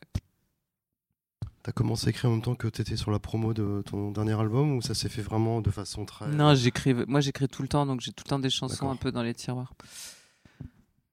[1.62, 4.38] T'as commencé à écrire en même temps que t'étais sur la promo de ton dernier
[4.38, 6.28] album ou ça s'est fait vraiment de façon très.
[6.28, 6.94] non, j'écris.
[6.94, 9.24] Moi, j'écris tout le temps, donc j'ai tout le temps des chansons un peu dans
[9.24, 9.74] les tiroirs.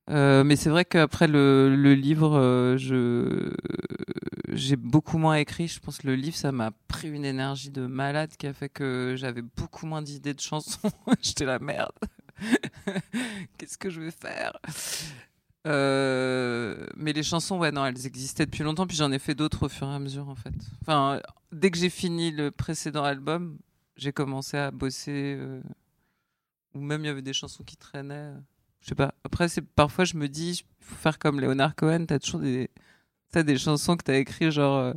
[0.09, 2.77] Euh, mais c'est vrai qu'après le, le livre, euh,
[4.49, 5.67] j'ai beaucoup moins écrit.
[5.67, 8.69] Je pense que le livre, ça m'a pris une énergie de malade qui a fait
[8.69, 10.91] que j'avais beaucoup moins d'idées de chansons.
[11.21, 11.93] J'étais la merde.
[13.57, 14.53] Qu'est-ce que je vais faire?
[15.65, 18.85] Euh, Mais les chansons, ouais, non, elles existaient depuis longtemps.
[18.85, 20.53] Puis j'en ai fait d'autres au fur et à mesure, en fait.
[20.81, 21.21] Enfin,
[21.53, 23.57] dès que j'ai fini le précédent album,
[23.95, 25.39] j'ai commencé à bosser.
[26.73, 28.31] Ou même il y avait des chansons qui traînaient.
[28.83, 29.15] Je sais pas.
[29.23, 32.05] Après, parfois je me dis, il faut faire comme Leonard Cohen.
[32.05, 32.69] T'as toujours des,
[33.31, 34.93] t'as des chansons que t'as écrites genre euh,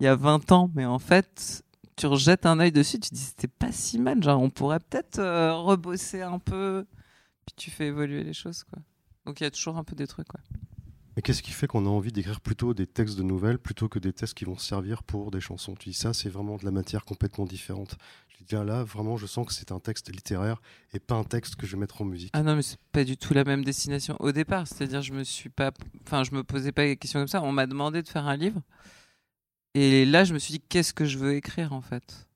[0.00, 1.64] il y a 20 ans, mais en fait,
[1.96, 4.22] tu rejettes un œil dessus, tu te dis c'était pas si mal.
[4.22, 6.86] Genre, on pourrait peut-être euh, rebosser un peu.
[7.46, 8.80] Puis tu fais évoluer les choses, quoi.
[9.26, 10.40] Donc il y a toujours un peu des trucs, quoi.
[11.20, 13.98] Mais qu'est-ce qui fait qu'on a envie d'écrire plutôt des textes de nouvelles plutôt que
[13.98, 15.74] des textes qui vont servir pour des chansons?
[15.74, 17.98] Tu dis ça, c'est vraiment de la matière complètement différente.
[18.28, 20.62] Je dis là, vraiment, je sens que c'est un texte littéraire
[20.94, 22.30] et pas un texte que je vais mettre en musique.
[22.32, 24.66] Ah non, mais c'est pas du tout la même destination au départ.
[24.66, 25.72] C'est-à-dire, je me suis pas,
[26.06, 27.42] enfin, je me posais pas des questions comme ça.
[27.42, 28.62] On m'a demandé de faire un livre,
[29.74, 32.28] et là, je me suis dit, qu'est-ce que je veux écrire en fait?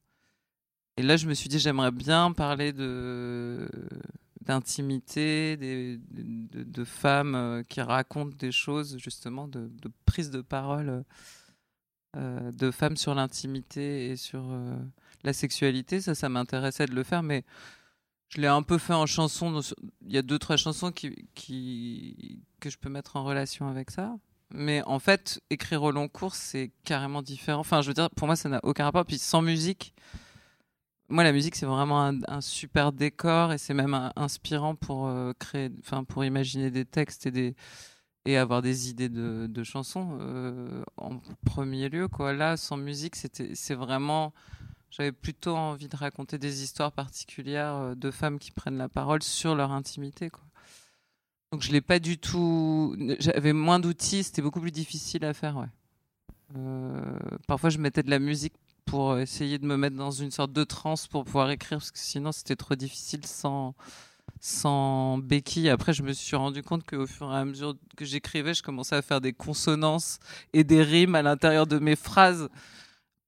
[0.98, 3.66] Et là, je me suis dit, j'aimerais bien parler de
[4.44, 5.98] d'intimité, de,
[6.62, 9.70] de femmes euh, qui racontent des choses, justement, de,
[10.04, 11.04] prise de parole
[12.16, 14.76] euh, de femmes sur l'intimité et sur euh,
[15.22, 16.00] la sexualité.
[16.00, 17.44] Ça, ça m'intéressait de le faire, mais
[18.28, 19.60] je l'ai un peu fait en chanson.
[20.02, 23.90] Il y a deux, trois chansons qui, qui, que je peux mettre en relation avec
[23.90, 24.16] ça.
[24.50, 27.60] Mais en fait, écrire au long cours, c'est carrément différent.
[27.60, 29.04] Enfin, je veux dire, pour moi, ça n'a aucun rapport.
[29.04, 29.94] Puis sans musique,
[31.08, 35.70] moi, la musique, c'est vraiment un, super décor et c'est même inspirant pour euh, créer,
[35.80, 37.54] enfin, pour imaginer des textes et des
[38.26, 42.08] et avoir des idées de, chansons euh, en premier lieu.
[42.08, 42.32] Quoi.
[42.32, 44.32] Là, sans musique, c'était, c'est vraiment.
[44.90, 49.22] J'avais plutôt envie de raconter des histoires particulières euh, de femmes qui prennent la parole
[49.22, 50.30] sur leur intimité.
[50.30, 50.44] Quoi.
[51.52, 52.96] Donc je l'ai pas du tout.
[53.18, 55.58] J'avais moins d'outils, c'était beaucoup plus difficile à faire.
[55.58, 55.68] Ouais.
[57.46, 58.54] Parfois, je mettais de la musique
[58.84, 61.98] pour essayer de me mettre dans une sorte de transe pour pouvoir écrire, parce que
[61.98, 63.74] sinon c'était trop difficile sans,
[64.40, 65.68] sans béquille.
[65.70, 68.96] Après, je me suis rendu compte qu'au fur et à mesure que j'écrivais, je commençais
[68.96, 70.18] à faire des consonances
[70.52, 72.48] et des rimes à l'intérieur de mes phrases.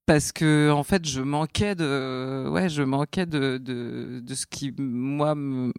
[0.04, 4.72] Parce que en fait, je manquais de, ouais, je manquais de, de, de ce qui
[4.78, 5.72] moi, me...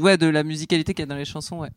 [0.00, 1.70] ouais, de la musicalité qu'il y a dans les chansons, ouais.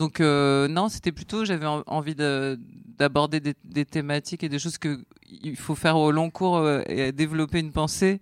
[0.00, 2.58] Donc euh, non, c'était plutôt, j'avais en- envie de-
[2.98, 7.12] d'aborder des, thématiques et des choses que il faut faire au long cours euh, et
[7.12, 8.18] développer une pensée.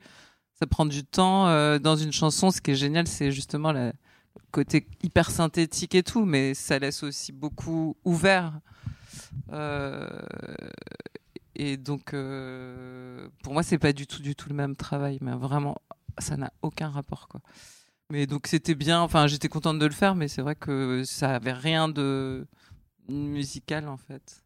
[0.58, 2.50] Ça prend du temps euh, dans une chanson.
[2.50, 3.92] Ce qui est génial, c'est justement le
[4.50, 8.58] côté hyper synthétique et tout, mais ça laisse aussi beaucoup ouvert.
[11.54, 12.14] Et donc,
[13.42, 15.76] pour moi, c'est pas du tout, du tout le même travail, mais vraiment,
[16.18, 17.40] ça n'a aucun rapport, quoi.
[18.10, 19.00] Mais donc, c'était bien.
[19.00, 22.46] Enfin, j'étais contente de le faire, mais c'est vrai que ça avait rien de
[23.08, 24.42] musical, en fait.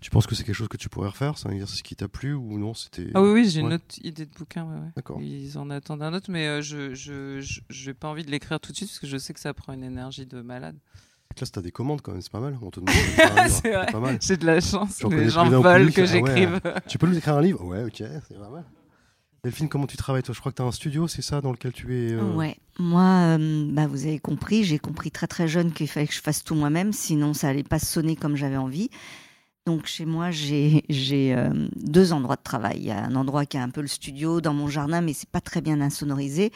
[0.00, 1.36] Tu penses que c'est quelque chose que tu pourrais refaire?
[1.38, 2.74] C'est un exercice qui t'a plu ou non?
[2.74, 3.08] C'était.
[3.14, 4.64] Ah oui, oui, j'ai une autre idée de bouquin.
[4.64, 4.90] Ouais, ouais.
[4.94, 5.20] D'accord.
[5.20, 8.60] Ils en attendent un autre, mais euh, je je je- j'ai pas envie de l'écrire
[8.60, 10.76] tout de suite parce que je sais que ça prend une énergie de malade.
[11.40, 12.56] Là, t'as des commandes quand même, c'est pas mal.
[12.62, 13.86] On te demande C'est vrai.
[13.90, 14.18] pas mal.
[14.20, 15.02] J'ai de la chance.
[15.02, 16.60] Les gens veulent que Ah j'écrive.
[16.88, 17.64] Tu peux nous écrire un livre?
[17.64, 18.64] Ouais, ok, c'est pas mal.
[19.46, 21.72] Delphine, comment tu travailles Je crois que tu as un studio, c'est ça, dans lequel
[21.72, 25.72] tu es euh, Ouais, moi, euh, bah, vous avez compris, j'ai compris très très jeune
[25.72, 28.90] qu'il fallait que je fasse tout moi-même, sinon ça allait pas sonner comme j'avais envie.
[29.64, 32.78] Donc chez moi, j'ai euh, deux endroits de travail.
[32.78, 35.12] Il y a un endroit qui est un peu le studio dans mon jardin, mais
[35.12, 36.50] c'est pas très bien insonorisé.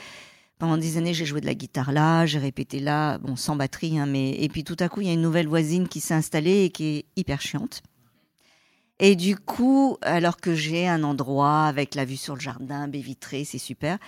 [0.58, 4.00] Pendant des années, j'ai joué de la guitare là, j'ai répété là, bon sans batterie,
[4.00, 6.14] hein, mais et puis tout à coup, il y a une nouvelle voisine qui s'est
[6.14, 7.84] installée et qui est hyper chiante.
[9.01, 13.01] Et du coup, alors que j'ai un endroit avec la vue sur le jardin, baie
[13.01, 13.98] vitrée, c'est super.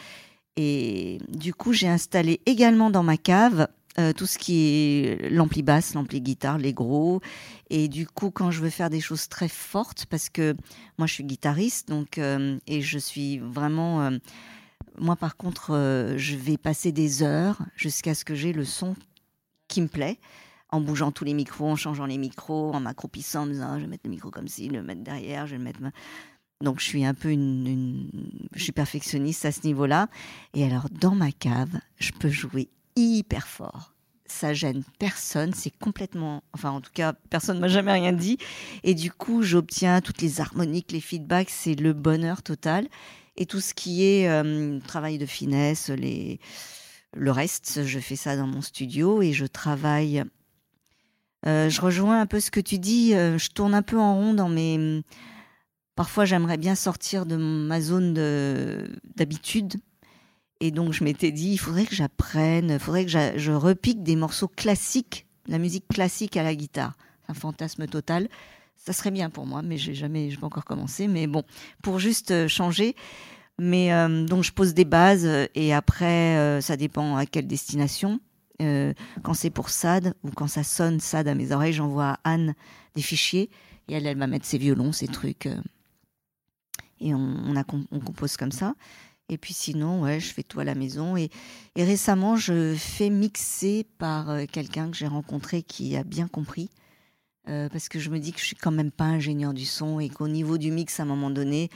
[0.56, 5.62] Et du coup, j'ai installé également dans ma cave euh, tout ce qui est l'ampli
[5.62, 7.20] basse, l'ampli guitare, les gros.
[7.69, 10.55] Et du coup, quand je veux faire des choses très fortes, parce que
[10.98, 14.19] moi je suis guitariste, donc euh, et je suis vraiment, euh,
[14.98, 15.73] moi par contre,
[16.16, 18.94] je vais passer des heures jusqu'à ce que j'ai le son
[19.69, 20.19] qui me plaît,
[20.73, 23.77] en bougeant tous les micros, en changeant les micros, en m'accroupissant, en me disant Ah,
[23.77, 25.81] je vais mettre le micro comme ci, le mettre derrière, je vais le mettre.
[26.62, 28.09] Donc je suis un peu une,
[28.55, 30.09] je suis perfectionniste à ce niveau-là.
[30.55, 33.93] Et alors dans ma cave, je peux jouer hyper fort.
[34.27, 38.39] Ça gêne personne, c'est complètement, enfin en tout cas personne m'a jamais rien dit.
[38.82, 42.89] Et du coup j'obtiens toutes les harmoniques, les feedbacks, c'est le bonheur total.
[43.36, 45.90] Et tout ce qui est euh, travail de finesse,
[47.15, 50.24] le reste, je fais ça dans mon studio et je travaille.
[51.47, 53.14] Euh, je rejoins un peu ce que tu dis.
[53.14, 55.02] euh, je tourne un peu en rond dans mes.
[55.97, 59.74] Parfois, j'aimerais bien sortir de ma zone de- d'habitude.
[60.60, 64.14] Et donc, je m'étais dit, il faudrait que j'apprenne, il faudrait que je repique des
[64.16, 66.94] morceaux classiques, la musique classique à la guitare.
[67.28, 68.28] Un fantasme total.
[68.77, 71.09] Ça serait bien pour moi, mais j'ai jamais, je vais encore commencer.
[71.09, 71.43] Mais bon,
[71.82, 72.94] pour juste euh, changer.
[73.59, 73.90] Mais
[74.27, 78.19] donc, je pose des bases et après, ça dépend à quelle destination.
[78.62, 82.20] Euh, quand c'est pour SAD ou quand ça sonne SAD à mes oreilles, j'envoie à
[82.24, 82.55] Anne
[82.94, 83.51] des fichiers
[83.89, 85.47] et elle, elle va mettre ses violons, ses trucs.
[85.47, 85.60] euh,
[87.01, 87.55] et on,
[88.05, 88.74] compose comme ça.
[89.28, 91.16] Et puis sinon, ouais, je fais tout à la maison.
[91.16, 91.30] Et,
[91.76, 96.70] récemment, je fais mixer par euh, quelqu'un que j'ai rencontré qui a bien compris.
[97.44, 100.09] Parce que je me dis que je suis quand même pas ingénieur du son et
[100.09, 101.70] qu'au niveau du mix, à un moment donné,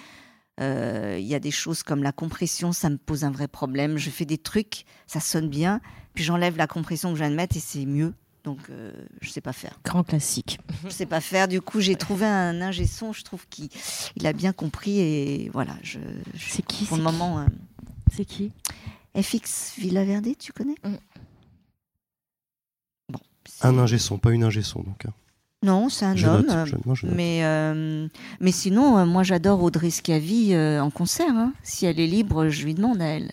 [0.60, 3.98] euh, il y a des choses comme la compression, ça me pose un vrai problème.
[3.98, 5.80] Je fais des trucs, ça sonne bien,
[6.14, 8.14] puis j'enlève la compression que je viens de mettre et c'est mieux.
[8.44, 9.78] Donc, euh, je sais pas faire.
[9.84, 10.60] Grand classique.
[10.84, 11.48] Je sais pas faire.
[11.48, 13.12] Du coup, j'ai trouvé un ingé son.
[13.12, 13.68] Je trouve qu'il
[14.14, 15.74] il a bien compris et voilà.
[15.82, 15.98] Je,
[16.34, 17.46] je- C'est qui pour le c'est moment, euh,
[18.14, 18.52] C'est qui
[19.20, 20.76] FX Villaverde, tu connais?
[20.84, 20.94] Mm.
[23.08, 23.18] Bon.
[23.62, 24.82] Un ingé son, pas une ingé son.
[24.82, 25.12] Donc, hein.
[25.66, 26.46] Non, c'est un je homme.
[26.46, 26.50] note.
[26.50, 27.06] euh, je- je.
[27.06, 28.08] Mais, euh,
[28.40, 31.30] mais sinon, euh, moi j'adore Audrey Scavi euh, en concert.
[31.34, 31.52] hein.
[31.62, 33.32] Si elle est libre, je lui demande à elle,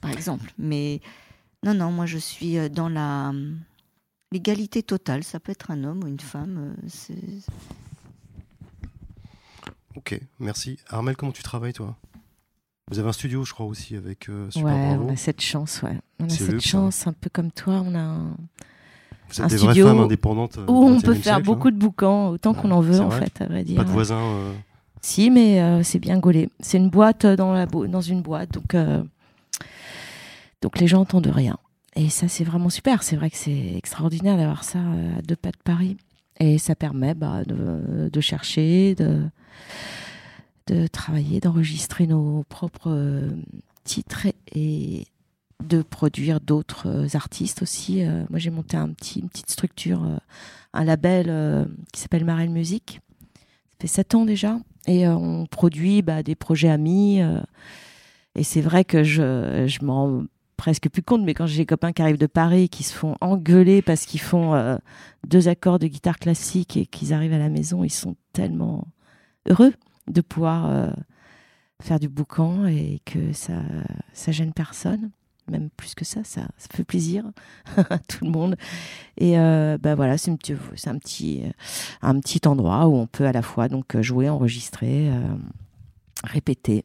[0.00, 0.52] par exemple.
[0.58, 1.00] Mais
[1.64, 3.52] non, non, moi je suis dans la euh,
[4.32, 5.24] l'égalité totale.
[5.24, 6.56] Ça peut être un homme ou une femme.
[6.58, 7.46] euh, c'est-
[9.96, 10.78] Ok, merci.
[10.88, 11.96] Armel, comment tu travailles toi?
[12.90, 15.08] Vous avez un studio, je crois aussi, avec euh, Super Ouais, Bravo.
[15.08, 15.98] on a cette chance, ouais.
[16.20, 16.70] On a cette luxe, hein.
[16.90, 18.36] chance, un peu comme toi, on a un-
[19.28, 20.58] Vous êtes un des studio vraies femmes indépendantes.
[20.58, 21.72] euh, où on peut 21e faire siècle, beaucoup hein.
[21.72, 23.20] de boucans, autant qu'on Ouais, en veut, en vrai.
[23.26, 23.76] fait, à vrai dire.
[23.76, 24.20] Pas de voisins.
[24.20, 24.52] euh,
[25.00, 26.48] Si, mais euh, c'est bien gaulé.
[26.60, 29.02] C'est une boîte dans, la bo- dans une boîte, donc, euh,
[30.62, 31.56] donc les gens n'entendent rien.
[31.96, 33.02] Et ça, c'est vraiment super.
[33.02, 35.96] C'est vrai que c'est extraordinaire d'avoir ça à deux pas de Paris.
[36.40, 39.22] Et ça permet bah, de, de chercher, de,
[40.66, 43.22] de travailler, d'enregistrer nos propres
[43.84, 45.06] titres et
[45.62, 48.02] de produire d'autres euh, artistes aussi.
[48.02, 50.16] Euh, moi, j'ai monté une petite structure, euh,
[50.72, 53.00] un label qui s'appelle Marel Music.
[53.72, 54.58] Ça fait sept ans déjà.
[54.86, 57.20] Et on produit bah, des projets amis.
[58.34, 60.24] et c'est vrai que je, je m'en
[60.56, 63.16] presque plus compte, mais quand j'ai des copains qui arrivent de Paris, qui se font
[63.20, 64.78] engueuler parce qu'ils font
[65.26, 68.88] deux accords de guitare classique et qu'ils arrivent à la maison, ils sont tellement
[69.48, 69.72] heureux
[70.08, 70.92] de pouvoir
[71.80, 73.62] faire du boucan et que ça,
[74.12, 75.10] ça gêne personne.
[75.50, 76.42] Même plus que ça, ça,
[76.72, 77.24] fait plaisir
[77.76, 78.56] à tout le monde.
[79.18, 80.30] Et euh, bah voilà, c'est
[80.96, 81.42] petit,
[82.00, 85.34] un petit endroit où on peut à la fois donc jouer, enregistrer, euh,
[86.24, 86.84] répéter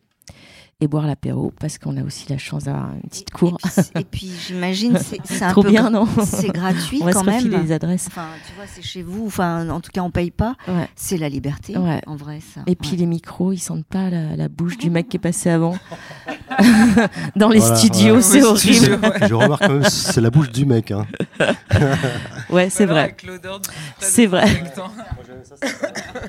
[0.82, 3.58] et boire l'apéro parce qu'on a aussi la chance d'avoir une petite cour.
[3.96, 7.12] Et puis, puis, j'imagine c'est c'est un Trop peu bien, non C'est gratuit On va
[7.14, 7.48] quand se même.
[7.50, 8.08] les adresses.
[8.08, 9.26] Enfin, tu vois, c'est chez vous.
[9.28, 10.56] Enfin, en tout cas, on paye pas.
[10.68, 10.88] Ouais.
[10.96, 11.78] C'est la liberté.
[11.78, 12.02] Ouais.
[12.08, 12.62] En vrai, ça.
[12.68, 12.98] Et puis Ouais.
[12.98, 15.78] les micros, ils sentent pas la, la bouche du mec qui est passé avant.
[17.36, 18.22] Dans les Voilà, studios, voilà.
[18.22, 19.00] c'est horrible.
[19.28, 20.92] Je remarque quand même, c'est la bouche du mec.
[20.92, 21.06] hein.
[22.50, 23.16] Ouais, c'est vrai.
[24.00, 24.48] C'est vrai.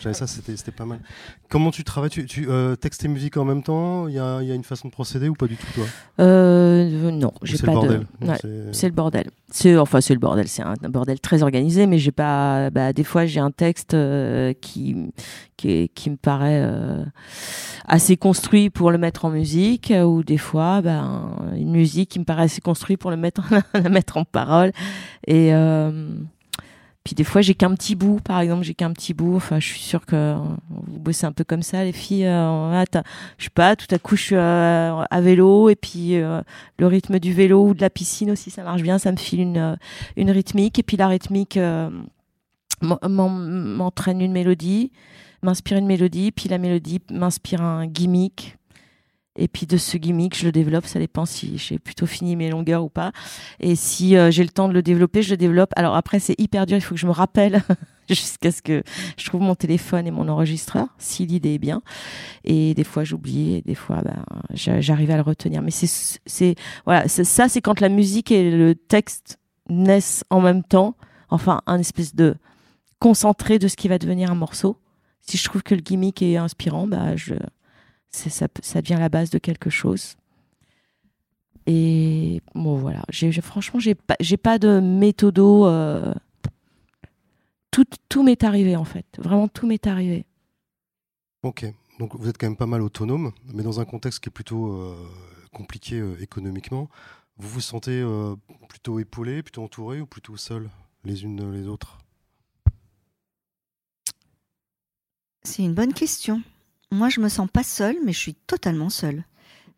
[0.01, 1.01] J'avais ça, c'était c'était pas mal.
[1.49, 4.07] Comment tu travailles Tu, tu euh, textes et musique en même temps?
[4.09, 5.85] Il y a, il y a une façon de procéder ou pas du tout, toi?
[6.21, 8.69] Euh, non, Ou j'ai c'est pas le bordel de.
[8.73, 9.31] C'est- le bordel.
[9.51, 10.47] C'est enfin c'est le bordel.
[10.49, 12.71] C'est un, un bordel très organisé, mais j'ai pas.
[12.71, 14.97] Bah, des fois j'ai un texte euh, qui
[15.57, 17.05] qui, est- qui me paraît euh,
[17.87, 22.19] assez construit pour le mettre en musique, euh, ou des fois ben, une musique qui
[22.19, 23.43] me paraît assez construite pour le mettre
[23.75, 24.73] la mettre en parole.
[25.27, 26.15] Et euh,
[27.05, 29.37] puis des fois j'ai qu'un petit bout, par exemple j'ai qu'un petit bout.
[29.37, 30.35] Enfin je suis sûre que euh,
[30.71, 32.27] vous bossez un peu comme ça les filles.
[32.27, 32.85] Euh,
[33.39, 36.43] je sais pas, tout à coup je suis euh, à vélo et puis euh,
[36.79, 39.41] le rythme du vélo ou de la piscine aussi, ça marche bien, ça me file
[39.41, 39.79] une,
[40.17, 40.79] une rythmique.
[40.79, 41.59] Et puis la rythmique
[42.83, 44.93] m'en- m'en- m'entraîne une mélodie,
[45.43, 48.57] m'inspire une mélodie, puis la mélodie m'inspire un gimmick.
[49.37, 52.51] Et puis de ce gimmick, je le développe, ça dépend si j'ai plutôt fini mes
[52.51, 53.13] longueurs ou pas.
[53.61, 55.71] Et si euh, j'ai le temps de le développer, je le développe.
[55.77, 57.63] Alors après, c'est hyper dur, il faut que je me rappelle
[58.09, 58.83] jusqu'à ce que
[59.17, 61.81] je trouve mon téléphone et mon enregistreur, si l'idée est bien.
[62.45, 65.63] Et des fois, j'oublie, des fois, ben, j'a- j'arrive à le retenir.
[65.63, 66.55] Mais c'est,
[66.85, 69.39] voilà, ça, c'est quand la musique et le texte
[69.69, 70.97] naissent en même temps.
[71.29, 72.35] Enfin, un espèce de
[72.99, 74.77] concentré de ce qui va devenir un morceau.
[75.21, 77.35] Si je trouve que le gimmick est inspirant, bah, je,
[78.11, 78.49] ça,
[78.81, 80.17] devient la base de quelque chose.
[81.67, 83.03] Et bon, voilà.
[83.11, 85.67] J'ai, j'ai- franchement, j'ai pas, j'ai pas de méthodo.
[85.67, 86.13] euh,
[87.71, 89.07] tout, tout m'est arrivé, en fait.
[89.19, 90.25] Vraiment, tout m'est arrivé.
[91.43, 91.65] Ok,
[91.99, 94.73] donc vous êtes quand même pas mal autonome, mais dans un contexte qui est plutôt
[94.73, 94.95] euh,
[95.53, 96.89] compliqué euh, économiquement.
[97.39, 98.37] Vous vous sentez euh,
[98.69, 100.69] plutôt épaulé, plutôt entouré ou plutôt seul
[101.05, 101.99] les unes les autres?
[105.43, 106.43] C'est une bonne question.
[106.93, 109.25] Moi, je me sens pas seule, mais je suis totalement seule.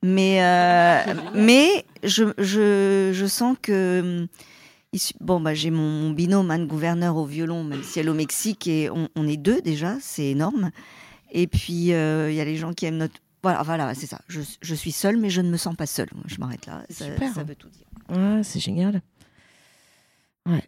[0.03, 4.27] Mais, euh, mais je, je, je sens que.
[5.21, 8.15] Bon, bah, j'ai mon, mon binôme, Anne Gouverneur, au violon, même si elle est au
[8.15, 10.71] Mexique, et on, on est deux déjà, c'est énorme.
[11.31, 13.15] Et puis, euh, il y a les gens qui aiment notre.
[13.43, 14.21] Voilà, voilà c'est ça.
[14.29, 16.11] Je, je suis seule, mais je ne me sens pas seule.
[16.27, 16.83] Je m'arrête là.
[16.91, 17.33] Ça, super.
[17.33, 17.87] ça veut tout dire.
[18.11, 19.01] Ouais, c'est génial.
[20.47, 20.63] Ouais.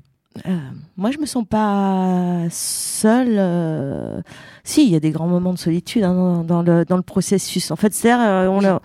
[0.47, 0.59] Euh,
[0.97, 3.37] moi, je me sens pas seule.
[3.39, 4.21] euh,
[4.65, 7.03] Si, il y a des grands moments de solitude hein, dans, dans le, dans le
[7.03, 7.71] processus.
[7.71, 8.81] En fait, c'est euh, on a,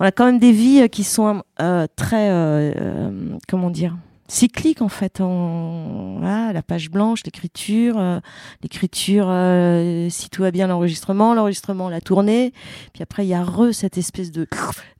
[0.00, 1.42] on a quand même des vies qui sont
[1.96, 2.74] très,
[3.48, 3.96] comment dire,
[4.28, 5.20] cycliques en fait.
[5.20, 8.20] La page blanche, l'écriture, euh,
[8.62, 12.52] l'écriture, euh, si tout va bien, l'enregistrement, l'enregistrement, la tournée.
[12.92, 14.46] Puis après, il y a re cette espèce de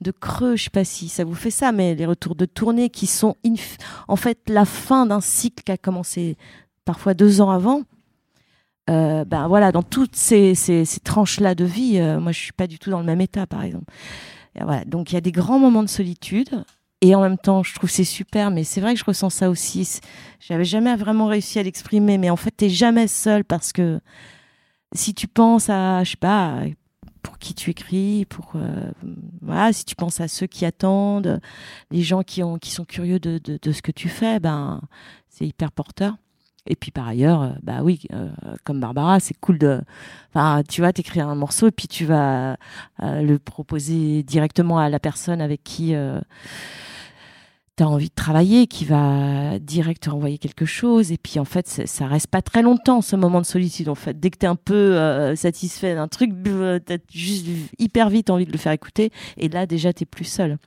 [0.01, 0.57] de creux.
[0.57, 3.37] Je sais pas si ça vous fait ça, mais les retours de tournée qui sont
[4.09, 6.37] en fait la fin d'un cycle qui a commencé
[6.85, 7.83] parfois deux ans avant.
[8.91, 12.79] Euh, ben voilà, dans toutes ces, ces, tranches-là de vie, moi je suis pas du
[12.79, 13.93] tout dans le même état, par exemple.
[14.61, 16.65] Voilà, donc il y a des grands moments de solitude.
[17.01, 19.51] Et en même temps, je trouve c'est super, mais c'est vrai que je ressens ça
[19.51, 20.01] aussi.
[20.41, 24.01] J'avais jamais vraiment réussi à l'exprimer, mais en fait, t'es jamais seul parce que
[24.93, 26.63] si tu penses à, je sais pas,
[27.23, 28.91] pour qui tu écris, pour euh,
[29.43, 31.41] voilà, si tu penses à ceux qui attendent,
[31.91, 34.81] les gens qui ont, qui sont curieux de, de, ce que tu fais, ben
[35.29, 36.17] c'est hyper porteur.
[36.67, 38.31] Et puis par ailleurs, euh, bah oui, euh,
[38.65, 39.81] comme Barbara, c'est cool de,
[40.31, 42.57] enfin, tu vas t'écrire un morceau et puis tu vas
[42.99, 45.95] le proposer directement à la personne avec qui
[47.79, 51.13] tu as envie de travailler, qui va direct te renvoyer quelque chose.
[51.13, 53.89] Et puis en fait, ça reste pas très longtemps ce moment de solitude.
[53.89, 57.47] En fait, dès que tu es un peu euh, satisfait d'un truc, tu as juste
[57.79, 59.11] hyper vite envie de le faire écouter.
[59.37, 60.59] Et là, déjà, tu plus seul.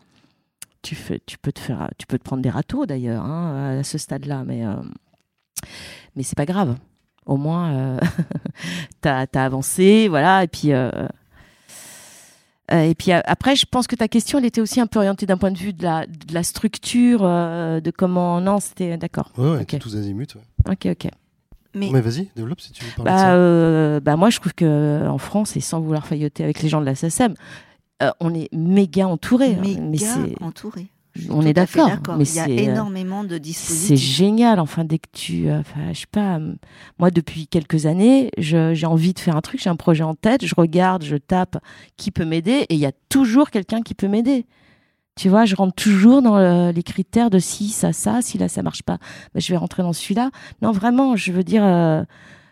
[0.82, 4.74] Tu, peux te prendre des râteaux d'ailleurs hein, à ce stade-là, mais, euh,
[6.16, 6.76] mais c'est pas grave.
[7.26, 8.00] Au moins, euh,
[9.02, 10.44] tu as, avancé, voilà.
[10.44, 11.08] Et puis, euh, euh,
[12.70, 15.26] et puis euh, après, je pense que ta question, elle était aussi un peu orientée
[15.26, 18.40] d'un point de vue de la, de la structure, euh, de comment.
[18.42, 18.98] Non, c'était.
[18.98, 19.32] D'accord.
[19.38, 19.78] Ouais, ouais, Ok.
[19.80, 20.28] tous azimuts.
[20.36, 20.72] ouais.
[20.74, 21.12] Ok, ok.
[21.74, 23.34] Mais, Mais vas-y, développe si tu veux parler de Bah, ça.
[23.34, 26.82] euh, bah moi, je trouve que en France, et sans vouloir failloter avec les gens
[26.82, 27.34] de la SACEM,
[28.04, 29.56] euh, on est méga entouré.
[29.56, 29.60] hein.
[29.62, 30.88] mais méga c'est, entouré.
[31.14, 31.90] Je on est d'accord.
[32.18, 34.00] Mais Il y a c'est, euh, énormément de c'est dispositifs.
[34.00, 34.60] génial.
[34.60, 36.38] Enfin, dès que tu, euh, enfin, je sais pas.
[36.40, 36.54] euh,
[37.00, 40.46] Moi, depuis quelques années, j'ai envie de faire un truc, j'ai un projet en tête,
[40.46, 41.58] je regarde, je tape
[41.98, 44.46] qui peut m'aider, et il y a toujours quelqu'un qui peut m'aider.
[45.16, 48.48] Tu vois, je rentre toujours dans le- les critères de si ça, ça, si là
[48.48, 48.98] ça marche pas,
[49.34, 50.32] bah, je vais rentrer dans celui-là.
[50.62, 52.04] Non, vraiment, je veux dire, euh,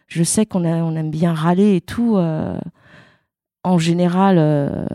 [0.08, 2.18] je sais qu'on on aime bien râler et tout.
[2.18, 2.60] euh,
[3.64, 4.86] en général, euh,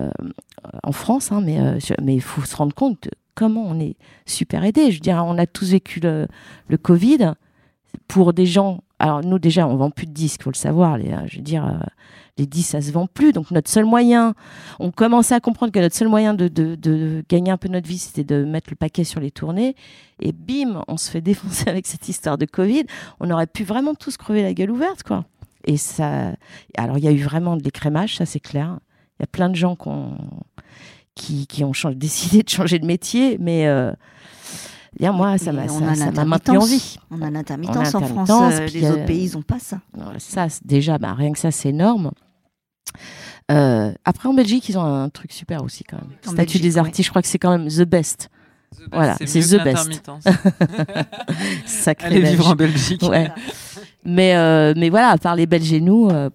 [0.82, 3.97] en France, hein, mais il faut se rendre compte comment on est
[4.27, 4.90] super aidé.
[4.90, 6.27] Je veux dire, on a tous vécu le,
[6.77, 7.32] Covid.
[8.09, 10.98] Pour des gens Alors nous déjà, on vend plus de disques, faut le savoir.
[10.98, 11.78] Les, euh, je veux dire, euh,
[12.39, 13.32] les disques, ça se vend plus.
[13.32, 14.35] Donc notre seul moyen,
[14.81, 17.89] on commençait à comprendre que notre seul moyen de, de- de gagner un peu notre
[17.89, 19.77] vie, c'était de mettre le paquet sur les tournées.
[20.20, 22.85] Et bim, on se fait défoncer avec cette histoire de Covid.
[23.20, 25.24] On aurait pu vraiment tous crever la gueule ouverte, quoi.
[25.66, 26.32] Et ça,
[26.77, 28.78] alors il y a eu vraiment de l'écrémage, ça c'est clair.
[29.19, 30.19] Il y a plein de gens qui ont,
[31.14, 33.92] qui, qui ont changé- décidé de changer de métier, mais euh,
[34.98, 35.62] bien, moi, ça m'a
[36.24, 36.96] maintenu en vie.
[37.10, 38.30] On a l'intermittence en France.
[38.30, 39.80] euh, puis, les euh, autres pays, ils ont pas ça.
[40.18, 42.10] Ça, déjà, bah, rien que ça, c'est énorme.
[43.50, 46.10] Euh, après, en Belgique, ils ont un truc super aussi, quand même.
[46.26, 46.78] En Statut Belgique, des ouais.
[46.80, 48.30] artistes, je crois que c'est quand même the best.
[48.74, 50.10] The best, Voilà, c'est the best.
[51.66, 53.02] Sacré Allez vivre en Belgique.
[53.02, 53.30] Ouais.
[54.04, 56.30] Mais, euh, mais voilà, à part les Belges et nous, euh,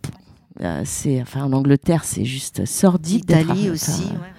[0.61, 3.31] euh, c'est, enfin, en Angleterre, c'est juste sordide.
[3.34, 4.03] un- aussi.
[4.03, 4.34] ouais.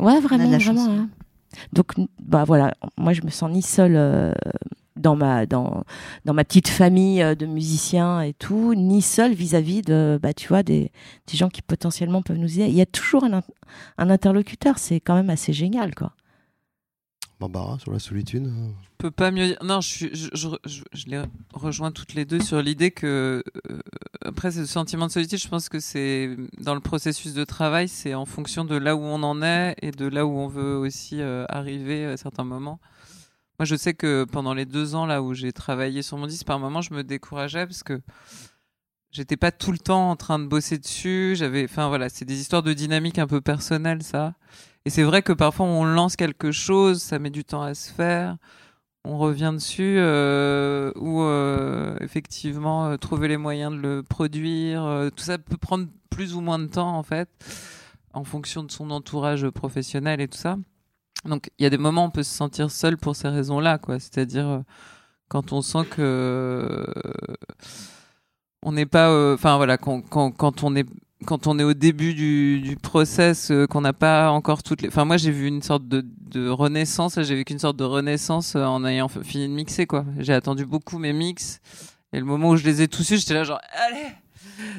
[0.00, 0.78] Ouais, vraiment, chance.
[0.88, 1.08] hein.
[1.72, 4.32] Donc, bah voilà, moi je me sens ni seule euh,
[4.96, 5.84] dans ma dans
[6.24, 10.48] dans ma petite famille euh, de musiciens et tout, ni seule vis-à-vis de bah tu
[10.48, 10.90] vois des
[11.30, 12.68] des gens qui potentiellement peuvent nous aider.
[12.70, 13.42] Il y a toujours un,
[13.98, 16.12] un interlocuteur, c'est quand même assez génial quoi.
[17.48, 18.46] Barbara, sur la solitude.
[18.46, 19.58] Je peux pas mieux dire.
[19.62, 20.06] Non, je,
[21.06, 23.80] les rejoins toutes les deux sur l'idée que, euh,
[24.24, 28.14] après, ce sentiment de solitude, je pense que c'est dans le processus de travail, c'est
[28.14, 31.20] en fonction de là où on en est et de là où on veut aussi
[31.20, 32.78] euh, arriver à certains moments.
[33.58, 36.46] Moi, je sais que pendant les deux ans là où j'ai travaillé sur mon disque,
[36.46, 38.00] par moments, je me décourageais parce que
[39.10, 41.34] j'étais pas tout le temps en train de bosser dessus.
[41.36, 44.34] J'avais, enfin voilà, c'est des histoires de dynamique un peu personnelle, ça.
[44.84, 47.92] Et c'est vrai que parfois on lance quelque chose, ça met du temps à se
[47.92, 48.36] faire,
[49.04, 55.24] on revient dessus, euh, ou euh, effectivement euh, trouver les moyens de le produire, tout
[55.24, 57.28] ça peut prendre plus ou moins de temps en fait,
[58.12, 60.56] en fonction de son entourage professionnel et tout ça.
[61.24, 63.78] Donc il y a des moments où on peut se sentir seul pour ces raisons-là,
[63.78, 64.00] quoi.
[64.00, 64.62] C'est-à-dire
[65.28, 66.84] quand on sent que
[68.64, 70.86] on n'est pas, enfin voilà, quand on est
[71.26, 74.88] quand on est au début du, process, euh, qu'on n'a pas encore toutes les.
[74.88, 77.20] Enfin, moi, j'ai vu une sorte de, renaissance.
[77.20, 80.04] J'ai vécu une sorte de renaissance euh, en ayant fini de mixer, quoi.
[80.18, 81.60] J'ai attendu beaucoup mes mix.
[82.12, 84.08] Et le moment où je les ai tous eus, j'étais là, genre, allez,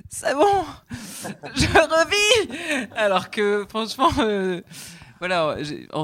[0.09, 0.65] c'est bon,
[1.55, 2.89] je revis.
[2.95, 4.61] Alors que, franchement, euh,
[5.19, 5.55] voilà,
[5.93, 6.03] en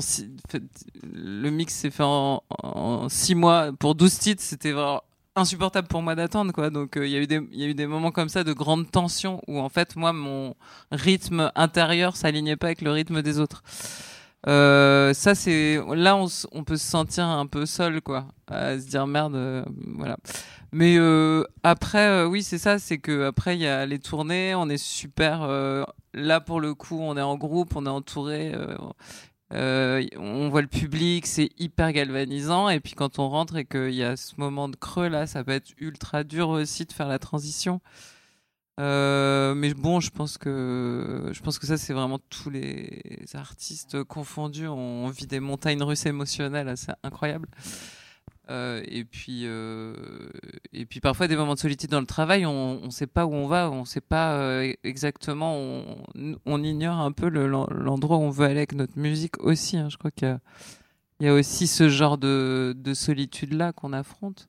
[1.13, 4.43] le mix s'est fait en, en six mois pour 12 titres.
[4.43, 5.01] C'était vraiment
[5.39, 6.69] insupportable pour moi d'attendre quoi.
[6.69, 8.53] Donc euh, il y a eu des y a eu des moments comme ça de
[8.53, 10.55] grande tension où en fait moi mon
[10.91, 13.63] rythme intérieur s'alignait pas avec le rythme des autres.
[14.47, 19.05] Euh, ça c'est là on, peut se sentir un peu seul quoi à se dire
[19.05, 19.65] merde euh,
[19.97, 20.17] voilà.
[20.71, 20.97] Mais
[21.63, 25.47] après oui c'est ça c'est que après il y a les tournées on est super
[26.13, 28.53] là pour le coup on est en groupe on est entouré
[29.53, 32.69] euh, on voit le public, c'est hyper galvanisant.
[32.69, 35.43] Et puis quand on rentre et qu'il y a ce moment de creux là, ça
[35.43, 37.81] peut être ultra dur aussi de faire la transition.
[38.79, 44.03] Euh, mais bon, je pense que je pense que ça c'est vraiment tous les artistes
[44.03, 44.67] confondus.
[44.67, 47.49] On vit des montagnes russes émotionnelles assez incroyables.
[48.49, 49.93] Euh, et puis euh,
[50.73, 53.33] et puis parfois des moments de solitude dans le travail, on ne sait pas où
[53.33, 55.55] on va, on sait pas euh, exactement,
[56.45, 59.77] on, ignore un peu le- l'en- l'endroit où on veut aller avec notre musique aussi.
[59.77, 59.89] hein.
[59.89, 60.39] Je crois qu'il
[61.21, 64.47] y a, aussi ce genre de, de solitude là qu'on affronte.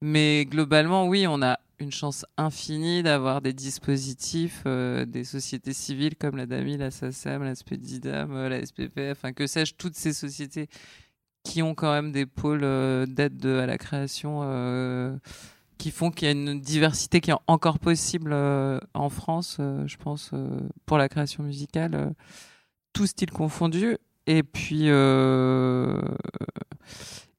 [0.00, 6.36] Mais globalement, oui, on a une chance infinie d'avoir des dispositifs, des sociétés civiles comme
[6.36, 10.68] la DAMI, la SACEM, la SPDIDAM, euh, la SPPF, enfin que sais-je, toutes ces sociétés
[11.44, 15.16] qui ont quand même des pôles euh, d'aide de- à la création euh,
[15.78, 19.96] qui font qu'il y a une diversité qui est encore possible euh, en France, je
[19.96, 20.32] pense,
[20.86, 22.14] pour la création musicale,
[22.92, 23.96] tout style confondu.
[24.26, 24.88] Et puis,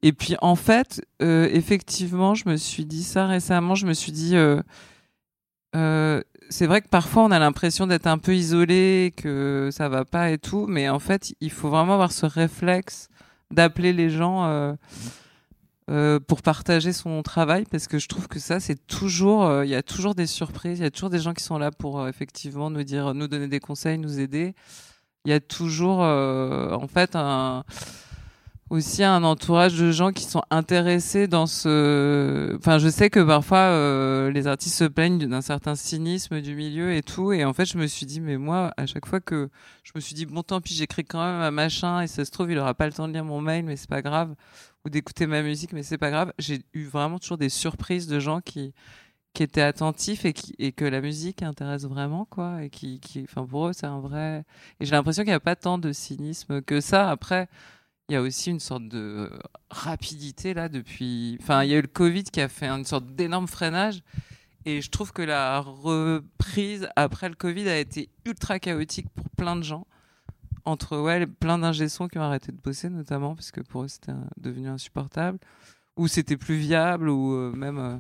[0.02, 3.76] et puis en fait, effectivement, je me suis dit ça récemment.
[3.76, 4.36] Je me suis dit,
[5.74, 10.32] c'est vrai que parfois on a l'impression d'être un peu isolé, que ça va pas
[10.32, 13.10] et tout, mais en fait, il faut vraiment avoir ce réflexe
[13.52, 14.74] d'appeler les gens euh,
[15.90, 19.72] euh, pour partager son travail, parce que je trouve que ça, c'est toujours, euh, il
[19.72, 22.08] y a toujours des surprises, il y a toujours des gens qui sont là pour
[22.08, 24.54] effectivement nous dire, nous donner des conseils, nous aider.
[25.26, 27.66] Il y a toujours, en fait, un
[28.70, 32.56] aussi un entourage de gens qui sont intéressés dans ce.
[32.58, 36.94] Enfin, je sais que parfois euh, les artistes se plaignent d'un certain cynisme du milieu
[36.94, 39.50] et tout, et en fait, je me suis dit, mais moi, à chaque fois que
[39.84, 42.32] je me suis dit, bon, tant pis, j'écris quand même un machin, et ça se
[42.32, 44.36] trouve, il aura pas le temps de lire mon mail, mais c'est pas grave,
[44.86, 46.32] ou d'écouter ma musique, mais c'est pas grave.
[46.38, 48.74] J'ai eu vraiment toujours des surprises de gens qui
[49.34, 53.22] qui étaient attentifs et, qui, et que la musique intéresse vraiment quoi et qui, qui
[53.24, 54.44] enfin pour eux c'est un vrai
[54.80, 57.48] et j'ai l'impression qu'il n'y a pas tant de cynisme que ça après
[58.10, 59.30] il y a aussi une sorte de
[59.70, 61.38] rapidité là depuis.
[61.42, 64.02] Enfin, il y a eu le Covid qui a fait une sorte d'énorme freinage.
[64.66, 69.56] Et je trouve que la reprise après le Covid a été ultra chaotique pour plein
[69.56, 69.88] de gens.
[70.66, 74.12] Entre ouais, plein d'ingé qui ont arrêté de bosser, notamment, parce que pour eux c'était
[74.38, 75.40] devenu insupportable.
[75.96, 77.78] Ou c'était plus viable, ou euh, même.
[77.78, 77.98] euh,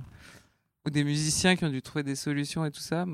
[0.85, 3.05] ou des musiciens qui ont dû trouver des solutions et tout ça.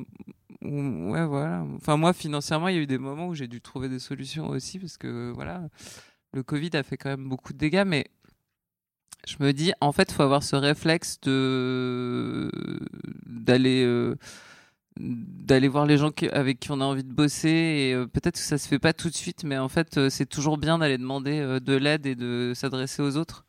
[0.61, 1.63] Ou- ouais, voilà.
[1.75, 4.49] Enfin, moi, financièrement, il y a eu des moments où j'ai dû trouver des solutions
[4.49, 5.63] aussi, parce que voilà,
[6.35, 8.05] le Covid a fait quand même beaucoup de dégâts, mais
[9.27, 12.51] je me dis, en fait, il faut avoir ce réflexe de
[13.25, 14.15] d'aller euh,
[14.97, 18.35] d'aller voir les gens qui- avec qui on a envie de bosser et euh, peut-être
[18.35, 20.77] que ça se fait pas tout de suite mais en fait euh, c'est toujours bien
[20.79, 23.45] d'aller demander de l'aide et de s'adresser aux autres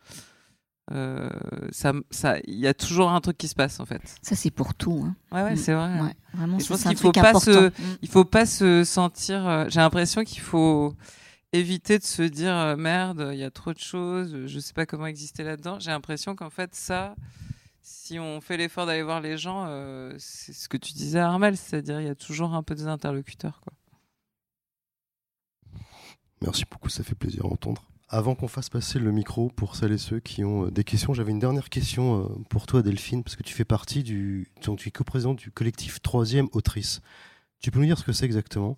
[1.72, 4.50] ça ça il y a toujours un truc qui se passe en fait Ça, c'est
[4.50, 5.04] pour tout.
[5.04, 5.16] hein.
[5.32, 7.40] ouais ouais c'est vrai Ouais, vraiment, je pense qu'il faut pas important.
[7.40, 7.70] se
[8.02, 10.94] il faut pas se sentir j'ai l'impression qu'il faut
[11.58, 14.86] éviter de se dire euh, merde il y a trop de choses je sais pas
[14.86, 17.14] comment exister là-dedans j'ai l'impression qu'en fait ça
[17.82, 21.56] si on fait l'effort d'aller voir les gens euh, c'est ce que tu disais Armel
[21.56, 23.72] c'est-à-dire il y a toujours un peu des interlocuteurs quoi
[26.42, 27.82] Merci beaucoup, ça fait plaisir à entendre.
[28.08, 31.12] Avant qu'on fasse passer le micro pour celles et ceux qui ont euh, des questions,
[31.12, 34.48] j'avais une dernière question euh, pour toi, Delphine, parce que tu fais partie du.
[34.64, 37.00] Donc, tu es coprésidente du collectif Troisième Autrice.
[37.58, 38.76] Tu peux nous dire ce que c'est exactement?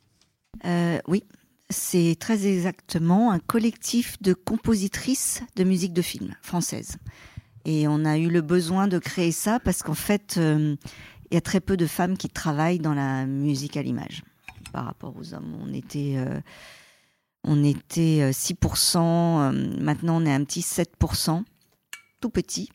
[0.64, 1.24] Euh, oui,
[1.70, 6.96] c'est très exactement un collectif de compositrices de musique de film française.
[7.64, 10.76] Et on a eu le besoin de créer ça parce qu'en fait, euh,
[11.30, 14.22] il y a très peu de femmes qui travaillent dans la musique à l'image
[14.72, 15.56] par rapport aux hommes.
[15.62, 16.40] On était, euh,
[17.44, 21.42] on était euh, 6%, euh, maintenant on est un petit 7%,
[22.20, 22.70] tout petit.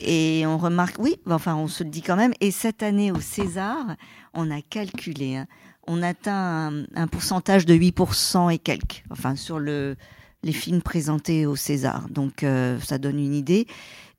[0.00, 3.20] Et on remarque, oui, enfin on se le dit quand même, et cette année au
[3.20, 3.96] César,
[4.32, 5.46] on a calculé, hein,
[5.86, 9.96] on atteint un, pourcentage de 8% et quelques, enfin sur le,
[10.42, 12.08] les films présentés au César.
[12.08, 13.66] Donc euh, ça donne une idée.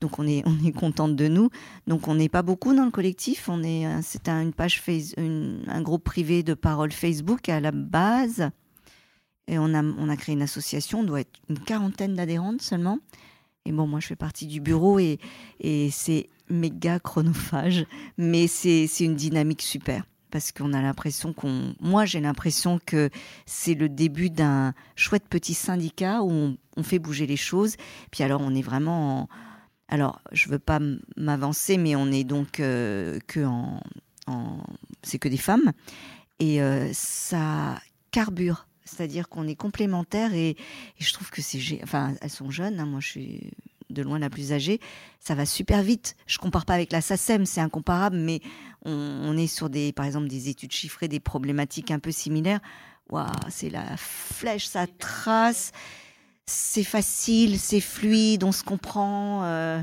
[0.02, 1.50] Donc on est, on contente de nous.
[1.88, 3.50] Donc on n'est pas beaucoup dans le collectif.
[3.50, 4.82] On est, euh, c'est un, une page
[5.18, 8.50] un groupe privé de parole Facebook à la base.
[9.48, 11.02] Et on a, créé une association.
[11.02, 12.98] On doit être une quarantaine d'adhérentes seulement.
[13.66, 15.20] Et bon, moi je fais partie du bureau et,
[15.60, 17.86] et c'est méga chronophage,
[18.18, 20.04] mais c'est une dynamique super
[20.36, 21.76] parce qu'on a l'impression qu'on.
[21.80, 23.10] Moi, j'ai l'impression que
[23.46, 27.78] c'est le début d'un chouette petit syndicat où on, fait bouger les choses.
[28.12, 29.22] Puis alors, on est vraiment.
[29.22, 29.30] En...
[29.88, 30.82] Alors, je veux pas
[31.16, 33.80] m'avancer, mais on est donc euh, que en.
[35.04, 35.72] C'est que des femmes.
[36.40, 37.80] Et euh, ça
[38.12, 38.68] carbure.
[38.84, 40.58] C'est-à-dire qu'on est complémentaires et,
[41.00, 41.80] je trouve que c'est.
[41.82, 42.82] Enfin, elles sont jeunes.
[42.82, 43.52] hein, moi, je suis
[43.90, 44.82] de loin la plus âgée.
[45.22, 46.18] Ça va super vite.
[46.28, 48.42] Je compare pas avec la SACEM, c'est incomparable, mais
[48.86, 48.92] on,
[49.26, 52.60] on est sur des, par exemple, des études chiffrées, des problématiques un peu similaires.
[53.10, 55.72] Waouh, c'est la flèche, ça trace.
[56.46, 59.44] C'est facile, c'est fluide, on se comprend.
[59.44, 59.82] euh,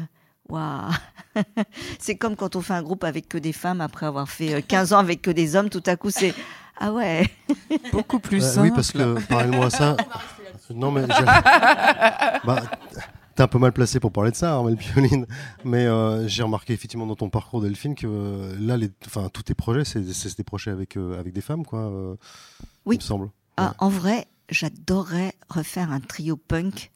[0.48, 0.90] Waouh
[1.98, 4.60] C'est comme quand on fait un groupe avec que des femmes après avoir fait euh,
[4.66, 6.34] 15 ans avec que des hommes, tout à coup c'est
[6.78, 7.28] ah ouais.
[7.92, 9.96] beaucoup plus Euh, simple Oui, parce que parlez-moi ça.
[10.74, 11.02] Non, mais.
[12.44, 12.62] Bah,
[13.34, 15.26] T'es un peu mal placé pour parler de ça, Armel Pioline.
[15.64, 19.42] Mais euh, j'ai remarqué effectivement dans ton parcours, Delphine, que euh, là, les, enfin, tous
[19.42, 21.90] tes projets, c'est des projets avec, euh, avec des femmes, quoi.
[22.84, 22.96] Oui.
[22.96, 23.30] Il me semble.
[23.56, 26.90] Ah, en vrai, j'adorerais refaire un trio punk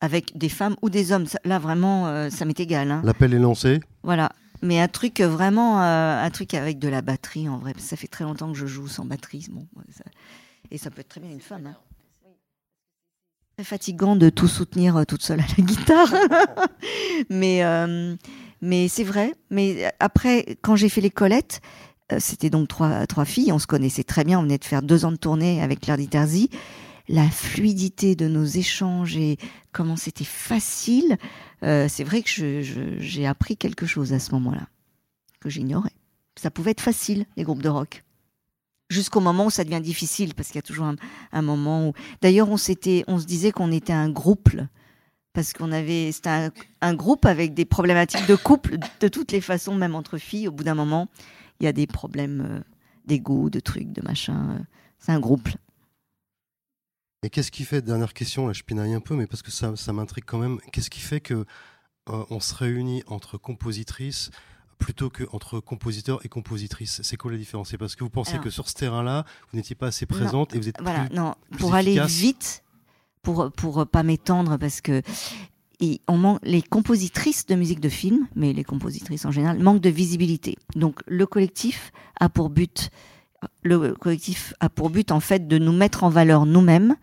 [0.00, 1.26] avec des femmes ou des hommes.
[1.44, 2.90] Là vraiment, ça m'est égal.
[2.90, 3.02] hein.
[3.04, 3.80] L'appel est lancé.
[4.02, 4.32] Voilà.
[4.62, 7.72] Mais un truc vraiment, un truc avec de la batterie en vrai.
[7.78, 9.46] Ça fait très longtemps que je joue sans batterie.
[9.50, 10.04] Bon, ça-
[10.70, 11.66] Et ça peut être très bien une femme.
[11.66, 11.76] hein.
[13.56, 16.12] Très fatigant de tout soutenir euh, toute seule à la guitare.
[17.28, 18.16] mais euh,
[18.60, 19.34] mais c'est vrai.
[19.50, 21.60] Mais euh, après, quand j'ai fait les Colettes,
[22.12, 23.52] euh, c'était donc trois, trois filles.
[23.52, 24.38] On se connaissait très bien.
[24.38, 26.48] On venait de faire deux ans de tournée avec Claire Diterzi.
[27.08, 29.36] La fluidité de nos échanges et
[29.72, 31.18] comment c'était facile.
[31.64, 32.62] euh, c'est vrai que
[33.00, 34.68] j'ai appris quelque chose à ce moment-là
[35.40, 35.90] que j'ignorais.
[36.36, 38.04] Ça pouvait être facile, les groupes de rock.
[38.92, 40.90] Jusqu'au moment où ça devient difficile, parce qu'il y a toujours
[41.32, 41.92] un, moment où.
[42.20, 44.50] D'ailleurs, on s'était, on se disait qu'on était un groupe,
[45.32, 46.50] parce qu'on avait, c'était un,
[46.80, 50.48] un groupe avec des problématiques de couple de toutes les façons, même entre filles.
[50.48, 51.08] Au bout d'un moment,
[51.60, 52.60] il y a des problèmes euh,
[53.06, 54.50] d'ego, de trucs, de machin.
[54.50, 54.62] euh,
[54.98, 55.48] C'est un groupe.
[57.22, 59.76] Et qu'est-ce qui fait, dernière question, là je pinaille un peu, mais parce que ça,
[59.76, 61.46] ça m'intrigue quand même, qu'est-ce qui fait que
[62.08, 64.30] euh, on se réunit entre compositrices
[64.78, 67.68] plutôt qu'entre compositeurs et compositrices C'est quoi la différence?
[67.70, 70.54] C'est parce que vous pensez Alors- que sur ce terrain-là, vous n'étiez pas assez présente
[70.54, 71.16] et vous êtes Voilà, plus...
[71.16, 72.62] non, plus pour aller vite,
[73.22, 75.02] pour pour pas m'étendre parce que
[75.80, 79.80] et on manque, les compositrices de musique de film, mais les compositrices en général manquent
[79.80, 80.56] de visibilité.
[80.76, 82.90] Donc le collectif a pour but
[83.64, 86.94] le collectif a pour but en fait de nous mettre en valeur nous-mêmes,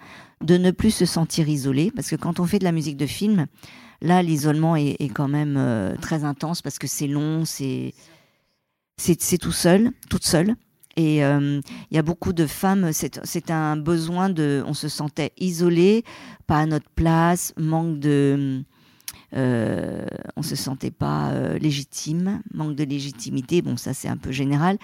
[0.41, 3.05] de ne plus se sentir isolé, parce que quand on fait de la musique de
[3.05, 3.47] film,
[4.01, 7.93] là, l'isolement est, quand même euh, très intense parce que c'est long, c'est
[9.39, 10.55] tout seul, toute seule.
[10.95, 11.61] Et euh,
[11.91, 16.03] il y a beaucoup de femmes, c'est un besoin de, on se sentait isolé,
[16.45, 18.63] pas à notre place, manque de,
[19.35, 20.05] euh,
[20.35, 23.61] on se sentait pas euh, légitime, manque de légitimité.
[23.61, 24.77] Bon, ça c'est un peu général.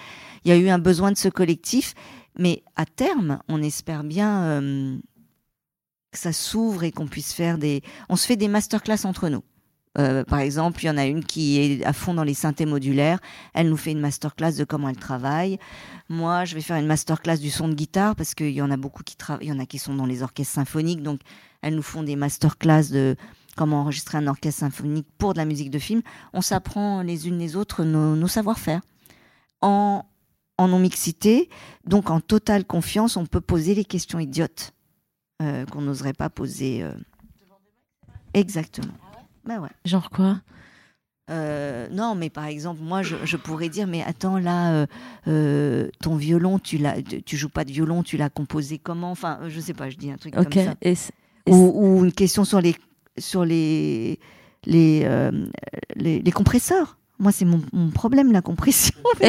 [0.44, 1.94] Il y a eu un besoin de ce collectif,
[2.38, 5.00] mais à terme, on espère bien
[6.16, 7.82] que ça s'ouvre et qu'on puisse faire des.
[8.08, 9.42] On se fait des masterclass entre nous.
[9.98, 12.66] Euh, par exemple, il y en a une qui est à fond dans les synthés
[12.66, 13.18] modulaires.
[13.54, 15.58] Elle nous fait une masterclass de comment elle travaille.
[16.08, 18.76] Moi, je vais faire une masterclass du son de guitare parce qu'il y en a
[18.76, 19.46] beaucoup qui travaillent.
[19.46, 21.20] Il y en a qui sont dans les orchestres symphoniques, donc
[21.62, 23.16] elles nous font des masterclass de
[23.56, 26.02] comment enregistrer un orchestre symphonique pour de la musique de film.
[26.34, 28.82] On s'apprend les unes les autres nos, savoir-faire.
[29.62, 30.04] En,
[30.58, 31.48] en non-mixité,
[31.86, 34.75] donc en totale confiance, on peut poser les questions idiotes
[35.42, 36.82] euh, qu'on n'oserait pas poser.
[36.82, 36.92] euh.
[38.34, 38.92] Exactement.
[39.44, 39.68] Bah ouais.
[39.84, 40.40] Genre quoi?
[41.30, 44.86] Euh, non, mais par exemple, moi, je, je pourrais dire, mais attends, là, euh,
[45.26, 49.10] euh, ton violon, tu l'as, tu joues pas de violon, tu l'as composé comment?
[49.10, 50.74] Enfin, je sais pas, je dis un truc comme ça.
[50.82, 51.10] Et c-
[51.46, 52.76] et Ou, ou une question sur les
[53.18, 54.20] sur les
[54.66, 55.08] les,
[55.96, 56.98] les, les compresseurs.
[57.18, 58.94] Moi, c'est mon, mon problème, la compression.
[59.22, 59.28] Eh,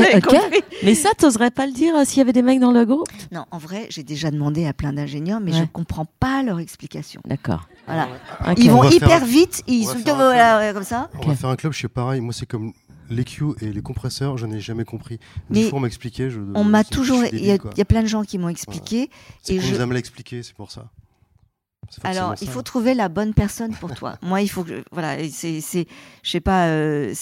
[0.84, 3.08] Mais ça, t'oserais pas le dire euh, s'il y avait des mecs dans le groupe?
[3.32, 5.70] Non, en vrai, j'ai déjà demandé à plein d'ingénieurs, mais je Ouais.
[5.72, 7.22] comprends pas leur explication.
[7.26, 7.68] D'accord.
[7.86, 8.08] Voilà.
[8.58, 10.74] Ils On vont va hyper faire- vite, ils on va sont faire un voilà, ouais,
[10.74, 11.10] comme ça.
[11.22, 12.20] On va faire un club, je sais pareil.
[12.22, 12.74] Moi, c'est comme
[13.10, 15.20] les Q et les compresseurs, je n'ai jamais compris.
[15.50, 16.30] Dix Mais fois, on m'expliquait.
[16.30, 17.22] je- On m'a je- toujours.
[17.22, 17.72] je suis Il y, a- débile, quoi.
[17.76, 19.10] il y a plein de gens qui m'ont expliqué.
[19.42, 20.88] C'est et qu'on je- nous a mal expliqué, c'est pour ça.
[22.04, 22.52] Alors, il ça.
[22.54, 24.18] faut trouver la bonne personne pour toi.
[24.22, 27.14] Moi, il faut que, voilà, c'est, je sais pas, euh,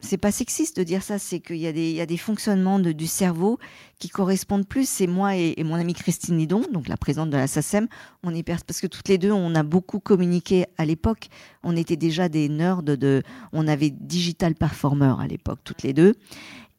[0.00, 1.18] c'est, pas sexiste de dire ça.
[1.18, 3.58] C'est qu'il y a des, fonctionnements du cerveau
[3.98, 4.88] qui correspondent plus.
[4.88, 7.88] C'est moi et, mon amie Christine Lidon, donc la présidente de la SACEM.
[8.22, 11.28] On est parce que toutes les deux, on a beaucoup communiqué à l'époque.
[11.62, 13.22] On était déjà des nerds de,
[13.52, 16.14] on avait digital performer à l'époque, toutes les deux,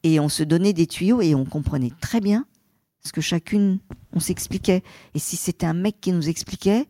[0.02, 2.46] et on se donnait des tuyaux et on comprenait très bien
[3.04, 3.78] ce que chacune,
[4.12, 4.82] on s'expliquait.
[5.14, 6.86] Et si c'était un mec qui nous expliquait,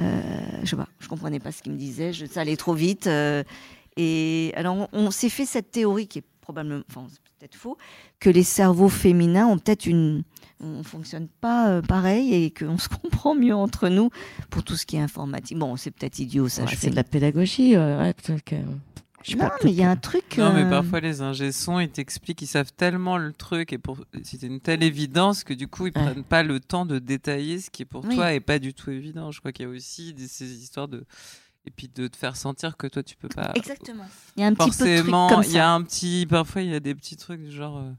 [0.00, 0.20] euh,
[0.62, 3.06] je sais pas, je comprenais pas ce qu'il me disait, ça allait trop vite.
[3.06, 3.42] euh,
[3.96, 7.76] et alors, on, on s'est fait cette théorie qui est probablement, enfin, c'est peut-être faux,
[8.20, 10.22] que les cerveaux féminins ont peut-être une,
[10.60, 14.10] on fonctionne pas euh, pareil et qu'on se comprend mieux entre nous
[14.50, 15.58] pour tout ce qui est informatique.
[15.58, 16.62] Bon, c'est peut-être idiot, ça.
[16.62, 17.76] Ouais, je c'est fais- de la pédagogie.
[17.76, 18.14] euh, ouais,
[18.44, 18.56] que-
[19.24, 20.36] je sais Non, pas, mais il y a un truc.
[20.36, 23.78] Non, mais euh, parfois les ingé sons, ils t'expliquent, ils savent tellement le truc et
[23.78, 26.02] pour c'est une telle évidence que du coup ils Ouais.
[26.10, 28.16] prennent pas le temps de détailler ce qui est pour Oui.
[28.16, 29.30] toi et pas du tout évident.
[29.30, 31.04] Je crois qu'il y a aussi des, ces histoires de
[31.66, 33.52] et puis de te faire sentir que toi tu peux pas.
[33.54, 34.04] Exactement.
[34.36, 36.70] Il y a un petit peu de Forcément, il y a un petit parfois il
[36.70, 37.78] y a des petits trucs du genre.
[37.78, 37.90] euh,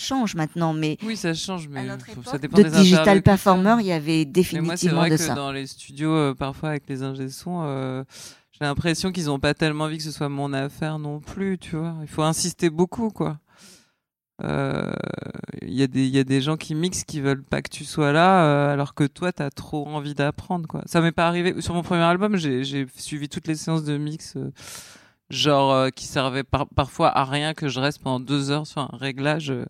[0.00, 3.00] Change maintenant, mais Oui, ça change, mais notre faut- époque, ça dépend de des digital
[3.00, 3.22] interlocuteurs.
[3.34, 5.34] performer, il y avait Mais moi, c'est définitivement vrai de que ça.
[5.34, 8.04] dans les studios, euh, parfois avec les ingé sons, euh,
[8.52, 11.74] j'ai l'impression qu'ils ont pas tellement envie que ce soit mon affaire non plus, tu
[11.74, 11.96] vois.
[12.02, 13.40] Il faut insister beaucoup, quoi.
[14.44, 14.92] Euh,
[15.62, 17.68] Il y, a des- il y a des gens qui mixent qui veulent pas que
[17.68, 20.82] tu sois là, euh, alors que toi, t'as trop envie d'apprendre, quoi.
[20.86, 21.60] Ça m'est pas arrivé.
[21.60, 24.50] Sur mon premier album, j'ai suivi toutes les séances de mix, euh,
[25.30, 28.80] genre euh, qui servaient par- parfois à rien que je reste pendant deux heures sur
[28.82, 29.50] un réglage.
[29.50, 29.64] euh,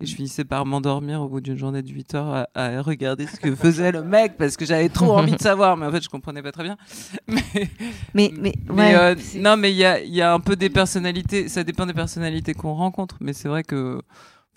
[0.00, 3.26] et je finissais par m'endormir au bout d'une journée de 8 heures à, à regarder
[3.26, 6.02] ce que faisait le mec parce que j'avais trop envie de savoir, mais en fait
[6.02, 6.76] je comprenais pas très bien.
[7.28, 7.42] Mais,
[8.14, 10.70] Mais, mais, mais, ouais, euh, non, mais il y a, y a un peu des
[10.70, 14.00] personnalités, ça dépend des personnalités qu'on rencontre, mais c'est vrai que,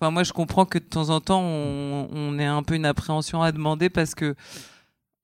[0.00, 2.86] enfin moi je comprends que de temps en temps on, on ait un peu une
[2.86, 4.34] appréhension à demander parce que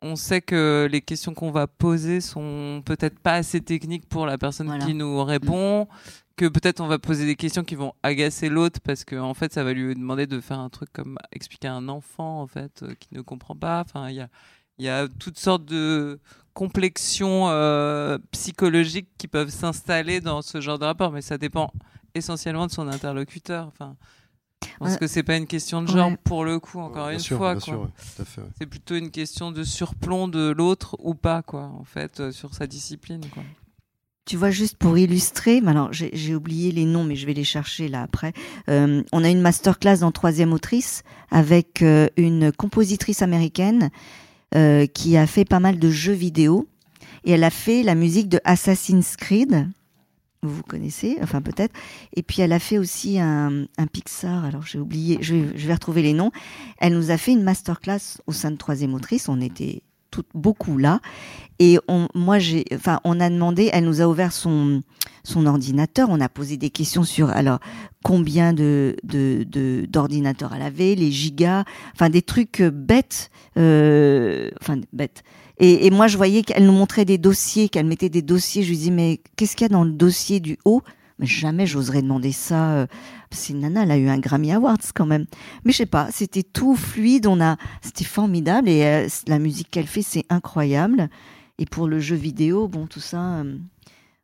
[0.03, 4.39] on sait que les questions qu'on va poser sont peut-être pas assez techniques pour la
[4.39, 4.85] personne Voilà.
[4.85, 5.89] qui nous répond,
[6.39, 9.53] que peut-être on va poser des questions qui vont agacer l'autre parce que en fait
[9.53, 12.83] ça va lui demander de faire un truc comme expliquer à un enfant en fait
[12.83, 13.81] euh, qui ne comprend pas.
[13.85, 14.29] Enfin il y a
[14.79, 16.21] il y a toutes sortes de
[16.55, 21.73] complexions euh, psychologiques qui peuvent s'installer dans ce genre de rapport, mais ça dépend
[22.15, 23.67] essentiellement de son interlocuteur.
[23.67, 23.97] Enfin,
[24.79, 24.99] parce Ouais.
[24.99, 26.17] que c'est pas une question de genre Ouais.
[26.23, 27.55] pour le coup, encore Bien une sûr, fois.
[27.55, 27.73] bien quoi.
[27.75, 28.49] sûr, ouais, tout à fait, ouais.
[28.59, 32.55] C'est plutôt une question de surplomb de l'autre ou pas, quoi, en fait, euh, sur
[32.55, 33.25] sa discipline.
[33.35, 33.43] Quoi.
[34.29, 37.89] Tu vois, juste pour illustrer, alors j'ai oublié les noms, mais je vais les chercher
[37.89, 38.35] là après.
[38.69, 43.89] Euh, on a une masterclass dans Troisième Autrice avec euh, une compositrice américaine
[44.55, 46.69] euh, qui a fait pas mal de jeux vidéo
[47.25, 49.67] et elle a fait la musique de Assassin's Creed.
[50.43, 51.75] Vous connaissez, enfin peut-être.
[52.15, 54.45] Et puis elle a fait aussi un, Pixar.
[54.45, 56.33] Alors j'ai oublié, je vais, je vais retrouver les noms.
[56.77, 59.31] Elle nous a fait une masterclass au sein de Troisième Autrice.
[59.31, 59.81] On était
[60.35, 61.01] beaucoup là.
[61.59, 61.79] Et
[62.15, 64.83] moi, j'ai, enfin, on a demandé, elle nous a ouvert son,
[65.25, 66.09] son ordinateur.
[66.11, 67.59] On a posé des questions sur, alors,
[68.05, 71.65] combien de, de, d'ordinateurs elle avait, les gigas,
[71.95, 75.25] enfin, des trucs euh, bêtes, euh, enfin, bêtes.
[75.59, 78.63] Et, et moi, je voyais qu'elle nous montrait des dossiers, qu'elle mettait des dossiers.
[78.63, 80.83] Je lui dis, mais qu'est-ce qu'il y a dans le dossier du haut?
[81.19, 82.73] Mais jamais j'oserais demander ça.
[82.73, 82.87] euh,
[83.51, 85.27] une nana, elle a eu un Grammy Awards quand même.
[85.65, 87.27] Mais je sais pas, c'était tout fluide.
[87.27, 91.09] On a, c'était formidable et euh, la musique qu'elle fait, c'est incroyable.
[91.59, 93.39] Et pour le jeu vidéo, bon, tout ça.
[93.39, 93.59] euh,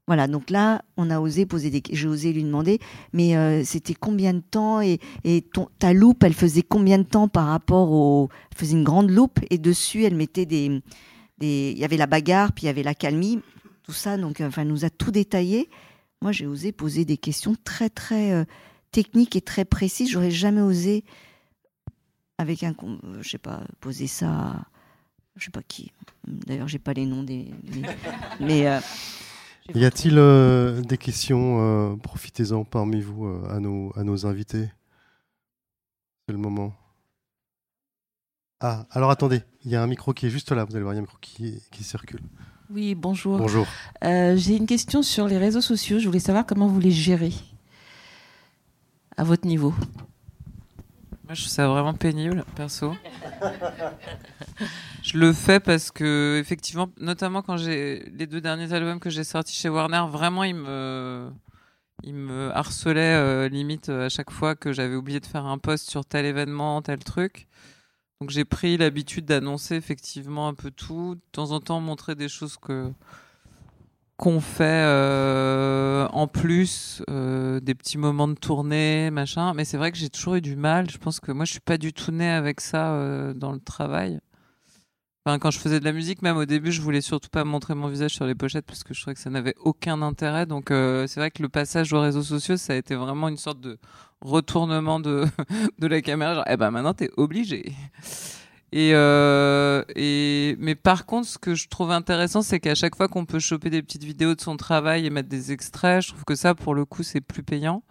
[0.07, 2.79] voilà, donc là, on a osé poser des, j'ai osé lui demander,
[3.15, 5.01] mais c'était combien de temps et,
[5.55, 9.11] ton, ta loupe, elle faisait combien de temps par rapport au, elle faisait une grande
[9.11, 10.83] loupe et dessus, elle mettait des,
[11.39, 13.41] des, il y avait la bagarre, puis il y avait la calmie,
[13.83, 15.71] tout ça, donc enfin, elle nous a tout détaillé.
[16.23, 18.45] Moi, j'ai osé poser des questions très très euh,
[18.93, 20.11] techniques et très précises.
[20.11, 21.05] J'aurais jamais osé
[22.39, 22.75] avec un,
[23.05, 24.67] euh, je sais pas, poser ça, à-
[25.37, 25.93] je sais pas qui.
[26.27, 27.83] D'ailleurs, j'ai pas les noms des, des-
[28.41, 28.81] mais euh,
[29.75, 34.69] Y a-t-il euh, des questions euh, Profitez-en parmi vous euh, à, nos, à nos invités?
[36.27, 36.75] C'est le moment.
[38.61, 40.65] Ah, alors attendez, il y a un micro qui est juste là.
[40.65, 42.21] Vous allez voir, il y a un micro qui, qui circule.
[42.71, 43.39] Oui, bonjour.
[43.39, 43.67] Bonjour.
[44.05, 45.99] Euh, J'ai une question sur les réseaux sociaux.
[45.99, 47.33] Je voulais savoir comment vous les gérez
[49.17, 49.75] à votre niveau.
[51.25, 52.95] Moi, je trouve ça vraiment pénible, perso.
[55.03, 59.25] je le fais parce que, effectivement, notamment quand j'ai les deux derniers albums que j'ai
[59.25, 61.31] sortis chez Warner, vraiment, ils me,
[62.03, 65.89] ils me harcelaient euh, limite à chaque fois que j'avais oublié de faire un post
[65.91, 67.47] sur tel événement, tel truc.
[68.21, 72.29] Donc j'ai pris l'habitude d'annoncer effectivement un peu tout, de temps en temps montrer des
[72.29, 72.93] choses que
[74.17, 79.55] qu'on fait euh, en plus, euh, des petits moments de tournée, machin.
[79.55, 80.89] Mais c'est vrai que j'ai toujours eu du mal.
[80.89, 83.59] Je pense que moi, je suis pas du tout née avec ça euh, dans le
[83.59, 84.21] travail.
[85.27, 87.75] Enfin, quand je faisais de la musique, même au début, je voulais surtout pas montrer
[87.75, 90.45] mon visage sur les pochettes parce que je trouvais que ça n'avait aucun intérêt.
[90.47, 93.61] Donc, c'est vrai que le passage aux réseaux sociaux, ça a été vraiment une sorte
[93.61, 93.79] de
[94.25, 95.27] retournement de,
[95.79, 96.35] de la caméra.
[96.35, 97.73] Genre, eh ben maintenant, t'es obligé.
[98.73, 103.07] Et, euh, et mais par contre, ce que je trouve intéressant, c'est qu'à chaque fois
[103.07, 106.25] qu'on peut choper des petites vidéos de son travail et mettre des extraits, je trouve
[106.25, 107.85] que ça, pour le coup, c'est plus payant.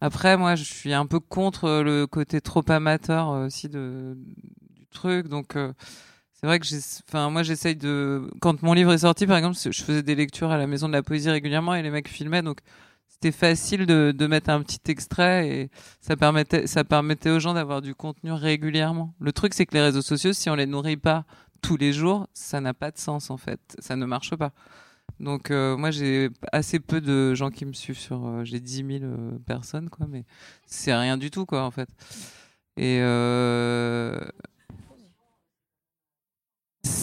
[0.00, 4.16] Après, moi, je suis un peu contre le côté trop amateur euh, aussi de,
[4.76, 5.72] du truc, donc euh,
[6.32, 9.56] c'est vrai que j'ai, enfin, moi, j'essaye de, quand mon livre est sorti, par exemple,
[9.58, 12.42] je faisais des lectures à la Maison de la Poésie régulièrement et les mecs filmaient,
[12.42, 12.60] donc
[13.20, 15.70] c'était facile de, de mettre un petit extrait et
[16.00, 19.12] ça permettait, ça permettait aux gens d'avoir du contenu régulièrement.
[19.20, 21.24] Le truc, c'est que les réseaux sociaux, si on les nourrit pas
[21.60, 23.60] tous les jours, ça n'a pas de sens en fait.
[23.80, 24.52] Ça ne marche pas.
[25.18, 28.24] Donc euh, moi, j'ai assez peu de gens qui me suivent sur.
[28.24, 30.24] euh, j'ai 10 000 euh, personnes, quoi, mais
[30.66, 31.88] c'est rien du tout, quoi, en fait.
[32.76, 33.00] Et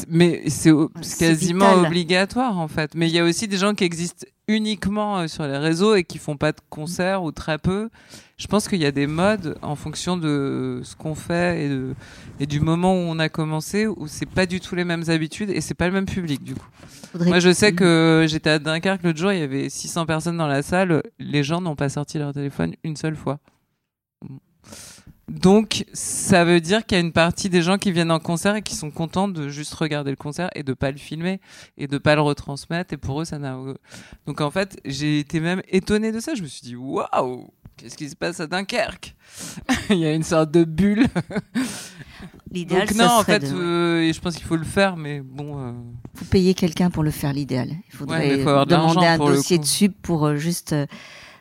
[0.08, 0.72] mais c'est
[1.20, 2.96] quasiment obligatoire en fait.
[2.96, 6.04] Mais il y a aussi des gens qui existent uniquement euh, sur les réseaux et
[6.04, 7.90] qui font pas de concerts ou très peu.
[8.38, 11.94] Je pense qu'il y a des modes en fonction de ce qu'on fait et, de,
[12.40, 15.50] et du moment où on a commencé où c'est pas du tout les mêmes habitudes
[15.50, 16.68] et c'est pas le même public du coup.
[17.14, 20.38] Faudrait- Moi je sais que j'étais à Dunkerque l'autre jour, il y avait 600 personnes
[20.38, 23.40] dans la salle, les gens n'ont pas sorti leur téléphone une seule fois.
[25.28, 28.56] Donc, ça veut dire qu'il y a une partie des gens qui viennent en concert
[28.56, 31.40] et qui sont contents de juste regarder le concert et de pas le filmer
[31.78, 32.94] et de pas le retransmettre.
[32.94, 33.58] Et pour eux, ça n'a.
[34.28, 36.36] Donc, en fait, j'ai été même étonnée de ça.
[36.36, 39.16] Je me suis dit, waouh, qu'est-ce qui se passe à Dunkerque?
[39.90, 41.08] Il y a une sorte de bulle.
[42.52, 44.96] L'idéal, Donc, ça non, en fait, de- euh, et je pense qu'il faut le faire,
[44.96, 45.60] mais bon.
[45.60, 45.72] euh,
[46.14, 47.70] faut payer quelqu'un pour le faire l'idéal.
[47.90, 49.64] Il faudrait Ouais, mais faut avoir de demander un dossier coup.
[49.64, 50.86] de sub pour euh, juste euh,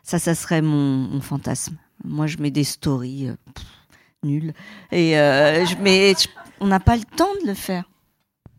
[0.03, 1.77] ça, ça serait mon, mon fantasme.
[2.03, 3.65] Moi, je mets des stories pff,
[4.25, 4.53] nulles
[4.93, 6.29] et euh, je je-
[6.61, 7.85] on n'a pas le temps de le faire.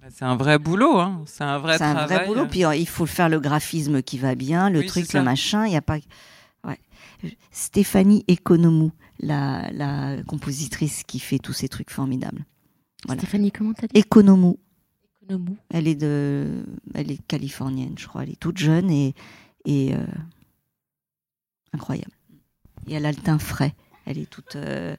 [0.10, 1.24] C'est un vrai boulot, hein.
[1.26, 2.18] C'est un vrai C'est un travail.
[2.18, 2.46] vrai boulot.
[2.46, 5.66] Puis euh, il faut faire le graphisme qui va bien, le Oui, truc, le machin.
[5.66, 5.98] Il y a pas.
[6.64, 6.80] Ouais.
[7.52, 12.46] Stéphanie Economou, la, la compositrice qui fait tous ces trucs formidables.
[13.08, 13.20] Voilà.
[13.22, 14.60] Stéphanie, comment t'as dit Economou.
[15.24, 15.58] Economou.
[15.72, 16.64] Elle est de,
[16.94, 18.22] elle est californienne, je crois.
[18.24, 19.16] Elle est toute jeune et,
[19.66, 20.06] et euh,
[21.74, 22.12] incroyable.
[22.88, 23.74] Et elle a le teint frais.
[24.06, 24.56] Elle est toute.
[24.56, 24.96] euh,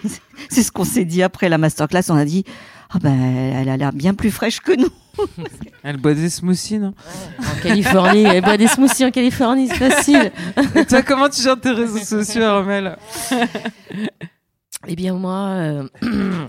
[0.50, 2.02] C'est ce qu'on s'est dit après la masterclass.
[2.10, 2.44] On a dit,
[2.90, 3.18] ah ben,
[3.54, 4.90] elle a l'air bien plus fraîche que nous.
[5.82, 6.94] Elle boit des smoothies, non?
[7.38, 10.30] En Californie, elle boit des smoothies en Californie, c'est facile.
[10.76, 12.96] Et toi, comment tu gères tes réseaux sociaux, Armel?
[14.86, 15.88] Eh bien moi, euh,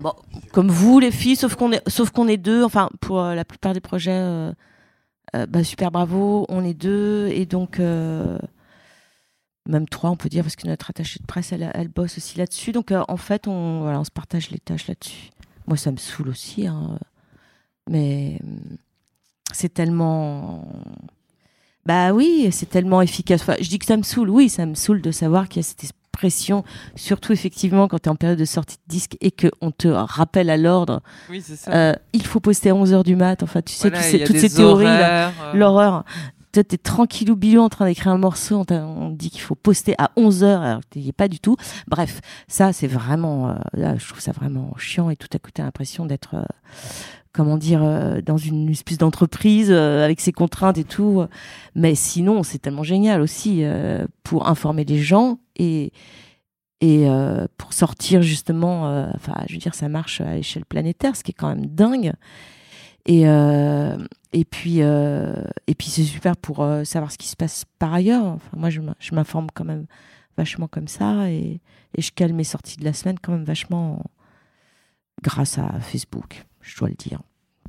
[0.00, 0.12] bon,
[0.52, 2.62] comme vous les filles, sauf qu'on est, sauf qu'on est deux.
[2.64, 4.52] Enfin, pour euh, la plupart des projets, euh,
[5.36, 8.38] euh, bah, super bravo, on est deux et donc euh,
[9.66, 12.38] même trois, on peut dire, parce que notre attachée de presse, elle, elle bosse aussi
[12.38, 12.72] là-dessus.
[12.72, 15.30] Donc euh, en fait, on, voilà, on se partage les tâches là-dessus.
[15.66, 16.66] Moi, ça me saoule aussi.
[16.66, 16.98] hein.
[17.88, 18.76] Mais hum,
[19.52, 20.66] c'est tellement.
[21.86, 23.42] Bah oui, c'est tellement efficace.
[23.42, 24.30] Enfin, je dis que ça me saoule.
[24.30, 26.62] Oui, ça me saoule de savoir qu'il y a cette pression,
[26.94, 30.48] surtout effectivement quand tu es en période de sortie de disque et qu'on te rappelle
[30.48, 31.02] à l'ordre.
[31.28, 31.72] Oui, c'est ça.
[31.72, 33.42] Euh, il faut poster à 11h du mat.
[33.42, 35.28] Enfin, tu sais, Voilà, tu sais toutes ces théories, euh.
[35.54, 36.04] l'horreur.
[36.54, 39.56] Toi, t'es tranquille ou bilou en train d'écrire un morceau, on, on dit qu'il faut
[39.56, 41.56] poster à 11h, alors que t'y es pas du tout.
[41.88, 45.50] Bref, ça, c'est vraiment, euh, là, je trouve ça vraiment chiant et tout à coup,
[45.52, 46.44] t'as l'impression d'être, euh,
[47.32, 51.24] comment dire, euh, dans une espèce d'entreprise avec ses contraintes et tout.
[51.74, 53.64] Mais sinon, c'est tellement génial aussi
[54.22, 55.90] pour informer les gens et,
[56.80, 57.08] et
[57.58, 61.34] pour sortir justement, enfin, je veux dire, ça marche à l'échelle planétaire, ce qui est
[61.34, 62.12] quand même dingue.
[63.06, 63.96] Et, euh,
[64.32, 65.34] et puis, euh,
[65.66, 68.24] et puis c'est super pour euh, savoir ce qui se passe par ailleurs.
[68.24, 69.86] Enfin, moi, je m'in- je m'informe quand même
[70.38, 71.60] vachement comme ça et,
[71.96, 74.02] et je cale mes sorties de la semaine quand même vachement
[75.22, 77.20] grâce à Facebook, je dois le dire.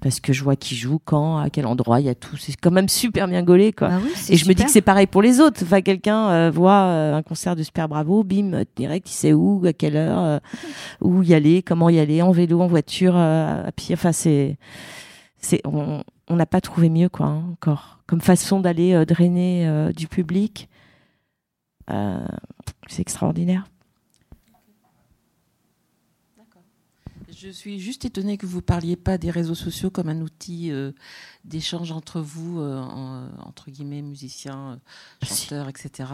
[0.01, 2.35] Parce que je vois qui joue, quand, à quel endroit, il y a tout.
[2.35, 3.87] C'est quand même super bien gaulé, quoi.
[3.89, 5.61] Bah oui, et je me dis que c'est pareil pour les autres.
[5.63, 9.63] Enfin, quelqu'un euh, voit euh, un concert de Super Bravo, bim, direct, il sait où,
[9.65, 10.39] à quelle heure, euh,
[11.01, 13.95] où y aller, comment y aller, en vélo, en voiture, à pied.
[13.95, 14.57] Enfin, c'est,
[15.45, 17.99] c'est, on n'a pas trouvé mieux, quoi, hein, encore.
[18.07, 20.69] Comme façon d'aller euh, drainer euh, du public.
[21.91, 22.25] Euh,
[22.87, 23.65] c'est extraordinaire.
[27.37, 30.91] Je suis juste étonnée que vous parliez pas des réseaux sociaux comme un outil euh,
[31.43, 34.79] d'échange entre vous, euh, en- entre guillemets, musiciens,
[35.21, 36.09] chanteurs, etc.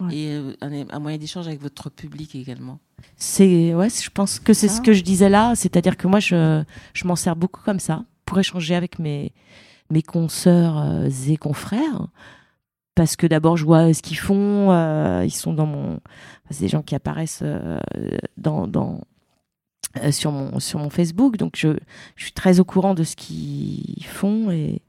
[0.00, 0.14] Ouais.
[0.14, 2.78] Et euh, un, un moyen d'échange avec votre public également.
[3.16, 6.62] C'est ouais, je pense que c'est ce que je disais là, c'est-à-dire que moi je,
[6.92, 9.32] je m'en sers beaucoup comme ça pour échanger avec mes
[9.90, 12.08] mes consoeurs euh, et confrères
[12.96, 16.00] parce que d'abord je vois ce qu'ils font, euh, ils sont dans mon
[16.50, 17.78] c'est des gens qui apparaissent euh,
[18.36, 19.02] dans dans
[20.02, 21.76] euh, sur mon sur mon Facebook donc je,
[22.16, 24.82] je suis très au courant de ce qu'ils font et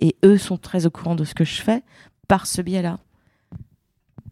[0.00, 1.82] et eux sont très au courant de ce que je fais
[2.28, 2.98] par ce biais-là.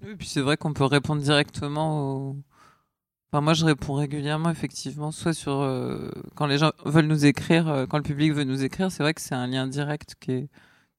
[0.05, 2.37] Oui, puis c'est vrai qu'on peut répondre directement aux...
[3.33, 7.67] Enfin, moi, je réponds régulièrement, effectivement, soit sur euh, quand les gens veulent nous écrire,
[7.69, 10.33] euh, quand le public veut nous écrire, c'est vrai que c'est un lien direct qui
[10.33, 10.49] est,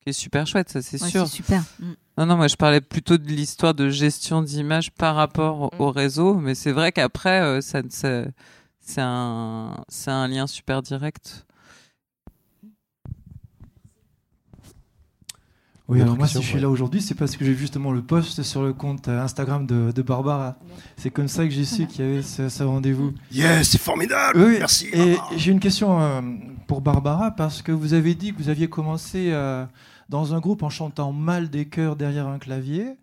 [0.01, 1.27] qui est super chouette, ça c'est Ouais, sûr.
[1.27, 1.63] c'est super.
[1.79, 1.91] Mm.
[2.17, 5.91] Non, non, moi je parlais plutôt de l'histoire de gestion d'image par rapport au, au
[5.91, 8.25] réseau, mais c'est vrai qu'après, euh, ça, ça-
[8.79, 11.45] c'est un, c'est un lien super direct.
[15.89, 18.01] Oui, alors moi, si je suis là aujourd'hui, c'est parce que j'ai vu justement le
[18.01, 20.55] post sur le compte euh, Instagram de, de Barbara.
[20.95, 23.13] C'est comme ça que j'ai su qu'il y avait ce, ce rendez-vous.
[23.33, 24.39] Yes, c'est formidable.
[24.39, 24.87] Oui, Merci.
[24.93, 26.21] Et j'ai une question euh,
[26.67, 29.65] pour Barbara, parce que vous avez dit que vous aviez commencé euh,
[30.07, 32.95] dans un groupe en chantant mal des chœurs derrière un clavier.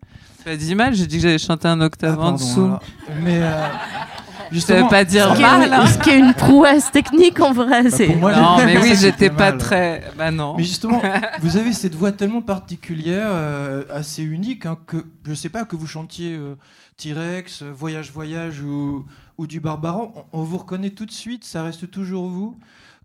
[0.43, 2.65] Pas dit mal, j'ai dit que j'allais chanter un octave en pardon, dessous.
[2.65, 2.81] alors.
[3.23, 3.67] Mais euh,
[4.59, 5.73] Ça veut pas dire Ce qui est- mal.
[5.73, 5.85] hein.
[5.87, 7.89] ce qui est une prouesse technique en vrai.
[7.89, 9.57] c'est- pour moi, non, mais oui, j'étais pas mal.
[9.57, 10.03] très.
[10.17, 10.55] Bah non.
[10.57, 11.01] Mais justement,
[11.41, 15.75] vous avez cette voix tellement particulière, euh, assez unique, hein, que je sais pas que
[15.75, 16.55] vous chantiez euh,
[16.97, 19.05] T-Rex, Voyage Voyage ou,
[19.37, 22.57] ou du Barbara, on, on vous reconnaît tout de suite, ça reste toujours vous.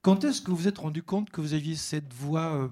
[0.02, 2.68] Quand est-ce que vous vous êtes rendu compte que vous aviez cette voix, euh,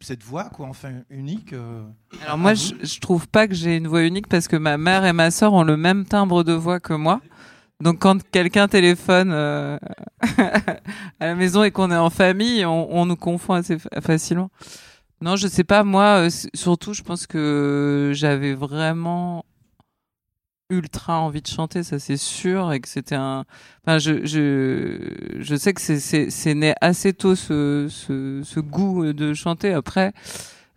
[0.00, 1.82] cette voix quoi, enfin unique euh,
[2.24, 5.04] Alors moi, je, je trouve pas que j'ai une voix unique parce que ma mère
[5.04, 7.20] et ma sœur ont le même timbre de voix que moi.
[7.80, 9.78] Donc quand quelqu'un téléphone euh,
[11.20, 14.50] à la maison et qu'on est en famille, on, on nous confond assez fa- facilement.
[15.20, 15.84] Non, je sais pas.
[15.84, 19.44] Moi, euh, surtout, je pense que j'avais vraiment
[20.70, 23.44] ultra envie de chanter, ça c'est sûr, et que c'était un.
[23.86, 28.60] Enfin, je je je sais que c'est c'est c'est né assez tôt ce ce ce
[28.60, 29.72] goût de chanter.
[29.72, 30.12] Après,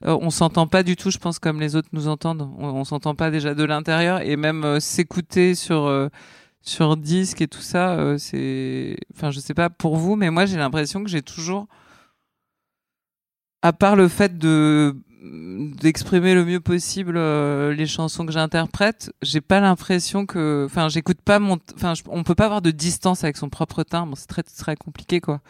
[0.05, 2.49] euh, on s'entend pas du tout, je pense, comme les autres nous entendent.
[2.59, 6.09] On, on s'entend pas déjà de l'intérieur et même euh, s'écouter sur euh,
[6.63, 8.97] sur disque et tout ça, euh, c'est.
[9.15, 11.67] Enfin, je sais pas pour vous, mais moi j'ai l'impression que j'ai toujours,
[13.61, 19.39] à part le fait de d'exprimer le mieux possible euh, les chansons que j'interprète, j'ai
[19.39, 23.23] pas l'impression que, enfin, j'écoute pas mon, enfin, je- on peut pas avoir de distance
[23.23, 25.41] avec son propre timbre, c'est très très compliqué quoi.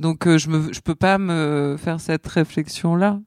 [0.00, 3.20] Donc euh, je me, je peux pas me faire cette réflexion là.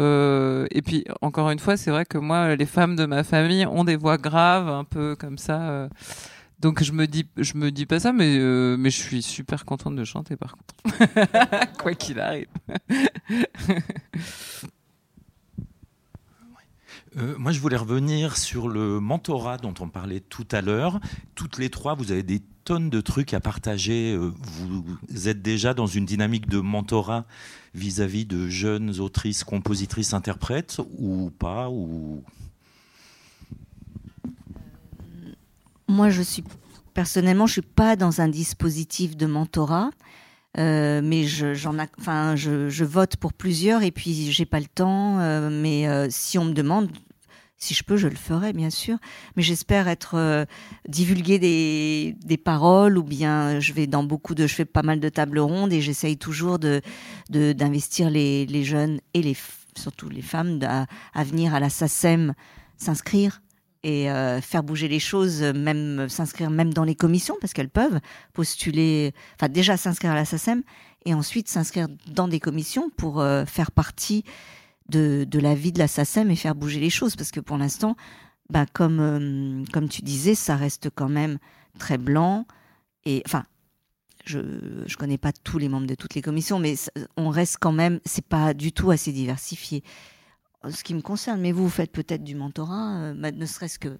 [0.00, 3.66] Euh, et puis encore une fois, c'est vrai que moi, les femmes de ma famille
[3.66, 5.88] ont des voix graves, un peu comme ça.
[6.64, 9.66] Donc je me dis, je me dis pas ça, mais euh, mais je suis super
[9.66, 12.46] contente de chanter par contre, quoi qu'il arrive.
[17.16, 20.98] Euh, moi, je voulais revenir sur le mentorat dont on parlait tout à l'heure.
[21.36, 24.14] Toutes les trois, vous avez des tonnes de trucs à partager.
[24.14, 24.32] Euh,
[25.08, 27.24] Vous êtes déjà dans une dynamique de mentorat
[27.74, 32.24] vis-à-vis de jeunes autrices, compositrices, interprètes ou pas ou...
[35.88, 36.44] Moi, je suis
[36.94, 39.90] personnellement, je suis pas dans un dispositif de mentorat.
[40.56, 45.18] Euh, mais je, j'en enfin, je, vote pour plusieurs et puis j'ai pas le temps.
[45.18, 46.90] euh, mais euh, si on me demande,
[47.56, 48.98] si je peux, je le ferai bien sûr.
[49.36, 50.46] Mais j'espère être
[50.88, 55.00] divulguer des, des paroles ou bien je vais dans beaucoup de, je fais pas mal
[55.00, 56.82] de tables rondes et j'essaye toujours de,
[57.30, 59.36] d'investir les, les jeunes et les
[59.76, 62.34] surtout les femmes à, à venir à la SACEM
[62.76, 63.40] s'inscrire
[63.84, 68.00] et euh, faire bouger les choses, même s'inscrire même dans les commissions parce qu'elles peuvent
[68.32, 70.62] postuler, enfin déjà s'inscrire à la SACEM
[71.04, 74.24] et ensuite s'inscrire dans des commissions pour euh, faire partie
[74.88, 77.58] de, de la vie de la SACEM et faire bouger les choses parce que pour
[77.58, 77.94] l'instant,
[78.48, 81.38] bah, comme euh, comme tu disais, ça reste quand même
[81.78, 82.46] très blanc
[83.04, 83.44] et enfin
[84.24, 84.40] je
[84.86, 86.74] je connais pas tous les membres de toutes les commissions, mais
[87.18, 89.84] on reste quand même, c'est pas du tout assez diversifié.
[90.70, 93.96] Ce qui me concerne, mais vous, vous faites peut-être du mentorat, euh, ne serait-ce que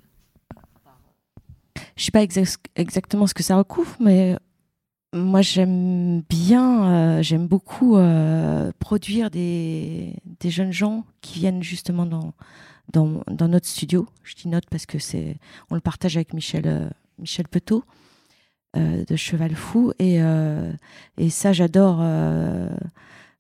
[1.97, 4.37] Je sais pas exact- exactement ce que ça recouvre, mais
[5.13, 10.15] moi j'aime bien, euh, j'aime beaucoup euh, produire des,
[10.45, 12.33] jeunes gens qui viennent justement dans,
[13.49, 14.07] notre studio.
[14.23, 15.37] Je dis notre parce que c'est,
[15.71, 17.85] on le partage avec Michel, Michel Petot
[18.75, 19.93] de Cheval Fou.
[19.99, 20.21] Et,
[21.31, 22.03] ça, j'adore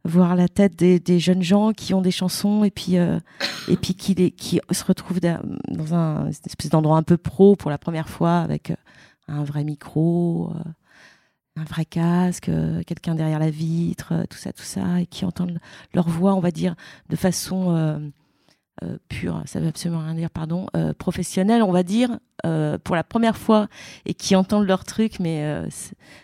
[0.04, 3.18] voir la tête des, jeunes gens qui ont des chansons et puis, euh,
[3.68, 7.78] et puis qui, se retrouvent da- dans un espèce d'endroit un peu pro pour la
[7.78, 8.76] première fois avec euh,
[9.28, 10.52] un vrai micro.
[10.54, 10.70] euh,
[11.56, 12.50] un vrai casque,
[12.84, 15.60] quelqu'un derrière la vitre, tout ça, tout ça, et qui entendent
[15.92, 16.74] leur voix, on va dire,
[17.10, 18.10] de façon
[19.08, 20.66] pure, ça veut absolument rien dire, pardon,
[20.98, 22.18] professionnelle, on va dire,
[22.82, 23.68] pour la première fois,
[24.04, 25.62] et qui entendent leur truc, mais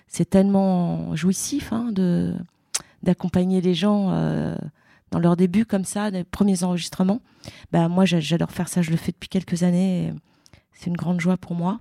[0.09, 2.35] c'est tellement jouissif hein, de
[3.03, 4.57] d'accompagner les gens euh,
[5.11, 7.21] dans leur début comme ça, les premiers enregistrements.
[7.73, 10.13] Bah, moi, j'a- j'adore faire ça, je le fais depuis quelques années,
[10.73, 11.81] c'est une grande joie pour moi.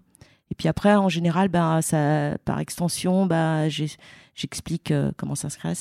[0.52, 3.26] Et puis après, en général, ben, ça, par extension,
[3.70, 3.92] j'ai-
[4.34, 5.76] j'explique euh, comment s'inscrire à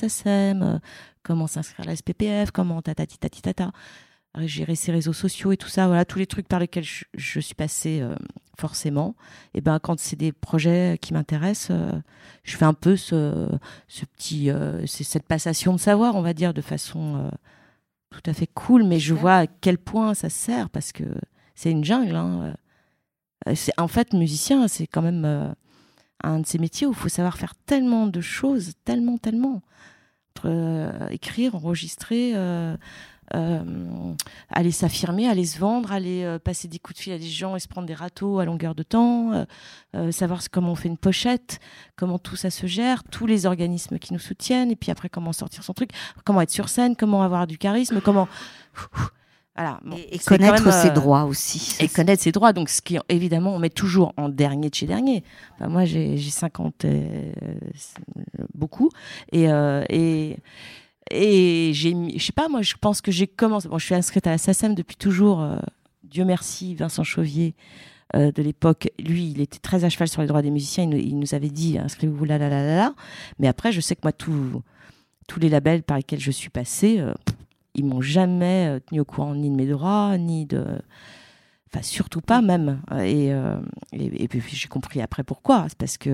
[0.63, 0.79] euh,
[1.23, 3.71] comment s'inscrire à la SPPF, comment tatati tati tata, euh,
[4.37, 5.87] gérer ses réseaux sociaux et tout ça.
[5.87, 8.15] Voilà, tous les trucs par lesquels je, je suis passée euh,
[8.59, 9.15] forcément.
[9.55, 11.93] Et ben, quand c'est des projets qui m'intéressent, euh,
[12.43, 13.49] je fais un peu ce,
[13.87, 17.31] ce petit, euh, c'est cette passation de savoir, on va dire, de façon euh,
[18.11, 18.85] tout à fait cool.
[18.85, 21.05] Mais je vois à quel point ça sert parce que
[21.55, 22.17] c'est une jungle.
[22.17, 22.55] Hein.
[23.55, 25.55] C'est en fait musicien, c'est quand même
[26.23, 29.63] un de ces métiers où il faut savoir faire tellement de choses, tellement, tellement.
[30.31, 32.35] Entre, écrire, enregistrer,
[33.31, 37.57] aller s'affirmer, aller se vendre, aller euh, passer des coups de fil à des gens
[37.57, 39.45] et se prendre des râteaux à longueur de temps, euh,
[39.95, 41.61] euh, savoir comment on fait une pochette,
[41.97, 45.33] comment tout ça se gère, tous les organismes qui nous soutiennent, et puis après comment
[45.33, 45.91] sortir son truc,
[46.25, 48.29] comment être sur scène, comment avoir du charisme, comment
[49.57, 49.81] voilà.
[49.85, 51.77] Bon, Et- connaître même, ses euh, droits aussi.
[51.81, 52.53] Et connaître ses droits.
[52.53, 55.25] Donc, ce qui, évidemment, on met toujours en dernier de chez dernier.
[55.55, 57.33] Enfin, moi, j'ai j'ai 50, euh,
[57.75, 57.99] c'est
[58.55, 58.89] beaucoup.
[59.33, 60.37] Et, euh, et,
[61.11, 63.69] et j'ai je sais pas, moi, je pense que j'ai commencé.
[63.69, 65.41] Bon, je suis inscrite à la SACEM depuis toujours.
[65.43, 65.59] euh,
[66.05, 67.55] Dieu merci, Vincent Chauvier.
[68.17, 70.85] euh, de l'époque, lui, il était très à cheval sur les droits des musiciens.
[70.91, 72.95] Il nous, avait dit inscrivez-vous là, là, là, là, là.
[73.39, 74.63] Mais après, je sais que moi, tout-
[75.29, 77.13] tous les labels par lesquels je suis passée, euh,
[77.75, 80.65] ils m'ont jamais euh, tenu au courant ni de mes droits, ni de.
[81.71, 82.81] Enfin, surtout pas même.
[83.03, 83.31] Et,
[83.93, 85.67] et, puis j'ai compris après pourquoi.
[85.69, 86.09] C'est parce que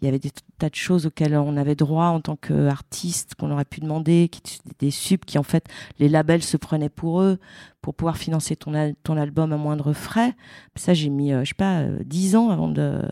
[0.00, 3.50] il y avait des tas de choses auxquelles on avait droit en tant qu'artiste, qu'on
[3.50, 4.30] aurait pu demander,
[4.78, 5.66] des subs qui en fait
[5.98, 7.38] les labels se prenaient pour eux
[7.80, 10.34] pour pouvoir financer ton, ton album à moindre frais.
[10.76, 13.02] Ça j'ai mis, euh, je sais pas, euh, 10 ans avant de,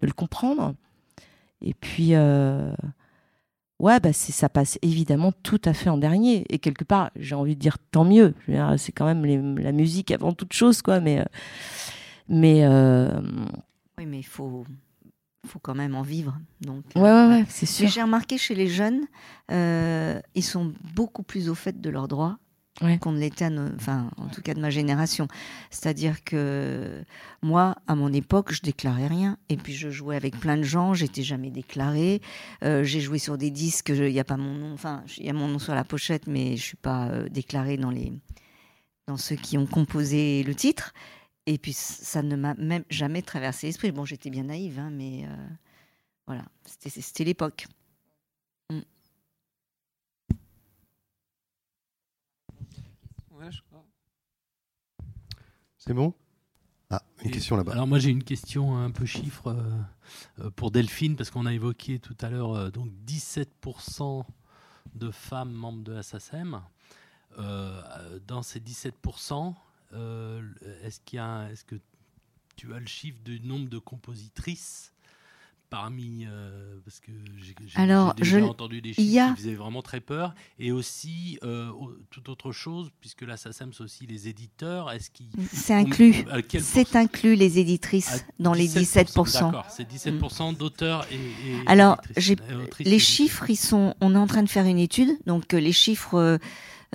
[0.00, 0.74] le comprendre.
[1.60, 2.72] Et puis euh,
[3.82, 6.46] ouais, bah ça passe évidemment tout à fait en dernier.
[6.48, 8.34] Et quelque part, j'ai envie de dire tant mieux.
[8.78, 11.00] C'est quand même la musique avant toute chose, quoi.
[11.00, 11.24] Mais, euh,
[12.28, 13.20] mais euh,
[13.98, 14.64] Oui, mais il faut,
[15.46, 16.38] faut quand même en vivre.
[16.60, 17.88] Donc, Ouais, ouais, ouais, c'est sûr.
[17.88, 19.00] J'ai remarqué chez les jeunes,
[19.50, 22.38] euh, ils sont beaucoup plus au fait de leurs droits
[22.80, 22.98] Ouais.
[22.98, 25.28] qu'on ne l'était, enfin, en tout cas de ma génération.
[25.70, 27.04] C'est-à-dire que
[27.42, 29.36] moi, à mon époque, je déclarais rien.
[29.50, 32.22] Et puis je jouais avec plein de gens, j'étais jamais déclarée.
[32.64, 35.30] Euh, j'ai joué sur des disques, il n'y a pas mon nom, enfin, il y
[35.30, 38.10] a mon nom sur la pochette, mais je suis pas euh, déclarée dans les
[39.06, 40.94] dans ceux qui ont composé le titre.
[41.46, 43.90] Et puis ça ne m'a même jamais traversé l'esprit.
[43.90, 45.48] Bon, j'étais bien naïve, hein, mais euh,
[46.26, 47.66] voilà, c'était l'époque.
[48.70, 48.80] Mm.
[53.32, 53.50] Ouais.
[55.78, 56.14] C'est bon?
[56.90, 57.72] Ah, une Et- question là-bas.
[57.72, 59.80] Alors moi j'ai une question un peu chiffre euh,
[60.40, 64.24] euh, pour Delphine parce qu'on a évoqué tout à l'heure euh, donc 17%
[64.94, 66.60] de femmes membres de la SACEM.
[67.38, 68.92] Euh, dans ces 17%,
[69.48, 69.52] euh,
[70.84, 71.76] est-ce qu'il y a est-ce que
[72.56, 74.92] tu as le chiffre du nombre de compositrices
[75.70, 79.36] parmi euh, parce que j'ai j'ai- Alors, j'ai déjà je- entendu des chiffres a- qui
[79.40, 81.70] faisaient vraiment très peur et aussi euh,
[82.10, 86.26] toute autre chose puisque la SACEM c'est aussi les éditeurs est-ce qu'ils C'est inclus.
[86.46, 89.32] quel C'est inclus les éditrices À dans les 17%.
[89.46, 93.94] D'accord, c'est 17% d'auteurs et, et Alors, j'ai euh, les chiffres, ils sont.
[94.02, 96.36] On est en train de faire une étude, donc euh, les chiffres, euh,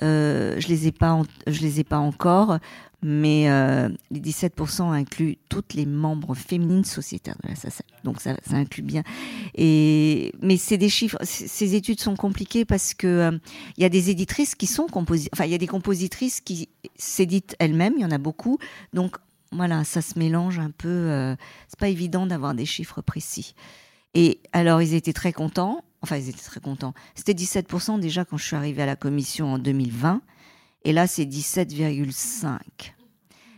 [0.02, 2.58] euh, je les ai pas, en- je les ai pas encore,
[3.02, 7.86] mais euh, les 17% incluent toutes les membres féminines sociétaires de la SACEM.
[8.04, 9.02] Donc ça, inclut bien.
[9.54, 11.18] Et mais c'est des chiffres.
[11.22, 13.38] Ces études sont compliquées parce que euh,
[13.76, 16.68] il y a des éditrices qui sont composi- enfin il y a des compositrices qui
[16.96, 17.94] s'éditent elles-mêmes.
[17.96, 18.58] Il y en a beaucoup,
[18.92, 19.16] donc
[19.52, 20.88] voilà, ça se mélange un peu.
[20.88, 21.36] euh,
[21.68, 23.54] c'est pas évident d'avoir des chiffres précis.
[24.14, 25.84] Et alors, ils étaient très contents.
[26.02, 26.94] Enfin, ils étaient très contents.
[27.14, 30.22] C'était 17% déjà quand je suis arrivée à la commission en 2020.
[30.84, 32.58] Et là, c'est 17,5%.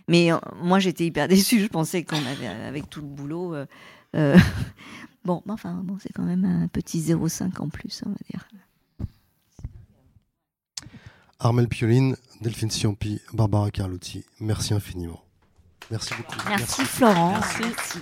[0.08, 1.60] Mais euh, moi, j'étais hyper déçue.
[1.60, 3.54] Je pensais qu'on avait, avec tout le boulot.
[3.54, 3.66] euh,
[4.16, 4.36] euh,
[5.24, 8.48] bon, mais enfin, bon, c'est quand même un petit 0,5 en plus, on va dire.
[11.38, 15.22] Armel Pioline, Delphine Ciampi, Barbara Carlotti, merci infiniment.
[15.90, 16.36] Merci beaucoup.
[16.48, 17.30] Merci, Florent.
[17.30, 17.62] Merci.
[17.62, 17.98] Merci.